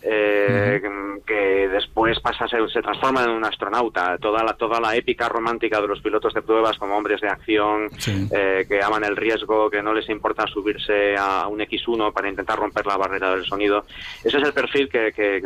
eh, 0.08 0.82
que 1.26 1.68
después 1.68 2.20
pasa 2.20 2.45
a 2.45 2.47
ser, 2.47 2.70
se 2.70 2.82
transforma 2.82 3.24
en 3.24 3.32
un 3.32 3.43
astronauta. 3.43 4.18
Toda 4.20 4.43
la, 4.43 4.53
toda 4.53 4.80
la 4.80 4.95
épica 4.95 5.28
romántica 5.28 5.82
de 5.82 5.88
los 5.88 5.99
pilotos 6.01 6.34
de 6.34 6.41
pruebas 6.41 6.78
como 6.78 6.95
hombres 6.95 7.22
de 7.22 7.28
acción 7.28 7.89
eh, 8.32 8.66
que 8.68 8.84
aman 8.84 9.03
el 9.03 9.16
riesgo, 9.16 9.70
que 9.70 9.82
no 9.82 9.93
les 9.93 10.08
importa 10.10 10.45
subirse 10.45 11.16
a 11.18 11.47
un 11.47 11.60
X1 11.60 12.14
para 12.14 12.30
intentar 12.30 12.60
romper 12.60 12.86
la 12.86 12.97
barrera 12.97 13.32
del 13.32 13.45
sonido. 13.45 13.86
Ese 14.24 14.38
es 14.38 14.43
el 14.43 14.53
perfil 14.53 14.89
que, 14.89 15.12
que, 15.12 15.41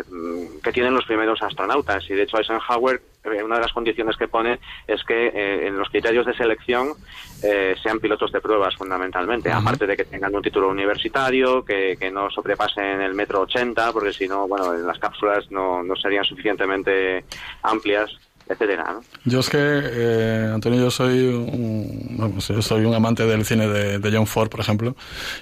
que 0.62 0.72
tienen 0.72 0.94
los 0.94 1.06
primeros 1.06 1.42
astronautas 1.42 2.10
y 2.10 2.14
de 2.14 2.24
hecho 2.24 2.38
Eisenhower 2.38 3.02
una 3.44 3.56
de 3.56 3.62
las 3.62 3.74
condiciones 3.74 4.18
que 4.18 4.28
pone 4.28 4.60
es 4.88 5.04
que 5.04 5.28
eh, 5.28 5.68
en 5.68 5.78
los 5.78 5.90
criterios 5.90 6.26
de 6.26 6.34
selección 6.34 6.94
eh, 7.44 7.76
sean 7.82 8.00
pilotos 8.00 8.32
de 8.32 8.42
pruebas 8.42 8.76
fundamentalmente, 8.76 9.52
aparte 9.52 9.88
de 9.88 9.96
que 9.96 10.06
tengan 10.06 10.36
un 10.36 10.42
título 10.42 10.70
universitario, 10.70 11.64
que, 11.64 11.98
que 11.98 12.12
no 12.12 12.30
sobrepasen 12.30 13.02
el 13.02 13.14
metro 13.14 13.42
ochenta, 13.42 13.92
porque 13.92 14.14
si 14.14 14.28
no, 14.28 14.48
bueno, 14.48 14.74
las 14.74 15.00
cápsulas 15.00 15.50
no, 15.52 15.84
no 15.84 15.96
serían 15.96 16.26
suficientemente 16.26 17.24
amplias 17.64 18.12
etcétera. 18.50 19.00
Yo 19.26 19.40
es 19.40 19.50
que, 19.50 19.60
eh, 19.62 20.52
Antonio, 20.52 20.80
yo 20.80 20.92
soy 20.92 21.20
un, 21.28 22.36
yo 22.48 22.62
soy 22.64 22.84
un 22.84 22.96
amante 22.96 23.26
del 23.26 23.46
cine 23.46 23.68
de, 23.68 24.12
John 24.12 24.26
Ford, 24.26 24.50
por 24.50 24.60
ejemplo, 24.60 24.96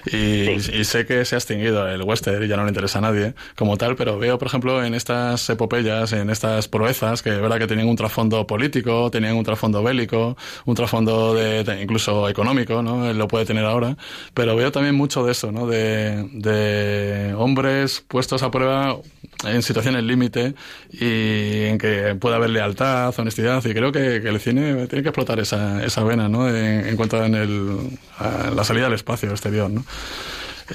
y, 0.06 0.60
sé 0.84 1.06
que 1.06 1.24
se 1.24 1.34
ha 1.34 1.38
extinguido 1.38 1.88
el 1.88 2.02
western 2.02 2.44
y 2.44 2.48
ya 2.48 2.56
no 2.56 2.64
le 2.64 2.68
interesa 2.68 2.98
a 2.98 3.02
nadie 3.02 3.34
como 3.56 3.78
tal, 3.78 3.96
pero 3.96 4.18
veo, 4.18 4.38
por 4.38 4.48
ejemplo, 4.48 4.84
en 4.84 4.94
estas 4.94 5.48
epopeyas, 5.48 6.12
en 6.12 6.28
estas 6.28 6.68
proezas, 6.68 7.22
que 7.22 7.30
es 7.30 7.40
verdad 7.40 7.58
que 7.58 7.66
tenían 7.66 7.88
un 7.88 7.96
trasfondo 7.96 8.46
político, 8.46 9.10
tenían 9.10 9.36
un 9.36 9.44
trasfondo 9.44 9.82
bélico, 9.82 10.36
un 10.66 10.74
trasfondo 10.74 11.34
de, 11.34 11.80
incluso 11.82 12.28
económico, 12.28 12.82
¿no? 12.82 13.08
Él 13.08 13.16
lo 13.16 13.26
puede 13.26 13.46
tener 13.46 13.64
ahora, 13.64 13.96
pero 14.34 14.54
veo 14.54 14.70
también 14.70 14.94
mucho 14.94 15.24
de 15.24 15.32
eso, 15.32 15.50
¿no? 15.50 15.66
De, 15.66 16.28
de 16.32 17.34
hombres 17.34 18.04
puestos 18.06 18.42
a 18.42 18.50
prueba 18.50 18.98
en 19.44 19.62
situaciones 19.62 20.02
límite 20.02 20.54
y 20.90 21.64
en 21.64 21.78
que 21.78 22.16
pueda 22.16 22.36
haber 22.36 22.50
lealtad, 22.50 23.14
honestidad 23.18 23.64
y 23.64 23.72
creo 23.72 23.92
que, 23.92 24.16
el 24.16 24.40
cine 24.40 24.86
tiene 24.86 25.02
que 25.02 25.08
explotar 25.10 25.38
esa, 25.38 25.84
esa 25.84 26.02
vena 26.04 26.28
¿no? 26.28 26.48
en, 26.48 26.96
cuanto 26.96 27.22
a, 27.22 27.28
la 27.28 28.64
salida 28.64 28.86
al 28.86 28.94
espacio 28.94 29.30
exterior. 29.30 29.70
¿no? 29.70 29.84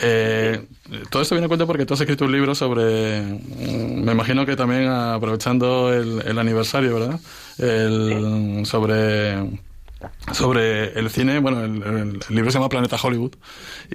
Eh, 0.01 0.61
todo 1.09 1.21
esto 1.21 1.35
viene 1.35 1.45
a 1.45 1.47
cuenta 1.49 1.65
porque 1.65 1.85
tú 1.85 1.93
has 1.93 2.01
escrito 2.01 2.25
un 2.25 2.31
libro 2.31 2.55
sobre, 2.55 3.21
me 3.21 4.11
imagino 4.11 4.45
que 4.45 4.55
también 4.55 4.87
aprovechando 4.87 5.93
el, 5.93 6.39
aniversario, 6.39 6.95
¿verdad? 6.95 7.19
El, 7.59 8.65
sobre 8.65 9.37
sobre 10.31 10.97
el 10.97 11.09
cine, 11.09 11.39
bueno, 11.39 11.63
el, 11.63 12.19
libro 12.29 12.51
se 12.51 12.57
llama 12.57 12.69
Planeta 12.69 12.97
Hollywood 13.01 13.35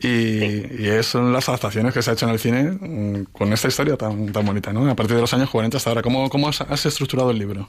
y, 0.00 0.08
y, 0.08 1.02
son 1.02 1.32
las 1.32 1.48
adaptaciones 1.48 1.94
que 1.94 2.02
se 2.02 2.10
ha 2.10 2.14
hecho 2.14 2.26
en 2.26 2.32
el 2.32 2.38
cine 2.38 2.62
mm, 2.80 3.24
con 3.32 3.52
esta 3.52 3.68
historia 3.68 3.96
tan, 3.96 4.32
tan 4.32 4.44
bonita, 4.44 4.72
¿no? 4.72 4.88
A 4.88 4.94
partir 4.94 5.16
de 5.16 5.22
los 5.22 5.32
años 5.34 5.50
40 5.50 5.76
hasta 5.76 5.90
ahora. 5.90 6.02
¿Cómo, 6.02 6.28
cómo 6.28 6.48
has, 6.48 6.86
estructurado 6.86 7.30
el 7.30 7.38
libro? 7.38 7.68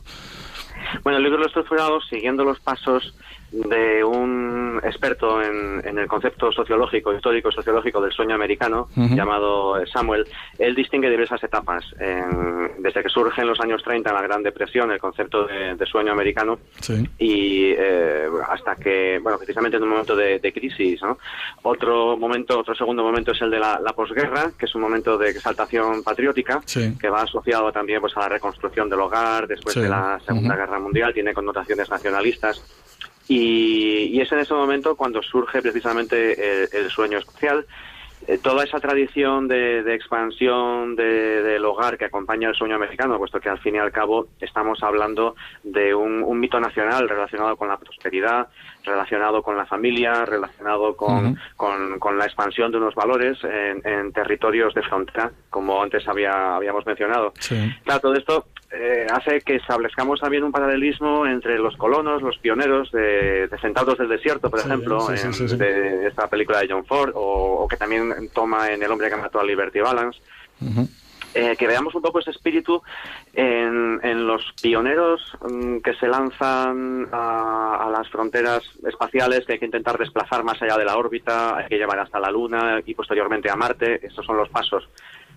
Bueno, 1.03 1.17
el 1.17 1.23
libro 1.23 1.39
lo 1.39 1.45
he 1.45 1.47
estructurado 1.47 2.01
siguiendo 2.01 2.43
los 2.43 2.59
pasos 2.59 3.13
de 3.51 4.03
un 4.03 4.79
experto 4.83 5.41
en, 5.41 5.97
el 5.97 6.07
concepto 6.07 6.51
sociológico, 6.51 7.13
histórico 7.13 7.51
sociológico 7.51 8.01
del 8.01 8.11
sueño 8.11 8.35
americano, 8.35 8.89
llamado 8.95 9.85
Samuel. 9.87 10.25
Él 10.57 10.75
distingue 10.75 11.09
diversas 11.09 11.43
etapas. 11.43 11.85
desde 12.79 13.03
que 13.03 13.09
surge 13.09 13.41
en 13.41 13.47
los 13.47 13.59
años 13.59 13.81
30 13.83 14.11
la 14.13 14.21
Gran 14.21 14.43
Depresión 14.43 14.91
el 14.91 14.99
concepto 14.99 15.45
de, 15.45 15.85
sueño 15.85 16.11
americano 16.11 16.59
y 17.17 17.73
eh, 17.75 18.27
hasta 18.47 18.75
que, 18.75 19.19
bueno, 19.21 19.37
precisamente 19.37 19.77
en 19.77 19.83
un 19.83 19.89
momento 19.89 20.15
de, 20.15 20.39
crisis. 20.53 21.01
Otro 21.63 22.17
momento, 22.17 22.59
otro 22.59 22.75
segundo 22.75 23.03
momento 23.03 23.31
es 23.31 23.41
el 23.41 23.51
de 23.51 23.59
la, 23.59 23.93
posguerra, 23.95 24.51
que 24.57 24.65
es 24.65 24.75
un 24.75 24.81
momento 24.81 25.17
de 25.17 25.29
exaltación 25.29 26.03
patriótica, 26.03 26.61
que 26.99 27.09
va 27.09 27.23
asociado 27.23 27.71
también 27.71 28.01
pues, 28.01 28.15
a 28.17 28.21
la 28.21 28.29
reconstrucción 28.29 28.89
del 28.89 28.99
hogar 28.99 29.47
después 29.47 29.75
de 29.75 29.89
la 29.89 30.19
Segunda 30.25 30.55
Guerra 30.55 30.79
Mundial, 30.79 31.13
tiene 31.13 31.33
connotaciones 31.33 31.89
nacionalistas. 31.89 32.63
Y, 33.29 34.19
es 34.19 34.31
en 34.31 34.39
ese 34.39 34.55
momento 34.55 34.95
cuando 34.95 35.21
surge 35.21 35.61
precisamente 35.61 36.65
el, 36.75 36.89
sueño 36.89 37.19
espacial. 37.19 37.65
Eh, 38.29 38.37
toda 38.37 38.63
esa 38.63 38.79
tradición 38.79 39.47
de, 39.47 39.79
expansión 39.91 40.95
del 40.95 41.65
hogar 41.65 41.97
que 41.97 42.05
acompaña 42.05 42.49
el 42.49 42.53
sueño 42.53 42.75
americano, 42.75 43.17
puesto 43.17 43.39
que 43.39 43.49
al 43.49 43.57
fin 43.57 43.73
y 43.73 43.79
al 43.79 43.91
cabo 43.91 44.27
estamos 44.39 44.83
hablando 44.83 45.35
de 45.63 45.95
un, 45.95 46.39
mito 46.39 46.59
nacional 46.59 47.09
relacionado 47.09 47.57
con 47.57 47.69
la 47.69 47.77
prosperidad, 47.77 48.47
relacionado 48.85 49.41
con 49.41 49.57
la 49.57 49.65
familia, 49.65 50.25
relacionado 50.25 50.95
con, 50.95 51.39
con, 51.57 52.17
la 52.19 52.25
expansión 52.25 52.71
de 52.71 52.77
unos 52.77 52.93
valores 52.93 53.39
en, 53.43 54.13
territorios 54.13 54.75
de 54.75 54.83
frontera, 54.83 55.31
como 55.49 55.81
antes 55.81 56.07
había, 56.07 56.55
habíamos 56.55 56.85
mencionado. 56.85 57.33
Claro, 57.83 57.99
todo 57.99 58.13
esto 58.13 58.45
eh, 58.71 59.07
hace 59.11 59.41
que 59.41 59.55
establezcamos 59.55 60.19
también 60.19 60.43
un 60.43 60.51
paralelismo 60.51 61.25
entre 61.25 61.57
los 61.57 61.75
colonos, 61.75 62.21
los 62.21 62.37
pioneros 62.37 62.91
de, 62.91 63.47
de 63.47 63.59
Sentados 63.59 63.97
del 63.97 64.09
Desierto, 64.09 64.51
por 64.51 64.59
ejemplo, 64.59 65.07
en, 65.11 65.57
de 65.57 66.07
esta 66.07 66.27
película 66.27 66.59
de 66.59 66.67
John 66.69 66.85
Ford, 66.85 67.11
o, 67.15 67.67
que 67.67 67.77
también 67.77 68.18
toma 68.27 68.71
en 68.71 68.83
El 68.83 68.91
hombre 68.91 69.09
que 69.09 69.15
mató 69.15 69.39
a 69.39 69.45
Liberty 69.45 69.79
Balance. 69.79 70.19
Eh, 71.35 71.55
que 71.57 71.67
veamos 71.67 71.93
un 71.93 72.01
poco 72.01 72.19
ese 72.19 72.31
espíritu 72.31 72.81
en, 73.33 73.99
en 74.01 74.25
los 74.25 74.43
pioneros 74.59 75.21
mm, 75.47 75.77
que 75.77 75.93
se 75.93 76.07
lanzan 76.07 77.07
a, 77.11 77.85
a, 77.85 77.89
las 77.91 78.09
fronteras 78.09 78.63
espaciales, 78.83 79.45
que 79.45 79.53
hay 79.53 79.59
que 79.59 79.65
intentar 79.65 79.99
desplazar 79.99 80.43
más 80.43 80.59
allá 80.59 80.75
de 80.75 80.85
la 80.85 80.97
órbita, 80.97 81.55
hay 81.55 81.67
que 81.67 81.77
llevar 81.77 81.99
hasta 81.99 82.19
la 82.19 82.31
Luna 82.31 82.81
y 82.83 82.95
posteriormente 82.95 83.47
a 83.47 83.55
Marte. 83.55 84.05
Estos 84.05 84.25
son 84.25 84.37
los 84.37 84.49
pasos 84.49 84.89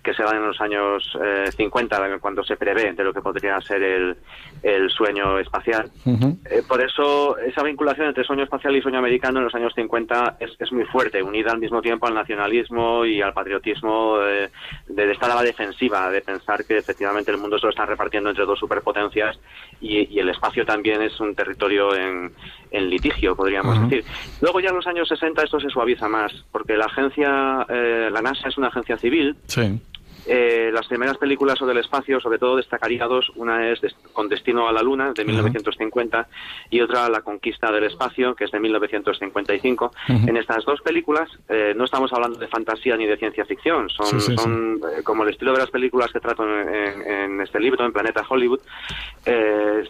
que 0.03 0.13
se 0.13 0.21
dan 0.21 0.37
en 0.37 0.47
los 0.47 0.59
años 0.59 1.17
eh, 1.23 1.49
50, 1.55 2.19
cuando 2.19 2.43
se 2.43 2.57
prevé 2.57 2.91
de 2.93 3.03
lo 3.03 3.13
que 3.13 3.21
podría 3.21 3.59
ser 3.61 3.81
el, 3.81 4.17
el 4.61 4.89
sueño 4.89 5.39
espacial. 5.39 5.89
Eh, 6.05 6.61
por 6.67 6.83
eso, 6.83 7.37
esa 7.37 7.63
vinculación 7.63 8.07
entre 8.07 8.25
sueño 8.25 8.43
espacial 8.43 8.75
y 8.75 8.81
sueño 8.81 8.99
americano 8.99 9.39
en 9.39 9.45
los 9.45 9.55
años 9.55 9.71
50 9.75 10.37
es, 10.39 10.51
es 10.59 10.71
muy 10.73 10.83
fuerte, 10.85 11.23
unida 11.23 11.51
al 11.51 11.59
mismo 11.59 11.81
tiempo 11.81 12.05
al 12.05 12.13
nacionalismo 12.13 13.05
y 13.05 13.21
al 13.21 13.33
patriotismo 13.33 14.17
de, 14.17 14.49
de, 14.87 15.11
estar 15.11 15.31
a 15.31 15.35
la 15.35 15.43
defensiva, 15.43 16.09
de 16.09 16.21
pensar 16.21 16.65
que 16.65 16.77
efectivamente 16.77 17.31
el 17.31 17.37
mundo 17.37 17.57
se 17.57 17.67
lo 17.67 17.69
está 17.69 17.85
repartiendo 17.85 18.29
entre 18.29 18.45
dos 18.45 18.59
superpotencias 18.59 19.39
y, 19.79 20.13
y 20.13 20.19
el 20.19 20.29
espacio 20.29 20.65
también 20.65 21.01
es 21.01 21.17
un 21.21 21.33
territorio 21.33 21.95
en, 21.95 22.31
en 22.71 22.89
litigio, 22.89 23.35
podríamos 23.37 23.81
decir. 23.83 24.03
Luego 24.41 24.59
ya 24.59 24.69
en 24.69 24.75
los 24.75 24.87
años 24.87 25.07
60 25.07 25.43
esto 25.43 25.59
se 25.61 25.69
suaviza 25.69 26.09
más, 26.09 26.33
porque 26.51 26.75
la 26.75 26.85
agencia, 26.85 27.65
eh, 27.69 28.09
la 28.11 28.21
NASA 28.21 28.49
es 28.49 28.57
una 28.57 28.67
agencia 28.67 28.97
civil. 28.97 29.37
Sí 29.47 29.79
eh, 30.25 30.71
las 30.73 30.87
primeras 30.87 31.17
películas 31.17 31.57
sobre 31.57 31.73
el 31.73 31.79
espacio, 31.79 32.19
sobre 32.19 32.39
todo 32.39 32.55
destacaría 32.55 33.05
dos. 33.05 33.29
Una 33.35 33.69
es 33.69 33.81
Con 34.13 34.29
Destino 34.29 34.67
a 34.67 34.71
la 34.71 34.81
Luna, 34.81 35.11
de 35.13 35.25
1950, 35.25 36.27
y 36.69 36.81
otra 36.81 37.09
La 37.09 37.21
Conquista 37.21 37.71
del 37.71 37.85
Espacio, 37.85 38.35
que 38.35 38.45
es 38.45 38.51
de 38.51 38.59
1955. 38.59 39.91
En 40.07 40.37
estas 40.37 40.63
dos 40.65 40.81
películas 40.81 41.29
eh, 41.49 41.73
no 41.75 41.85
estamos 41.85 42.11
hablando 42.13 42.39
de 42.39 42.47
fantasía 42.47 42.95
ni 42.95 43.05
de 43.05 43.17
ciencia 43.17 43.45
ficción, 43.45 43.89
son, 43.89 44.19
son 44.19 44.79
eh, 44.97 45.03
como 45.03 45.23
el 45.23 45.29
estilo 45.29 45.53
de 45.53 45.59
las 45.59 45.71
películas 45.71 46.11
que 46.11 46.19
trato 46.19 46.43
en, 46.43 47.41
este 47.41 47.59
libro, 47.59 47.85
en 47.85 47.91
Planeta 47.91 48.23
Hollywood. 48.27 48.61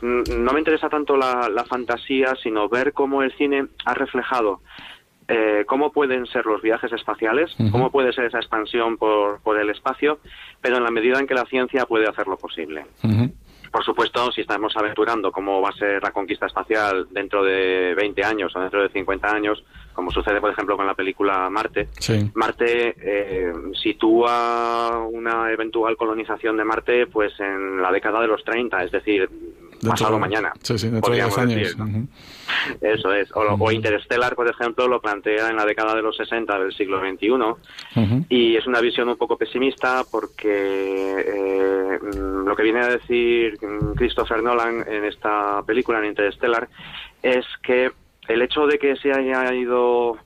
no 0.01 0.53
me 0.53 0.59
interesa 0.59 0.89
tanto 0.89 1.15
la, 1.15 1.49
la 1.49 1.63
fantasía, 1.65 2.35
sino 2.41 2.69
ver 2.69 2.93
cómo 2.93 3.21
el 3.21 3.31
cine 3.33 3.67
ha 3.85 3.93
reflejado 3.93 4.61
eh, 5.33 5.65
cómo 5.65 5.91
pueden 5.91 6.25
ser 6.27 6.45
los 6.45 6.61
viajes 6.61 6.91
espaciales, 6.91 7.55
cómo 7.71 7.91
puede 7.91 8.13
ser 8.13 8.25
esa 8.25 8.37
expansión 8.37 8.97
por, 8.97 9.41
por, 9.41 9.59
el 9.59 9.69
espacio, 9.69 10.19
pero 10.61 10.77
en 10.77 10.83
la 10.83 10.91
medida 10.91 11.19
en 11.19 11.25
que 11.25 11.33
la 11.33 11.45
ciencia 11.45 11.85
puede 11.85 12.07
hacerlo 12.07 12.37
posible. 12.37 12.85
Por 13.71 13.83
supuesto, 13.83 14.31
si 14.31 14.41
estamos 14.41 14.71
aventurando 14.77 15.31
cómo 15.31 15.59
va 15.59 15.69
a 15.69 15.73
ser 15.73 16.03
la 16.03 16.11
conquista 16.11 16.45
espacial 16.45 17.07
dentro 17.09 17.43
de 17.43 17.95
20 17.95 18.23
años 18.23 18.55
o 18.55 18.59
dentro 18.59 18.83
de 18.83 18.89
50 18.89 19.27
años, 19.27 19.63
como 19.93 20.11
sucede, 20.11 20.39
por 20.39 20.51
ejemplo, 20.51 20.77
con 20.77 20.85
la 20.85 20.93
película 20.93 21.49
Marte, 21.49 21.87
Marte 22.35 22.93
eh, 22.99 23.51
sitúa 23.81 24.99
una 25.11 25.51
eventual 25.51 25.97
colonización 25.97 26.55
de 26.55 26.63
Marte 26.63 27.07
pues 27.07 27.33
en 27.39 27.81
la 27.81 27.91
década 27.91 28.21
de 28.21 28.27
los 28.27 28.43
30, 28.43 28.83
es 28.83 28.91
decir, 28.91 29.27
pasado 29.83 30.19
mañana. 30.19 30.53
Sí, 30.61 30.77
sí, 30.77 30.89
dentro 30.89 31.13
de 31.13 31.21
años. 31.21 31.75
Eso 32.81 33.13
es. 33.13 33.29
O, 33.33 33.71
Interstellar, 33.71 34.35
por 34.35 34.47
ejemplo, 34.47 34.87
lo 34.87 35.01
plantea 35.01 35.49
en 35.49 35.55
la 35.55 35.65
década 35.65 35.95
de 35.95 36.01
los 36.01 36.15
60 36.17 36.59
del 36.59 36.73
siglo 36.73 36.99
XXI 36.99 38.25
y 38.29 38.55
es 38.55 38.67
una 38.67 38.79
visión 38.79 39.09
un 39.09 39.17
poco 39.17 39.37
pesimista 39.37 40.03
porque 40.09 40.49
eh, 40.49 41.99
lo 42.03 42.55
que 42.55 42.63
viene 42.63 42.81
a 42.81 42.87
decir 42.87 43.57
Christopher 43.95 44.41
Nolan 44.43 44.85
en 44.87 45.05
esta 45.05 45.61
película, 45.63 45.99
en 45.99 46.05
Interstellar, 46.05 46.67
es 47.21 47.45
que 47.61 47.91
el 48.27 48.41
hecho 48.41 48.65
de 48.67 48.77
que 48.77 48.95
se 48.97 49.11
haya 49.11 49.53
ido 49.53 50.17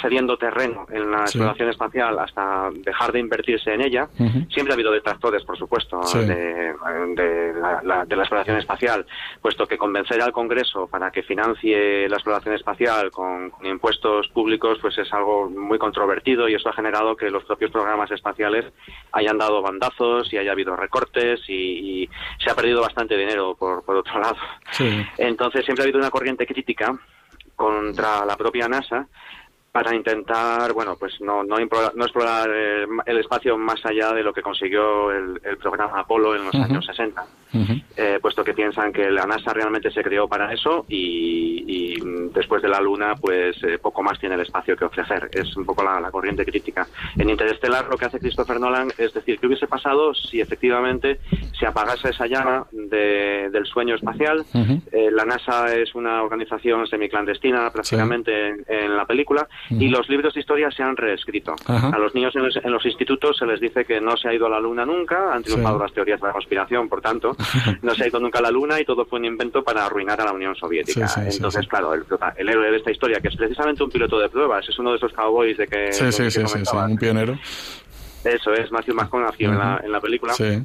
cediendo 0.00 0.36
terreno 0.36 0.86
en 0.90 1.10
la 1.10 1.22
exploración 1.22 1.68
espacial 1.70 2.18
hasta 2.18 2.70
dejar 2.72 3.12
de 3.12 3.20
invertirse 3.20 3.72
en 3.72 3.80
ella. 3.80 4.08
Siempre 4.50 4.72
ha 4.72 4.74
habido 4.74 4.92
detractores, 4.92 5.42
por 5.44 5.56
supuesto, 5.56 6.00
de, 6.14 6.74
la, 7.82 8.04
exploración 8.08 8.58
espacial, 8.58 9.06
puesto 9.40 9.66
que 9.66 9.78
convencer 9.78 10.20
al 10.22 10.32
Congreso 10.32 10.86
para 10.86 11.10
que 11.10 11.22
financie 11.22 12.08
la 12.08 12.16
exploración 12.16 12.54
espacial 12.54 13.10
con, 13.10 13.52
impuestos 13.62 14.28
públicos 14.28 14.78
pues 14.80 14.96
es 14.98 15.12
algo 15.12 15.48
muy 15.48 15.78
controvertido 15.78 16.48
y 16.48 16.54
eso 16.54 16.68
ha 16.68 16.72
generado 16.72 17.16
que 17.16 17.30
los 17.30 17.44
propios 17.44 17.70
programas 17.70 18.10
espaciales 18.10 18.66
hayan 19.12 19.38
dado 19.38 19.62
bandazos 19.62 20.32
y 20.32 20.38
haya 20.38 20.52
habido 20.52 20.76
recortes 20.76 21.40
y, 21.48 22.08
se 22.42 22.50
ha 22.50 22.54
perdido 22.54 22.80
bastante 22.80 23.16
dinero 23.16 23.54
por, 23.54 23.84
por 23.84 23.96
otro 23.96 24.18
lado. 24.18 24.36
Entonces 25.18 25.64
siempre 25.64 25.82
ha 25.82 25.84
habido 25.84 25.98
una 25.98 26.10
corriente 26.10 26.46
crítica 26.46 26.98
contra 27.60 28.24
la 28.24 28.38
propia 28.38 28.66
NASA 28.68 29.06
para 29.70 29.94
intentar, 29.94 30.72
bueno, 30.72 30.96
pues 30.98 31.20
no, 31.20 31.44
no, 31.44 31.56
no 31.58 32.04
explorar 32.04 32.48
el, 32.48 33.18
espacio 33.18 33.58
más 33.58 33.84
allá 33.84 34.14
de 34.14 34.22
lo 34.22 34.32
que 34.32 34.40
consiguió 34.40 35.12
el, 35.12 35.38
programa 35.58 36.00
Apolo 36.00 36.34
en 36.34 36.46
los 36.46 36.54
años 36.54 36.86
60, 36.86 37.22
eh, 37.52 38.18
puesto 38.20 38.44
que 38.44 38.54
piensan 38.54 38.92
que 38.92 39.10
la 39.10 39.26
NASA 39.26 39.52
realmente 39.52 39.90
se 39.90 40.02
creó 40.02 40.28
para 40.28 40.52
eso 40.52 40.84
y, 40.88 41.98
después 42.32 42.62
de 42.62 42.68
la 42.68 42.80
Luna, 42.80 43.14
pues 43.20 43.56
eh, 43.64 43.78
poco 43.78 44.02
más 44.02 44.18
tiene 44.18 44.36
el 44.36 44.42
espacio 44.42 44.76
que 44.76 44.84
ofrecer. 44.84 45.28
Es 45.32 45.56
un 45.56 45.64
poco 45.64 45.82
la, 45.82 46.10
corriente 46.10 46.44
crítica. 46.44 46.86
En 47.16 47.28
Interestelar 47.30 47.86
lo 47.88 47.96
que 47.96 48.06
hace 48.06 48.18
Christopher 48.18 48.58
Nolan 48.58 48.88
es 48.98 49.12
decir, 49.12 49.38
¿qué 49.38 49.46
hubiese 49.46 49.66
pasado 49.66 50.14
si 50.14 50.40
efectivamente 50.40 51.20
se 51.58 51.66
apagase 51.66 52.10
esa 52.10 52.26
llama 52.26 52.66
del 52.72 53.66
sueño 53.66 53.94
espacial? 53.94 54.44
Eh, 54.92 55.10
la 55.12 55.24
NASA 55.24 55.74
es 55.74 55.94
una 55.94 56.22
organización 56.22 56.86
semiclandestina 56.86 57.70
prácticamente 57.70 58.64
en 58.66 58.96
la 58.96 59.04
película 59.06 59.48
y 59.70 59.88
los 59.88 60.08
libros 60.08 60.34
de 60.34 60.40
historia 60.40 60.70
se 60.70 60.82
han 60.82 60.96
reescrito. 60.96 61.54
A 61.66 61.98
los 61.98 62.14
niños 62.14 62.34
en 62.36 62.72
los, 62.72 62.86
institutos 62.86 63.36
se 63.36 63.46
les 63.46 63.60
dice 63.60 63.84
que 63.84 64.00
no 64.00 64.16
se 64.16 64.28
ha 64.28 64.34
ido 64.34 64.46
a 64.46 64.50
la 64.50 64.60
Luna 64.60 64.84
nunca, 64.84 65.32
han 65.32 65.42
triunfado 65.42 65.78
las 65.78 65.92
teorías 65.92 66.20
de 66.20 66.26
la 66.26 66.32
conspiración, 66.32 66.88
por 66.88 67.00
tanto, 67.00 67.36
no 67.82 67.94
se 67.94 68.04
ha 68.04 68.08
ido 68.08 68.20
nunca 68.20 68.38
a 68.38 68.42
la 68.42 68.50
Luna 68.50 68.80
y 68.80 68.84
todo 68.84 69.04
fue 69.04 69.18
un 69.18 69.26
invento 69.26 69.62
para 69.62 69.86
arruinar 69.86 70.20
a 70.20 70.24
la 70.24 70.32
Unión 70.32 70.54
Soviética. 70.54 71.08
Entonces, 71.26 71.66
claro, 71.66 71.94
el, 71.94 72.48
héroe 72.48 72.70
de 72.70 72.76
esta 72.76 72.90
historia, 72.90 73.20
que 73.20 73.28
es 73.28 73.36
precisamente 73.36 73.82
un 73.82 73.90
piloto 73.90 74.18
de 74.18 74.28
pruebas, 74.28 74.68
es 74.68 74.78
uno 74.78 74.90
de 74.90 74.96
esos 74.96 75.12
cowboys 75.12 75.56
de 75.56 75.66
que... 75.66 75.92
Sí, 75.92 76.12
sí, 76.12 76.30
sí, 76.30 76.40
un 76.72 76.96
pionero. 76.96 77.38
Eso 78.24 78.52
es, 78.52 78.70
Matthew 78.70 78.94
McConaughey 78.94 79.46
en, 79.46 79.58
la, 79.58 79.80
en 79.82 79.92
la 79.92 80.00
película. 80.00 80.34
Sí 80.34 80.62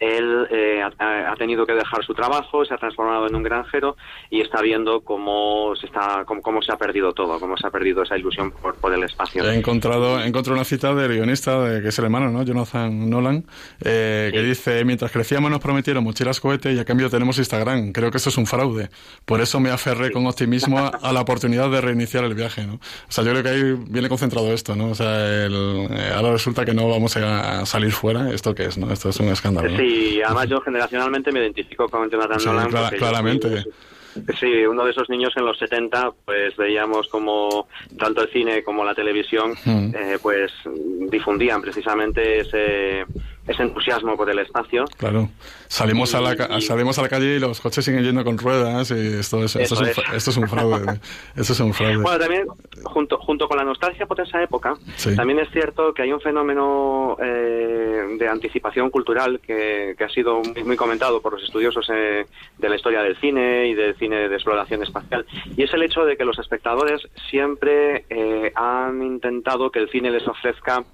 él 0.00 0.46
eh, 0.50 0.82
ha, 0.82 1.34
tenido 1.36 1.66
que 1.66 1.74
dejar 1.74 2.04
su 2.04 2.14
trabajo, 2.14 2.64
se 2.64 2.74
ha 2.74 2.78
transformado 2.78 3.26
en 3.26 3.34
un 3.34 3.42
granjero 3.42 3.96
y 4.30 4.40
está 4.40 4.60
viendo 4.60 5.00
cómo 5.00 5.74
se 5.76 5.86
está 5.86 6.24
cómo, 6.24 6.62
se 6.62 6.72
ha 6.72 6.76
perdido 6.76 7.12
todo, 7.12 7.38
cómo 7.38 7.56
se 7.56 7.66
ha 7.66 7.70
perdido 7.70 8.02
esa 8.02 8.16
ilusión 8.16 8.50
por, 8.50 8.74
por 8.76 8.92
el 8.92 9.02
espacio. 9.02 9.44
He 9.44 9.54
encontrado, 9.54 10.20
he 10.20 10.26
encontrado 10.26 10.56
una 10.56 10.64
cita 10.64 10.94
del 10.94 11.12
guionista, 11.12 11.62
de, 11.62 11.82
que 11.82 11.88
es 11.88 11.98
el 11.98 12.06
hermano, 12.06 12.30
¿no? 12.30 12.42
Jonathan 12.42 13.08
Nolan, 13.08 13.44
eh, 13.84 14.30
que 14.32 14.42
dice, 14.42 14.84
mientras 14.84 15.10
crecíamos 15.10 15.50
nos 15.50 15.60
prometieron 15.60 16.04
mochilas 16.04 16.40
cohete 16.40 16.72
y 16.72 16.78
a 16.78 16.84
cambio 16.84 17.10
tenemos 17.10 17.38
Instagram. 17.38 17.92
Creo 17.92 18.10
que 18.10 18.18
eso 18.18 18.30
es 18.30 18.36
un 18.36 18.46
fraude. 18.46 18.88
Por 19.24 19.40
eso 19.40 19.60
me 19.60 19.70
aferré 19.70 20.10
con 20.10 20.26
optimismo 20.26 20.78
a, 20.78 21.12
la 21.12 21.20
oportunidad 21.20 21.70
de 21.70 21.80
reiniciar 21.80 22.24
el 22.24 22.34
viaje, 22.34 22.66
¿no? 22.66 22.74
O 22.74 22.80
sea, 23.08 23.24
yo 23.24 23.30
creo 23.30 23.42
que 23.42 23.48
ahí 23.48 23.76
viene 23.88 24.08
concentrado 24.08 24.52
esto, 24.52 24.76
¿no? 24.76 24.90
O 24.90 24.94
sea, 24.94 25.44
el, 25.44 25.88
eh, 25.90 26.12
ahora 26.14 26.32
resulta 26.32 26.64
que 26.64 26.74
no 26.74 26.88
vamos 26.88 27.16
a 27.16 27.64
salir 27.66 27.92
fuera. 27.92 28.30
¿Esto 28.32 28.54
qué 28.54 28.66
es, 28.66 28.78
no? 28.78 28.92
Esto 28.92 29.08
es 29.08 29.18
un 29.20 29.28
escándalo. 29.28 29.68
Y 29.86 30.20
además 30.22 30.48
yo 30.48 30.60
generacionalmente 30.60 31.30
me 31.32 31.40
identifico 31.40 31.88
con 31.88 32.10
Jonathan 32.10 32.44
Nolan. 32.44 32.70
claramente. 32.98 33.64
Sí, 34.40 34.64
uno 34.64 34.84
de 34.84 34.92
esos 34.92 35.10
niños 35.10 35.32
en 35.36 35.44
los 35.44 35.58
70, 35.58 36.10
pues 36.24 36.56
veíamos 36.56 37.06
como 37.08 37.68
tanto 37.98 38.22
el 38.22 38.30
cine 38.30 38.62
como 38.62 38.82
la 38.84 38.94
televisión, 38.94 39.54
mm. 39.64 39.94
eh, 39.94 40.18
pues 40.22 40.52
difundían 41.10 41.60
precisamente 41.60 42.40
ese 42.40 43.04
ese 43.46 43.62
entusiasmo 43.62 44.16
por 44.16 44.28
el 44.30 44.38
espacio. 44.38 44.84
Claro. 44.96 45.28
Salimos, 45.68 46.14
a 46.14 46.20
la, 46.20 46.60
salimos 46.60 46.98
a 46.98 47.02
la 47.02 47.08
calle 47.08 47.36
y 47.36 47.38
los 47.38 47.60
coches 47.60 47.84
siguen 47.84 48.04
yendo 48.04 48.24
con 48.24 48.38
ruedas 48.38 48.90
y 48.90 49.18
esto 49.18 49.42
es, 49.42 49.56
esto, 49.56 49.74
es, 49.74 49.80
un, 49.80 50.14
esto 50.14 50.30
es 50.30 50.36
un 50.36 50.48
fraude. 50.48 51.00
esto 51.36 51.52
es 51.52 51.60
un 51.60 51.74
fraude. 51.74 51.96
Bueno, 51.98 52.18
también, 52.18 52.46
junto, 52.84 53.18
junto 53.18 53.48
con 53.48 53.56
la 53.56 53.64
nostalgia 53.64 54.06
por 54.06 54.20
esa 54.20 54.42
época, 54.42 54.74
también 55.16 55.40
es 55.40 55.50
cierto 55.50 55.92
que 55.92 56.02
hay 56.02 56.12
un 56.12 56.20
fenómeno 56.20 57.16
eh, 57.22 58.16
de 58.18 58.28
anticipación 58.28 58.90
cultural 58.90 59.40
que, 59.40 59.94
que, 59.96 60.04
ha 60.04 60.08
sido 60.08 60.42
muy, 60.64 60.76
comentado 60.76 61.20
por 61.20 61.32
los 61.32 61.42
estudiosos 61.42 61.88
eh, 61.92 62.26
de 62.58 62.68
la 62.68 62.76
historia 62.76 63.02
del 63.02 63.16
cine 63.20 63.68
y 63.68 63.74
del 63.74 63.96
cine 63.96 64.28
de 64.28 64.34
exploración 64.34 64.82
espacial. 64.82 65.26
Y 65.56 65.62
es 65.62 65.72
el 65.72 65.82
hecho 65.82 66.04
de 66.04 66.16
que 66.16 66.24
los 66.24 66.38
espectadores 66.38 67.02
siempre 67.30 68.04
eh, 68.10 68.52
han 68.54 69.02
intentado 69.02 69.70
que 69.70 69.80
el 69.80 69.90
cine 69.90 70.10
les 70.10 70.26
ofrezca 70.26 70.84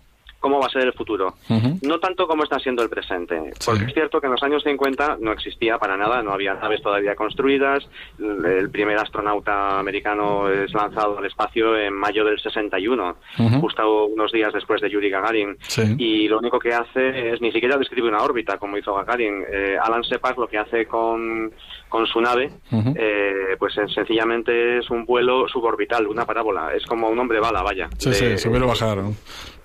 cómo 0.43 0.59
va 0.61 0.66
a 0.66 0.70
ser 0.70 0.82
el 0.82 0.93
futuro. 0.93 1.34
No 1.82 1.99
tanto 2.01 2.26
como 2.26 2.43
está 2.43 2.59
siendo 2.59 2.82
el 2.82 2.90
presente. 2.90 3.40
Porque 3.64 3.84
es 3.84 3.95
cierto 3.95 4.20
que 4.20 4.26
en 4.26 4.32
los 4.32 4.43
años 4.43 4.62
50 4.64 5.18
no 5.20 5.32
existía 5.32 5.78
para 5.78 5.97
nada, 5.97 6.22
no 6.22 6.32
había 6.32 6.53
naves 6.55 6.82
todavía 6.82 7.14
construidas. 7.14 7.88
El 8.18 8.68
primer 8.70 8.99
astronauta 8.99 9.78
americano 9.78 10.51
es 10.51 10.74
lanzado 10.74 11.18
al 11.18 11.24
espacio 11.24 11.78
en 11.78 11.95
mayo 11.95 12.24
del 12.24 12.38
61, 12.40 13.16
justo 13.61 14.07
unos 14.07 14.32
días 14.32 14.53
después 14.53 14.80
de 14.80 14.90
Yuri 14.90 15.09
Gagarin. 15.09 15.57
Y 15.97 16.28
lo 16.28 16.38
único 16.40 16.59
que 16.59 16.74
hace 16.74 17.32
es 17.32 17.40
ni 17.40 17.53
siquiera 17.53 17.78
describe 17.78 18.09
una 18.09 18.22
órbita, 18.22 18.59
como 18.59 18.76
hizo 18.76 18.95
Gagarin. 18.95 19.45
Eh, 19.51 19.76
Alan 19.80 20.03
Separ 20.03 20.36
lo 20.36 20.49
que 20.49 20.59
hace 20.59 20.86
con, 20.86 21.53
con 21.88 22.05
su 22.07 22.20
nave, 22.20 22.51
eh, 22.97 23.57
pues 23.59 23.74
sencillamente 23.95 24.78
es 24.78 24.90
un 24.90 25.05
vuelo 25.07 25.47
suborbital, 25.47 26.09
una 26.09 26.26
parábola. 26.26 26.74
Es 26.74 26.84
como 26.84 27.09
un 27.09 27.18
hombre 27.18 27.38
bala, 27.38 27.62
vaya. 27.62 27.88
Sí, 27.99 28.12
sí, 28.12 28.36
subir 28.38 28.61
o 28.62 28.66
bajar. 28.66 28.99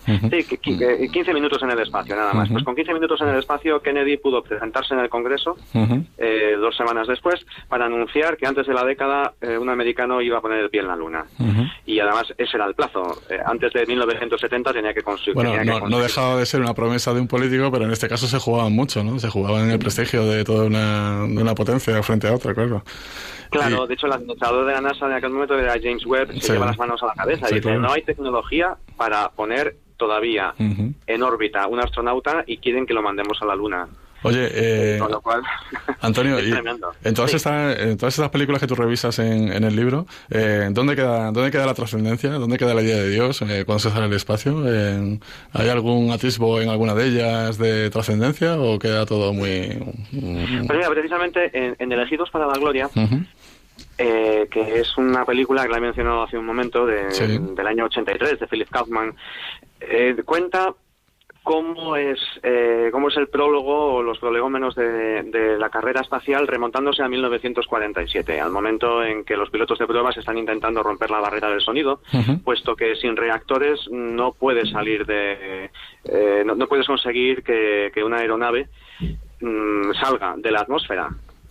Sí, 0.07 0.57
15 1.11 1.33
minutos 1.33 1.61
en 1.63 1.71
el 1.71 1.79
espacio, 1.79 2.15
nada 2.15 2.33
más. 2.33 2.49
Pues 2.49 2.63
con 2.63 2.75
15 2.75 2.93
minutos 2.93 3.19
en 3.21 3.29
el 3.29 3.39
espacio, 3.39 3.81
Kennedy 3.81 4.17
pudo 4.17 4.41
presentarse 4.41 4.93
en 4.93 5.01
el 5.01 5.09
Congreso 5.09 5.57
eh, 6.17 6.55
dos 6.59 6.75
semanas 6.75 7.07
después 7.07 7.45
para 7.67 7.85
anunciar 7.85 8.37
que 8.37 8.47
antes 8.47 8.67
de 8.67 8.73
la 8.73 8.85
década 8.85 9.33
eh, 9.41 9.57
un 9.57 9.69
americano 9.69 10.21
iba 10.21 10.37
a 10.37 10.41
poner 10.41 10.59
el 10.59 10.69
pie 10.69 10.81
en 10.81 10.87
la 10.87 10.95
Luna. 10.95 11.25
Y 11.85 11.99
además 11.99 12.33
ese 12.37 12.57
era 12.57 12.65
el 12.65 12.73
plazo. 12.73 13.21
Eh, 13.29 13.39
antes 13.45 13.73
de 13.73 13.85
1970 13.85 14.73
tenía 14.73 14.93
que 14.93 15.01
construir. 15.01 15.35
Bueno, 15.35 15.63
no, 15.63 15.89
no, 15.89 15.99
dejaba 15.99 16.37
de 16.37 16.45
ser 16.45 16.61
una 16.61 16.73
promesa 16.73 17.13
de 17.13 17.19
un 17.19 17.27
político, 17.27 17.69
pero 17.71 17.85
en 17.85 17.91
este 17.91 18.07
caso 18.07 18.27
se 18.27 18.39
jugaba 18.39 18.69
mucho, 18.69 19.03
¿no? 19.03 19.19
Se 19.19 19.29
jugaba 19.29 19.61
en 19.61 19.71
el 19.71 19.79
prestigio 19.79 20.25
de 20.25 20.43
toda 20.43 20.65
una, 20.65 21.23
una 21.25 21.53
potencia 21.53 22.01
frente 22.01 22.27
a 22.27 22.35
otra, 22.35 22.53
claro. 22.53 22.83
Claro, 23.49 23.87
de 23.87 23.93
hecho 23.93 24.07
el 24.07 24.13
administrador 24.13 24.65
de 24.65 24.73
la 24.73 24.81
NASA 24.81 25.05
en 25.05 25.13
aquel 25.13 25.29
momento 25.29 25.57
era 25.57 25.75
James 25.81 26.05
Webb, 26.05 26.39
se 26.39 26.53
lleva 26.53 26.65
las 26.65 26.77
manos 26.77 27.01
a 27.03 27.07
la 27.07 27.13
cabeza 27.13 27.47
y 27.49 27.55
dice, 27.55 27.77
no 27.77 27.91
hay 27.91 28.01
tecnología 28.01 28.75
para 28.97 29.29
poner 29.29 29.75
todavía 29.97 30.53
en 30.57 31.23
órbita 31.23 31.67
un 31.67 31.79
astronauta 31.79 32.43
y 32.47 32.57
quieren 32.57 32.85
que 32.85 32.93
lo 32.93 33.01
mandemos 33.01 33.41
a 33.41 33.45
la 33.45 33.55
Luna. 33.55 33.87
Oye, 34.23 34.49
eh, 34.51 34.99
Antonio, 36.01 36.37
en, 37.03 37.13
todas 37.13 37.33
estas, 37.33 37.79
en 37.79 37.97
todas 37.97 38.15
estas 38.15 38.29
películas 38.29 38.59
que 38.59 38.67
tú 38.67 38.75
revisas 38.75 39.19
en, 39.19 39.51
en 39.51 39.63
el 39.63 39.75
libro, 39.75 40.07
eh, 40.31 40.69
¿dónde, 40.71 40.95
queda, 40.95 41.31
¿dónde 41.31 41.51
queda 41.51 41.65
la 41.65 41.75
trascendencia? 41.75 42.31
¿Dónde 42.31 42.57
queda 42.57 42.73
la 42.73 42.81
idea 42.81 42.97
de 42.97 43.09
Dios 43.09 43.41
eh, 43.43 43.63
cuando 43.65 43.79
se 43.79 43.91
sale 43.91 44.05
al 44.05 44.13
espacio? 44.13 44.63
¿Hay 45.53 45.69
algún 45.69 46.11
atisbo 46.11 46.59
en 46.59 46.69
alguna 46.69 46.95
de 46.95 47.05
ellas 47.05 47.57
de 47.57 47.89
trascendencia 47.89 48.59
o 48.59 48.79
queda 48.79 49.05
todo 49.05 49.33
muy...? 49.33 49.77
Pues 50.11 50.77
mira, 50.77 50.89
precisamente 50.89 51.51
en, 51.53 51.75
en 51.77 51.91
Elegidos 51.91 52.29
para 52.31 52.47
la 52.47 52.55
Gloria, 52.55 52.89
eh, 53.99 54.47
que 54.51 54.79
es 54.79 54.95
una 54.97 55.25
película 55.25 55.63
que 55.63 55.69
la 55.69 55.77
he 55.77 55.81
mencionado 55.81 56.23
hace 56.23 56.37
un 56.37 56.45
momento, 56.45 56.85
de, 56.85 57.39
del 57.55 57.67
año 57.67 57.85
83, 57.85 58.39
de 58.39 58.47
Philip 58.47 58.69
Kaufman, 58.69 59.15
eh, 59.79 60.15
cuenta 60.25 60.73
cómo 61.43 61.95
es, 61.95 62.19
eh, 62.43 62.89
cómo 62.91 63.07
es 63.07 63.15
el 63.15 63.29
prólogo 63.29 63.95
o 63.95 64.03
los 64.03 64.19
prolegómenos 64.19 64.75
de, 64.75 65.23
de, 65.23 65.57
la 65.57 65.69
carrera 65.69 66.01
espacial 66.01 66.45
remontándose 66.45 67.01
a 67.03 67.07
1947, 67.07 68.41
al 68.41 68.51
momento 68.51 69.01
en 69.01 69.23
que 69.23 69.37
los 69.37 69.49
pilotos 69.49 69.79
de 69.79 69.87
pruebas 69.87 70.17
están 70.17 70.37
intentando 70.37 70.83
romper 70.83 71.09
la 71.09 71.21
barrera 71.21 71.49
del 71.49 71.61
sonido, 71.61 72.01
puesto 72.43 72.75
que 72.75 72.97
sin 72.97 73.15
reactores 73.15 73.79
no 73.89 74.33
puedes 74.33 74.69
salir 74.71 75.05
de, 75.05 75.69
no, 76.45 76.55
no, 76.55 76.67
puedes 76.67 76.85
conseguir 76.85 77.43
que, 77.43 77.91
que 77.93 78.03
una 78.03 78.17
aeronave 78.17 78.67
mm, 79.39 79.93
salga 79.93 80.35
de 80.37 80.51
la 80.51 80.59
atmósfera 80.59 81.09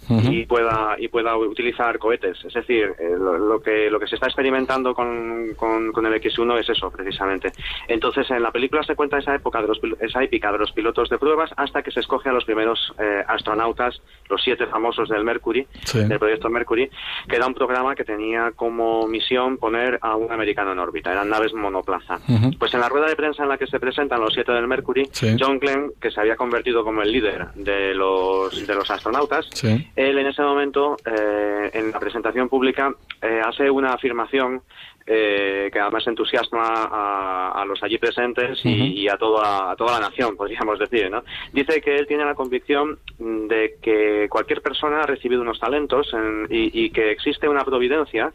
y 0.08 0.44
pueda 0.46 0.96
y 0.98 1.08
pueda 1.08 1.36
utilizar 1.36 1.98
cohetes. 1.98 2.38
Es 2.44 2.54
decir, 2.54 2.94
eh, 2.98 3.16
lo, 3.18 3.60
que 3.60 3.90
lo 3.90 3.98
que 3.98 4.06
se 4.06 4.16
está 4.16 4.26
experimentando 4.26 4.94
con, 4.94 5.54
con, 5.56 6.06
el 6.06 6.22
X1 6.22 6.60
es 6.60 6.68
eso, 6.70 6.90
precisamente. 6.90 7.52
Entonces, 7.88 8.30
en 8.30 8.42
la 8.42 8.50
película 8.50 8.82
se 8.82 8.94
cuenta 8.94 9.18
esa 9.18 9.34
época 9.34 9.60
de 9.60 9.68
los, 9.68 9.80
esa 10.00 10.22
épica 10.22 10.52
de 10.52 10.58
los 10.58 10.72
pilotos 10.72 11.08
de 11.08 11.18
pruebas 11.18 11.50
hasta 11.56 11.82
que 11.82 11.90
se 11.90 12.00
escoge 12.00 12.28
a 12.28 12.32
los 12.32 12.44
primeros 12.44 12.92
eh, 12.98 13.24
astronautas, 13.26 14.00
los 14.28 14.42
siete 14.42 14.66
famosos 14.66 15.08
del 15.08 15.24
Mercury, 15.24 15.66
del 15.92 16.18
proyecto 16.18 16.48
Mercury, 16.48 16.90
que 17.28 17.36
era 17.36 17.46
un 17.46 17.54
programa 17.54 17.94
que 17.94 18.04
tenía 18.04 18.52
como 18.54 19.06
misión 19.08 19.56
poner 19.58 19.98
a 20.02 20.16
un 20.16 20.30
americano 20.30 20.72
en 20.72 20.78
órbita. 20.78 21.12
Eran 21.12 21.28
naves 21.28 21.52
monoplaza. 21.54 22.18
Pues 22.58 22.74
en 22.74 22.80
la 22.80 22.88
rueda 22.88 23.06
de 23.06 23.16
prensa 23.16 23.42
en 23.42 23.48
la 23.48 23.58
que 23.58 23.66
se 23.66 23.80
presentan 23.80 24.20
los 24.20 24.32
siete 24.34 24.52
del 24.52 24.66
Mercury, 24.66 25.08
John 25.38 25.58
Glenn, 25.58 25.92
que 26.00 26.10
se 26.10 26.20
había 26.20 26.36
convertido 26.36 26.84
como 26.84 27.02
el 27.02 27.12
líder 27.12 27.48
de 27.54 27.94
los 27.94 28.66
de 28.66 28.74
los 28.74 28.90
astronautas, 28.90 29.48
él 29.96 30.18
en 30.18 30.26
ese 30.26 30.42
momento, 30.42 30.96
eh, 31.06 31.70
en 31.72 31.90
la 31.90 31.98
presentación 31.98 32.48
pública, 32.50 32.94
eh, 33.22 33.40
hace 33.42 33.70
una 33.70 33.94
afirmación 33.94 34.60
eh, 35.06 35.70
que 35.72 35.78
además 35.78 36.06
entusiasma 36.06 36.60
a, 36.62 37.64
los 37.66 37.82
allí 37.82 37.96
presentes 37.96 38.60
y, 38.64 39.08
a, 39.08 39.16
toda, 39.16 39.70
a 39.70 39.76
toda 39.76 39.98
la 39.98 40.08
nación, 40.08 40.36
podríamos 40.36 40.78
decir. 40.78 41.10
¿no? 41.10 41.22
Dice 41.52 41.80
que 41.80 41.96
él 41.96 42.06
tiene 42.06 42.24
la 42.24 42.34
convicción 42.34 42.98
de 43.18 43.76
que 43.80 44.28
cualquier 44.28 44.60
persona 44.62 45.00
ha 45.00 45.06
recibido 45.06 45.42
unos 45.42 45.58
talentos 45.58 46.12
y, 46.50 46.90
que 46.90 47.10
existe 47.10 47.48
una 47.48 47.64
providencia 47.64 48.32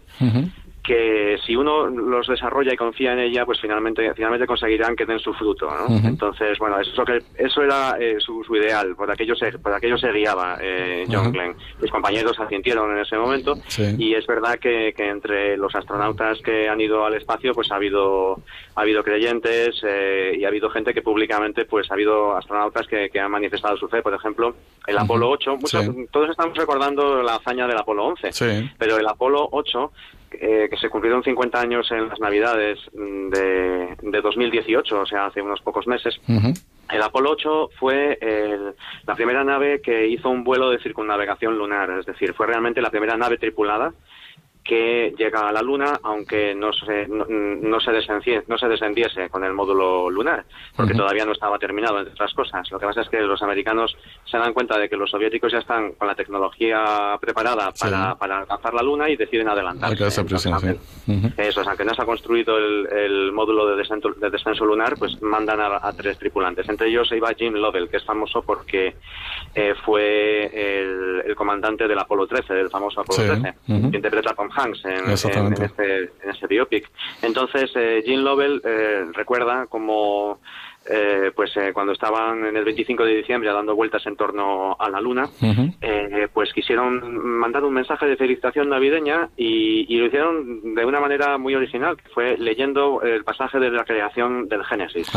que 0.83 1.37
si 1.45 1.55
uno 1.55 1.87
los 1.87 2.27
desarrolla 2.27 2.73
y 2.73 2.77
confía 2.77 3.13
en 3.13 3.19
ella, 3.19 3.45
pues 3.45 3.59
finalmente 3.61 4.11
finalmente 4.15 4.47
conseguirán 4.47 4.95
que 4.95 5.05
den 5.05 5.19
su 5.19 5.33
fruto. 5.33 5.69
¿no? 5.69 5.95
Entonces, 6.07 6.57
bueno, 6.57 6.79
eso, 6.79 7.05
que, 7.05 7.21
eso 7.35 7.61
era 7.61 7.97
eh, 7.99 8.15
su, 8.19 8.43
su, 8.43 8.55
ideal, 8.55 8.95
por 8.95 9.09
aquello 9.11 9.35
se, 9.35 9.51
por 9.59 9.73
aquello 9.73 9.97
se 9.97 10.11
guiaba 10.11 10.57
eh, 10.59 11.05
John 11.09 11.31
Glenn. 11.31 11.55
Mis 11.79 11.91
compañeros 11.91 12.39
asintieron 12.39 12.91
en 12.91 12.99
ese 12.99 13.15
momento 13.17 13.55
y 13.97 14.15
es 14.15 14.25
verdad 14.25 14.57
que, 14.57 14.93
que, 14.95 15.07
entre 15.07 15.55
los 15.55 15.75
astronautas 15.75 16.39
que 16.41 16.67
han 16.67 16.81
ido 16.81 17.05
al 17.05 17.13
espacio, 17.13 17.53
pues 17.53 17.71
ha 17.71 17.75
habido 17.75 18.39
ha 18.75 18.81
habido 18.81 19.03
creyentes 19.03 19.81
eh, 19.83 20.35
y 20.39 20.45
ha 20.45 20.47
habido 20.47 20.69
gente 20.69 20.93
que 20.93 21.01
públicamente, 21.01 21.65
pues 21.65 21.91
ha 21.91 21.93
habido 21.93 22.35
astronautas 22.35 22.87
que, 22.87 23.09
que 23.09 23.19
han 23.19 23.29
manifestado 23.29 23.77
su 23.77 23.87
fe. 23.87 24.01
Por 24.01 24.13
ejemplo, 24.13 24.55
el 24.87 24.97
Apolo 24.97 25.29
8, 25.29 25.59
todos 26.11 26.29
estamos 26.29 26.57
recordando 26.57 27.21
la 27.21 27.35
hazaña 27.35 27.67
del 27.67 27.77
Apolo 27.77 28.05
11, 28.05 28.71
pero 28.79 28.97
el 28.97 29.07
Apolo 29.07 29.47
8 29.51 29.91
eh, 30.33 30.67
que 30.69 30.77
se 30.77 30.89
cumplieron 30.89 31.23
50 31.23 31.59
años 31.59 31.91
en 31.91 32.07
las 32.07 32.19
Navidades 32.19 32.79
mm, 32.93 33.29
de, 33.29 33.97
de 34.01 34.21
2018, 34.21 35.01
o 35.01 35.05
sea, 35.05 35.25
hace 35.27 35.41
unos 35.41 35.61
pocos 35.61 35.87
meses. 35.87 36.19
El 36.91 37.01
Apolo 37.01 37.31
8 37.31 37.69
fue 37.79 38.19
la 39.05 39.15
primera 39.15 39.43
nave 39.43 39.81
que 39.81 40.07
hizo 40.07 40.29
un 40.29 40.43
vuelo 40.43 40.69
de 40.69 40.79
circunnavegación 40.79 41.57
lunar, 41.57 41.89
es 41.99 42.05
decir, 42.05 42.33
fue 42.33 42.47
realmente 42.47 42.81
la 42.81 42.89
primera 42.89 43.15
nave 43.15 43.37
tripulada 43.37 43.93
que 44.71 45.13
llega 45.17 45.49
a 45.49 45.51
la 45.51 45.61
Luna, 45.61 45.99
aunque 46.01 46.55
no 46.55 46.71
se, 46.71 47.05
no, 47.05 47.79
se, 47.81 47.91
descendiese, 47.91 48.45
no 48.47 48.57
se 48.57 48.69
descendiese 48.69 49.29
con 49.29 49.43
el 49.43 49.51
módulo 49.51 50.09
lunar, 50.09 50.45
porque 50.77 50.93
todavía 50.93 51.25
no 51.25 51.33
estaba 51.33 51.59
terminado, 51.59 51.99
entre 51.99 52.13
otras 52.13 52.33
cosas. 52.33 52.71
Lo 52.71 52.79
que 52.79 52.85
pasa 52.85 53.01
es 53.01 53.09
que 53.09 53.19
los 53.19 53.41
americanos 53.41 53.93
se 54.23 54.37
dan 54.37 54.53
cuenta 54.53 54.79
de 54.79 54.87
que 54.87 54.95
los 54.95 55.11
soviéticos 55.11 55.51
ya 55.51 55.57
están 55.57 55.91
con 55.91 56.07
la 56.07 56.15
tecnología 56.15 57.17
preparada 57.19 57.73
para, 57.77 58.15
para 58.15 58.39
alcanzar 58.39 58.73
la 58.73 58.81
Luna 58.81 59.09
y 59.09 59.17
deciden 59.17 59.49
adelantarse. 59.49 59.93
Eso 61.35 61.61
es, 61.61 61.67
aunque 61.67 61.83
no 61.83 61.93
se 61.93 62.01
ha 62.03 62.05
construido 62.05 62.57
el, 62.57 63.33
módulo 63.33 63.67
de 63.67 63.75
descenso, 63.75 64.11
de 64.15 64.29
descenso, 64.29 64.63
lunar, 64.63 64.95
pues 64.97 65.21
mandan 65.21 65.59
a, 65.59 65.91
tres 65.97 66.17
tripulantes. 66.17 66.69
Entre 66.69 66.87
ellos 66.87 67.11
iba 67.11 67.33
Jim 67.33 67.55
Lovell, 67.55 67.89
que 67.89 67.97
es 67.97 68.05
famoso 68.05 68.41
porque 68.41 68.95
eh, 69.53 69.73
fue 69.83 70.45
el, 70.45 71.35
comandante 71.35 71.89
del 71.89 71.99
Apolo 71.99 72.25
13, 72.25 72.53
del 72.53 72.69
famoso 72.69 73.01
Apolo 73.01 73.25
13, 73.25 73.53
que 73.91 73.97
interpreta 73.97 74.33
con 74.33 74.49
Hanks 74.61 74.85
en, 74.85 74.91
en, 74.91 75.63
este, 75.63 76.03
en 76.03 76.29
este 76.29 76.47
biopic. 76.47 76.89
Entonces, 77.21 77.71
eh, 77.75 78.01
Gene 78.05 78.21
Lovell 78.21 78.61
eh, 78.63 79.05
recuerda 79.13 79.65
como 79.67 80.39
eh, 80.89 81.31
pues 81.35 81.55
eh, 81.57 81.71
cuando 81.73 81.93
estaban 81.93 82.43
en 82.43 82.57
el 82.57 82.65
25 82.65 83.05
de 83.05 83.17
diciembre 83.17 83.53
dando 83.53 83.75
vueltas 83.75 84.03
en 84.07 84.15
torno 84.15 84.75
a 84.79 84.89
la 84.89 84.99
luna, 84.99 85.29
eh, 85.79 86.27
pues 86.33 86.51
quisieron 86.53 87.23
mandar 87.39 87.63
un 87.63 87.73
mensaje 87.73 88.07
de 88.07 88.17
felicitación 88.17 88.69
navideña 88.69 89.29
y, 89.37 89.85
y, 89.93 89.99
lo 89.99 90.07
hicieron 90.07 90.73
de 90.73 90.83
una 90.83 90.99
manera 90.99 91.37
muy 91.37 91.53
original, 91.53 91.97
que 91.97 92.09
fue 92.09 92.35
leyendo 92.37 93.03
el 93.03 93.23
pasaje 93.23 93.59
de 93.59 93.69
la 93.69 93.83
creación 93.83 94.47
del 94.47 94.63
Génesis. 94.63 95.07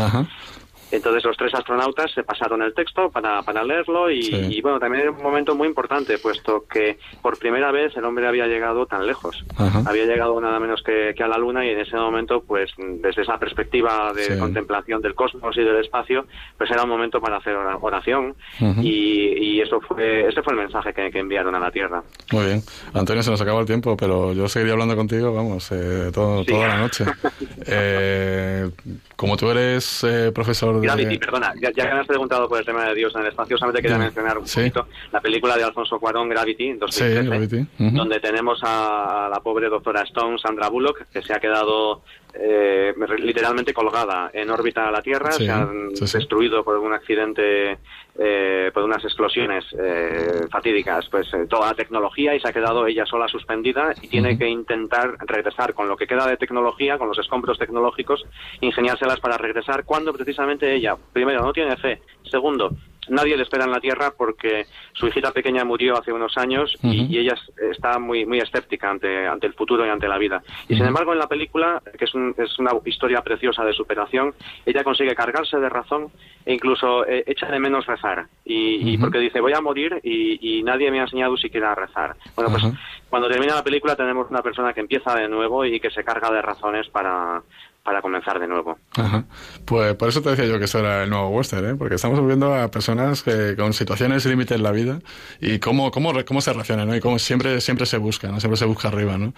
Entonces 0.91 1.23
los 1.23 1.35
tres 1.37 1.53
astronautas 1.53 2.11
se 2.11 2.23
pasaron 2.23 2.61
el 2.61 2.73
texto 2.73 3.09
para, 3.09 3.41
para 3.41 3.63
leerlo 3.63 4.09
y, 4.11 4.61
bueno, 4.61 4.79
también 4.79 5.03
era 5.03 5.11
un 5.11 5.21
momento 5.21 5.55
muy 5.55 5.67
importante, 5.67 6.17
puesto 6.17 6.65
que 6.69 6.97
por 7.21 7.37
primera 7.37 7.71
vez 7.71 7.95
el 7.97 8.05
hombre 8.05 8.27
había 8.27 8.47
llegado 8.47 8.85
tan 8.85 9.05
lejos. 9.05 9.43
Había 9.85 10.05
llegado 10.05 10.39
nada 10.39 10.59
menos 10.59 10.81
que, 10.83 11.15
a 11.17 11.27
la 11.27 11.37
Luna 11.37 11.65
y 11.65 11.69
en 11.69 11.79
ese 11.79 11.95
momento, 11.97 12.43
pues 12.45 12.71
desde 12.77 13.23
esa 13.23 13.37
perspectiva 13.37 14.13
de 14.13 14.37
contemplación 14.37 15.01
del 15.01 15.15
cosmos 15.15 15.57
y 15.57 15.61
del 15.61 15.77
espacio, 15.77 16.25
pues 16.57 16.69
era 16.69 16.83
un 16.83 16.89
momento 16.89 17.19
para 17.19 17.37
hacer 17.37 17.55
oración 17.81 18.35
y, 18.81 19.59
eso 19.65 19.79
fue, 19.81 20.27
ese 20.27 20.43
fue 20.43 20.53
el 20.53 20.59
mensaje 20.59 20.93
que, 20.93 21.15
enviaron 21.15 21.55
a 21.55 21.59
la 21.59 21.71
Tierra. 21.71 22.03
Muy 22.31 22.45
bien. 22.45 22.61
Antonio, 22.93 23.23
se 23.23 23.31
nos 23.31 23.41
acaba 23.41 23.59
el 23.61 23.65
tiempo, 23.65 23.95
pero 23.97 24.33
yo 24.33 24.47
seguiría 24.47 24.73
hablando 24.73 24.95
contigo, 24.95 25.33
vamos, 25.33 25.71
eh, 25.71 26.11
todo, 26.13 26.43
toda 26.43 26.67
la 26.67 26.77
noche. 26.77 27.05
eh, 27.65 28.69
como 29.15 29.37
tú 29.37 29.49
eres 29.49 30.03
eh, 30.03 30.31
profesor 30.33 30.75
de... 30.75 30.81
Gravity, 30.81 31.17
perdona, 31.17 31.53
ya, 31.61 31.71
que 31.71 31.83
me 31.83 31.99
has 32.01 32.07
preguntado 32.07 32.47
por 32.47 32.59
el 32.59 32.65
tema 32.65 32.85
de 32.85 32.95
Dios 32.95 33.13
en 33.15 33.21
el 33.21 33.27
espacio, 33.27 33.57
solamente 33.57 33.81
quería 33.81 33.97
mencionar 33.97 34.37
un 34.37 34.45
poquito 34.45 34.87
la 35.11 35.21
película 35.21 35.57
de 35.57 35.63
Alfonso 35.63 35.99
Cuarón, 35.99 36.29
Gravity, 36.29 36.69
en 36.69 36.79
2013, 36.79 37.67
donde 37.77 38.19
tenemos 38.19 38.59
a, 38.63 39.29
la 39.31 39.39
pobre 39.39 39.69
doctora 39.69 40.01
Stone, 40.01 40.37
Sandra 40.37 40.69
Bullock, 40.69 41.05
que 41.11 41.21
se 41.21 41.33
ha 41.33 41.39
quedado 41.39 42.03
eh, 42.37 42.93
literalmente 43.19 43.73
colgada 43.73 44.29
en 44.33 44.49
órbita 44.49 44.87
a 44.87 44.91
la 44.91 45.01
Tierra, 45.01 45.31
se 45.31 45.49
han 45.49 45.89
destruido 45.89 46.63
por 46.63 46.77
un 46.77 46.93
accidente, 46.93 47.77
eh, 48.17 48.71
por 48.73 48.83
unas 48.83 49.03
explosiones 49.03 49.63
eh, 49.79 50.45
fatídicas, 50.51 51.07
pues 51.09 51.27
toda 51.49 51.67
la 51.67 51.73
tecnología 51.73 52.35
y 52.35 52.39
se 52.39 52.49
ha 52.49 52.53
quedado 52.53 52.87
ella 52.87 53.05
sola 53.05 53.27
suspendida 53.27 53.93
y 54.01 54.07
tiene 54.07 54.37
que 54.37 54.47
intentar 54.47 55.17
regresar 55.19 55.73
con 55.73 55.87
lo 55.87 55.95
que 55.95 56.07
queda 56.07 56.27
de 56.27 56.37
tecnología, 56.37 56.97
con 56.97 57.07
los 57.07 57.19
escombros 57.19 57.57
tecnológicos, 57.57 58.25
ingeniárselas 58.61 59.19
para 59.19 59.37
regresar 59.37 59.85
cuando 59.85 60.13
precisamente 60.13 60.73
ella, 60.73 60.95
primero, 61.13 61.41
no 61.41 61.53
tiene 61.53 61.77
fe, 61.77 62.01
segundo, 62.29 62.71
nadie 63.09 63.37
le 63.37 63.43
espera 63.43 63.65
en 63.65 63.71
la 63.71 63.79
Tierra 63.79 64.13
porque 64.17 64.65
su 64.93 65.07
hijita 65.07 65.31
pequeña 65.31 65.63
murió 65.63 65.97
hace 65.97 66.11
unos 66.11 66.37
años 66.37 66.75
y, 66.83 67.17
ella 67.17 67.35
está 67.71 67.97
muy 67.97 68.25
muy 68.25 68.39
escéptica 68.39 68.89
ante, 68.89 69.27
ante 69.27 69.47
el 69.47 69.53
futuro 69.53 69.85
y 69.85 69.89
ante 69.89 70.07
la 70.07 70.17
vida. 70.17 70.43
Y 70.67 70.75
sin 70.75 70.85
embargo 70.85 71.13
en 71.13 71.19
la 71.19 71.27
película, 71.27 71.81
que 71.97 72.05
es, 72.05 72.11
es 72.37 72.59
una 72.59 72.71
historia 72.85 73.21
preciosa 73.21 73.63
de 73.63 73.73
superación, 73.73 74.33
ella 74.65 74.83
consigue 74.83 75.15
cargarse 75.15 75.57
de 75.57 75.69
razón 75.69 76.11
e 76.45 76.53
incluso 76.53 77.05
eh, 77.05 77.23
echa 77.27 77.47
de 77.47 77.59
menos 77.59 77.85
rezar. 77.85 78.27
Y, 78.43 78.97
porque 78.97 79.19
dice, 79.19 79.41
voy 79.41 79.53
a 79.53 79.61
morir 79.61 79.99
y, 80.03 80.61
nadie 80.63 80.91
me 80.91 80.99
ha 80.99 81.03
enseñado 81.03 81.37
siquiera 81.37 81.71
a 81.71 81.75
rezar. 81.75 82.15
Bueno, 82.35 82.51
pues 82.51 82.63
cuando 83.09 83.29
termina 83.29 83.55
la 83.55 83.63
película 83.63 83.95
tenemos 83.95 84.29
una 84.29 84.41
persona 84.41 84.73
que 84.73 84.81
empieza 84.81 85.15
de 85.15 85.27
nuevo 85.27 85.65
y 85.65 85.79
que 85.79 85.89
se 85.89 86.03
carga 86.03 86.31
de 86.31 86.41
razones 86.41 86.87
para, 86.89 87.41
para 87.85 88.01
comenzar 88.01 88.39
de 88.39 88.47
nuevo. 88.47 88.79
Ajá. 88.95 89.25
Pues 89.63 89.93
por 89.93 90.09
eso 90.09 90.19
te 90.23 90.31
decía 90.31 90.45
yo 90.45 90.57
que 90.57 90.65
eso 90.65 90.79
era 90.79 91.03
el 91.03 91.09
nuevo 91.11 91.29
western, 91.29 91.69
¿eh? 91.69 91.75
porque 91.75 91.95
estamos 91.95 92.25
viendo 92.25 92.53
a 92.53 92.71
personas 92.71 93.21
que 93.21 93.55
con 93.55 93.73
situaciones 93.73 94.25
límites 94.25 94.57
en 94.57 94.63
la 94.63 94.71
vida 94.71 94.99
y 95.39 95.59
cómo, 95.59 95.91
cómo, 95.91 96.11
cómo 96.25 96.41
se 96.41 96.51
reaccionan, 96.51 96.87
¿no? 96.87 96.95
Y 96.95 96.99
cómo 96.99 97.19
siempre, 97.19 97.61
siempre 97.61 97.85
se 97.85 97.97
busca, 97.97 98.29
¿no? 98.29 98.39
Siempre 98.39 98.57
se 98.57 98.65
busca 98.65 98.87
arriba, 98.87 99.19
¿no? 99.19 99.35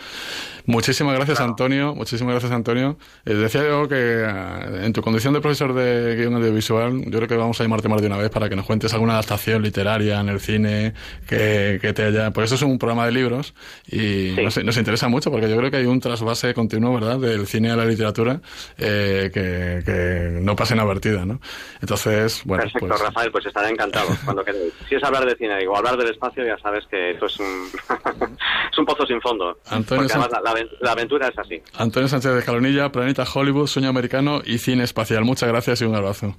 Muchísimas 0.65 1.13
gracias, 1.15 1.41
Antonio. 1.41 1.93
Muchísimas 1.93 2.35
gracias, 2.35 2.53
Antonio. 2.53 2.97
Eh, 3.25 3.33
decía 3.33 3.67
yo 3.67 3.89
que 3.89 3.95
eh, 3.97 4.85
en 4.85 4.93
tu 4.93 5.01
condición 5.01 5.33
de 5.33 5.41
profesor 5.41 5.73
de 5.73 6.15
guion 6.15 6.35
audiovisual, 6.35 7.03
yo 7.03 7.17
creo 7.17 7.27
que 7.27 7.35
vamos 7.35 7.59
a 7.59 7.65
llamarte 7.65 7.89
más 7.89 7.99
de 7.99 8.07
una 8.07 8.17
vez 8.17 8.29
para 8.29 8.47
que 8.47 8.55
nos 8.55 8.65
cuentes 8.65 8.93
alguna 8.93 9.13
adaptación 9.13 9.61
literaria 9.61 10.21
en 10.21 10.29
el 10.29 10.39
cine 10.39 10.93
que, 11.27 11.79
que 11.81 11.91
te 11.91 12.03
haya... 12.03 12.31
Pues 12.31 12.45
eso 12.45 12.55
es 12.55 12.61
un 12.61 12.79
programa 12.79 13.05
de 13.05 13.11
libros 13.11 13.53
y 13.91 14.35
nos, 14.41 14.63
nos 14.63 14.77
interesa 14.77 15.09
mucho 15.09 15.31
porque 15.31 15.49
yo 15.49 15.57
creo 15.57 15.69
que 15.69 15.77
hay 15.77 15.85
un 15.85 15.99
trasvase 15.99 16.53
continuo, 16.53 16.93
¿verdad?, 16.93 17.19
del 17.19 17.45
cine 17.45 17.71
a 17.71 17.75
la 17.75 17.83
literatura 17.83 18.36
eh, 18.77 19.29
que, 19.33 20.39
no 20.41 20.55
pase 20.55 20.75
inadvertida, 20.75 21.25
¿no? 21.25 21.39
Entonces, 21.81 22.41
bueno. 22.45 22.63
Perfecto, 22.63 22.87
pues 22.87 23.01
Rafael, 23.01 23.31
pues 23.31 23.45
estaré 23.45 23.69
encantado 23.69 24.09
cuando 24.25 24.43
queréis. 24.43 24.73
Si 24.87 24.95
es 24.95 25.03
hablar 25.03 25.25
de 25.25 25.35
cine 25.35 25.67
o 25.67 25.75
hablar 25.75 25.97
del 25.97 26.09
espacio, 26.09 26.45
ya 26.45 26.57
sabes 26.59 26.85
que 26.87 27.11
esto 27.11 27.25
es 27.25 27.39
un, 27.39 27.67
es 28.71 28.77
un 28.77 28.85
pozo 28.85 29.05
sin 29.05 29.21
fondo. 29.21 29.57
Antonio 29.69 30.03
porque 30.03 30.13
además 30.13 30.67
la, 30.81 30.91
aventura 30.91 31.27
es 31.27 31.37
así. 31.37 31.61
Antonio 31.77 32.07
Sánchez 32.07 32.33
de 32.33 32.39
Escalonilla, 32.39 32.91
Planeta 32.91 33.25
Hollywood, 33.31 33.67
Sueño 33.67 33.89
Americano 33.89 34.41
y 34.45 34.57
Cine 34.57 34.83
Espacial. 34.83 35.23
Muchas 35.23 35.49
gracias 35.49 35.81
y 35.81 35.85
un 35.85 35.95
abrazo. 35.95 36.35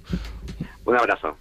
Un 0.85 0.97
abrazo. 0.97 1.37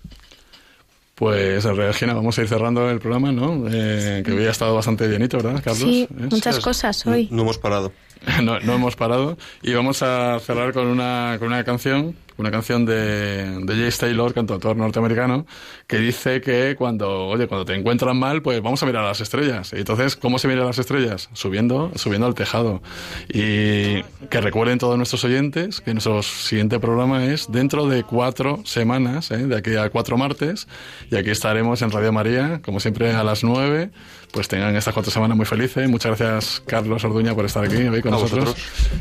Pues 1.19 1.65
Regina, 1.65 2.15
vamos 2.15 2.39
a 2.39 2.43
ir 2.43 2.49
cerrando 2.49 2.89
el 2.89 3.01
programa, 3.01 3.33
¿no? 3.33 3.65
Eh, 3.69 4.23
que 4.25 4.33
hoy 4.33 4.47
ha 4.47 4.51
estado 4.51 4.77
bastante 4.77 5.09
llenito, 5.09 5.37
¿verdad, 5.39 5.61
Carlos? 5.65 5.79
Sí, 5.79 6.07
muchas 6.11 6.61
cosas 6.61 7.05
hoy. 7.07 7.29
no 7.33 7.43
hemos 7.43 7.59
parado. 7.59 7.93
no, 8.43 8.61
no 8.61 8.75
hemos 8.75 8.95
parado. 8.95 9.37
Y 9.63 9.75
vamos 9.75 10.01
a 10.03 10.39
cerrar 10.39 10.73
con 10.73 10.87
una, 10.87 11.37
con 11.41 11.49
una 11.49 11.65
canción 11.65 12.15
una 12.39 12.51
canción 12.51 12.87
de, 12.87 13.61
de 13.65 13.85
Jace 13.85 13.99
Taylor, 14.07 14.33
cantautor 14.33 14.77
norteamericano, 14.77 15.47
que 15.87 15.99
dice 15.99 16.41
que 16.41 16.77
cuando, 16.79 17.27
oye, 17.27 17.49
cuando 17.49 17.65
te 17.65 17.75
encuentran 17.75 18.17
mal, 18.17 18.43
pues 18.43 18.63
vamos 18.63 18.83
a 18.83 18.87
mirar 18.87 19.05
a 19.05 19.09
las 19.09 19.21
estrellas. 19.21 19.73
Y 19.73 19.79
entonces, 19.79 20.17
¿cómo 20.17 20.39
se 20.39 20.49
mira 20.49 20.63
a 20.63 20.67
las 20.67 20.79
estrellas? 20.79 21.29
Subiendo, 21.33 21.91
subiendo 21.97 22.27
al 22.27 22.35
tejado. 22.35 22.81
Y 23.29 24.03
que 24.31 24.41
recuerden 24.41 24.79
todos 24.79 24.97
nuestros 24.97 25.25
oyentes 25.25 25.81
que 25.81 25.93
nuestro 25.93 26.23
siguiente 26.23 26.79
programa 26.79 27.25
es 27.27 27.51
dentro 27.51 27.87
de 27.89 28.05
cuatro 28.05 28.61
semanas, 28.65 29.31
¿eh? 29.31 29.47
de 29.47 29.57
aquí 29.57 29.77
a 29.77 29.91
cuatro 29.91 30.17
martes, 30.17 30.69
y 31.11 31.17
aquí 31.17 31.31
estaremos 31.31 31.83
en 31.83 31.91
Radio 31.91 32.13
María, 32.13 32.61
como 32.65 32.81
siempre, 32.81 33.13
a 33.13 33.25
las 33.25 33.43
nueve. 33.43 33.91
Pues 34.33 34.47
tengan 34.47 34.77
estas 34.77 34.95
cuatro 34.95 35.11
semanas 35.11 35.37
muy 35.37 35.47
felices. 35.47 35.89
Muchas 35.89 36.19
gracias, 36.19 36.63
Carlos 36.67 37.03
Orduña, 37.05 37.35
por 37.35 37.45
estar 37.47 37.65
aquí 37.65 37.77
hoy 37.77 38.03
con 38.03 38.13
nosotros. 38.13 38.55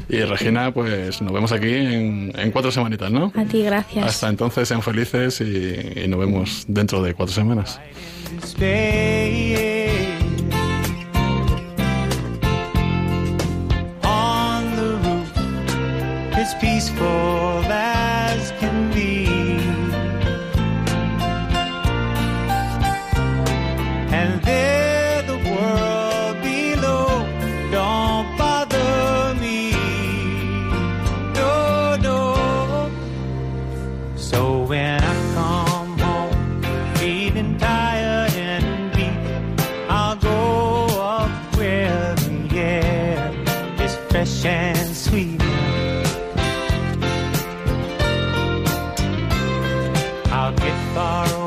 Y 0.10 0.22
Regina, 0.22 0.74
pues 0.74 1.22
nos 1.22 1.34
vemos 1.34 1.52
aquí 1.52 1.74
en, 1.74 2.32
en 2.38 2.52
cuatro 2.52 2.72
semanitas, 2.72 3.12
¿no? 3.12 3.32
A 3.36 3.44
ti, 3.44 3.64
gracias. 3.64 4.06
Hasta 4.06 4.30
entonces, 4.30 4.68
sean 4.68 4.82
felices 4.82 5.42
y, 5.42 6.08
nos 6.08 6.20
vemos 6.20 6.66
dentro 6.68 7.02
de 7.02 7.14
cuatro 7.14 7.36
semanas. 7.36 7.80
fresh 44.26 44.45
and 44.45 44.95
sweet. 44.95 45.41
I'll 50.32 50.53
get 50.53 50.95
far 50.95 51.28
away. 51.34 51.47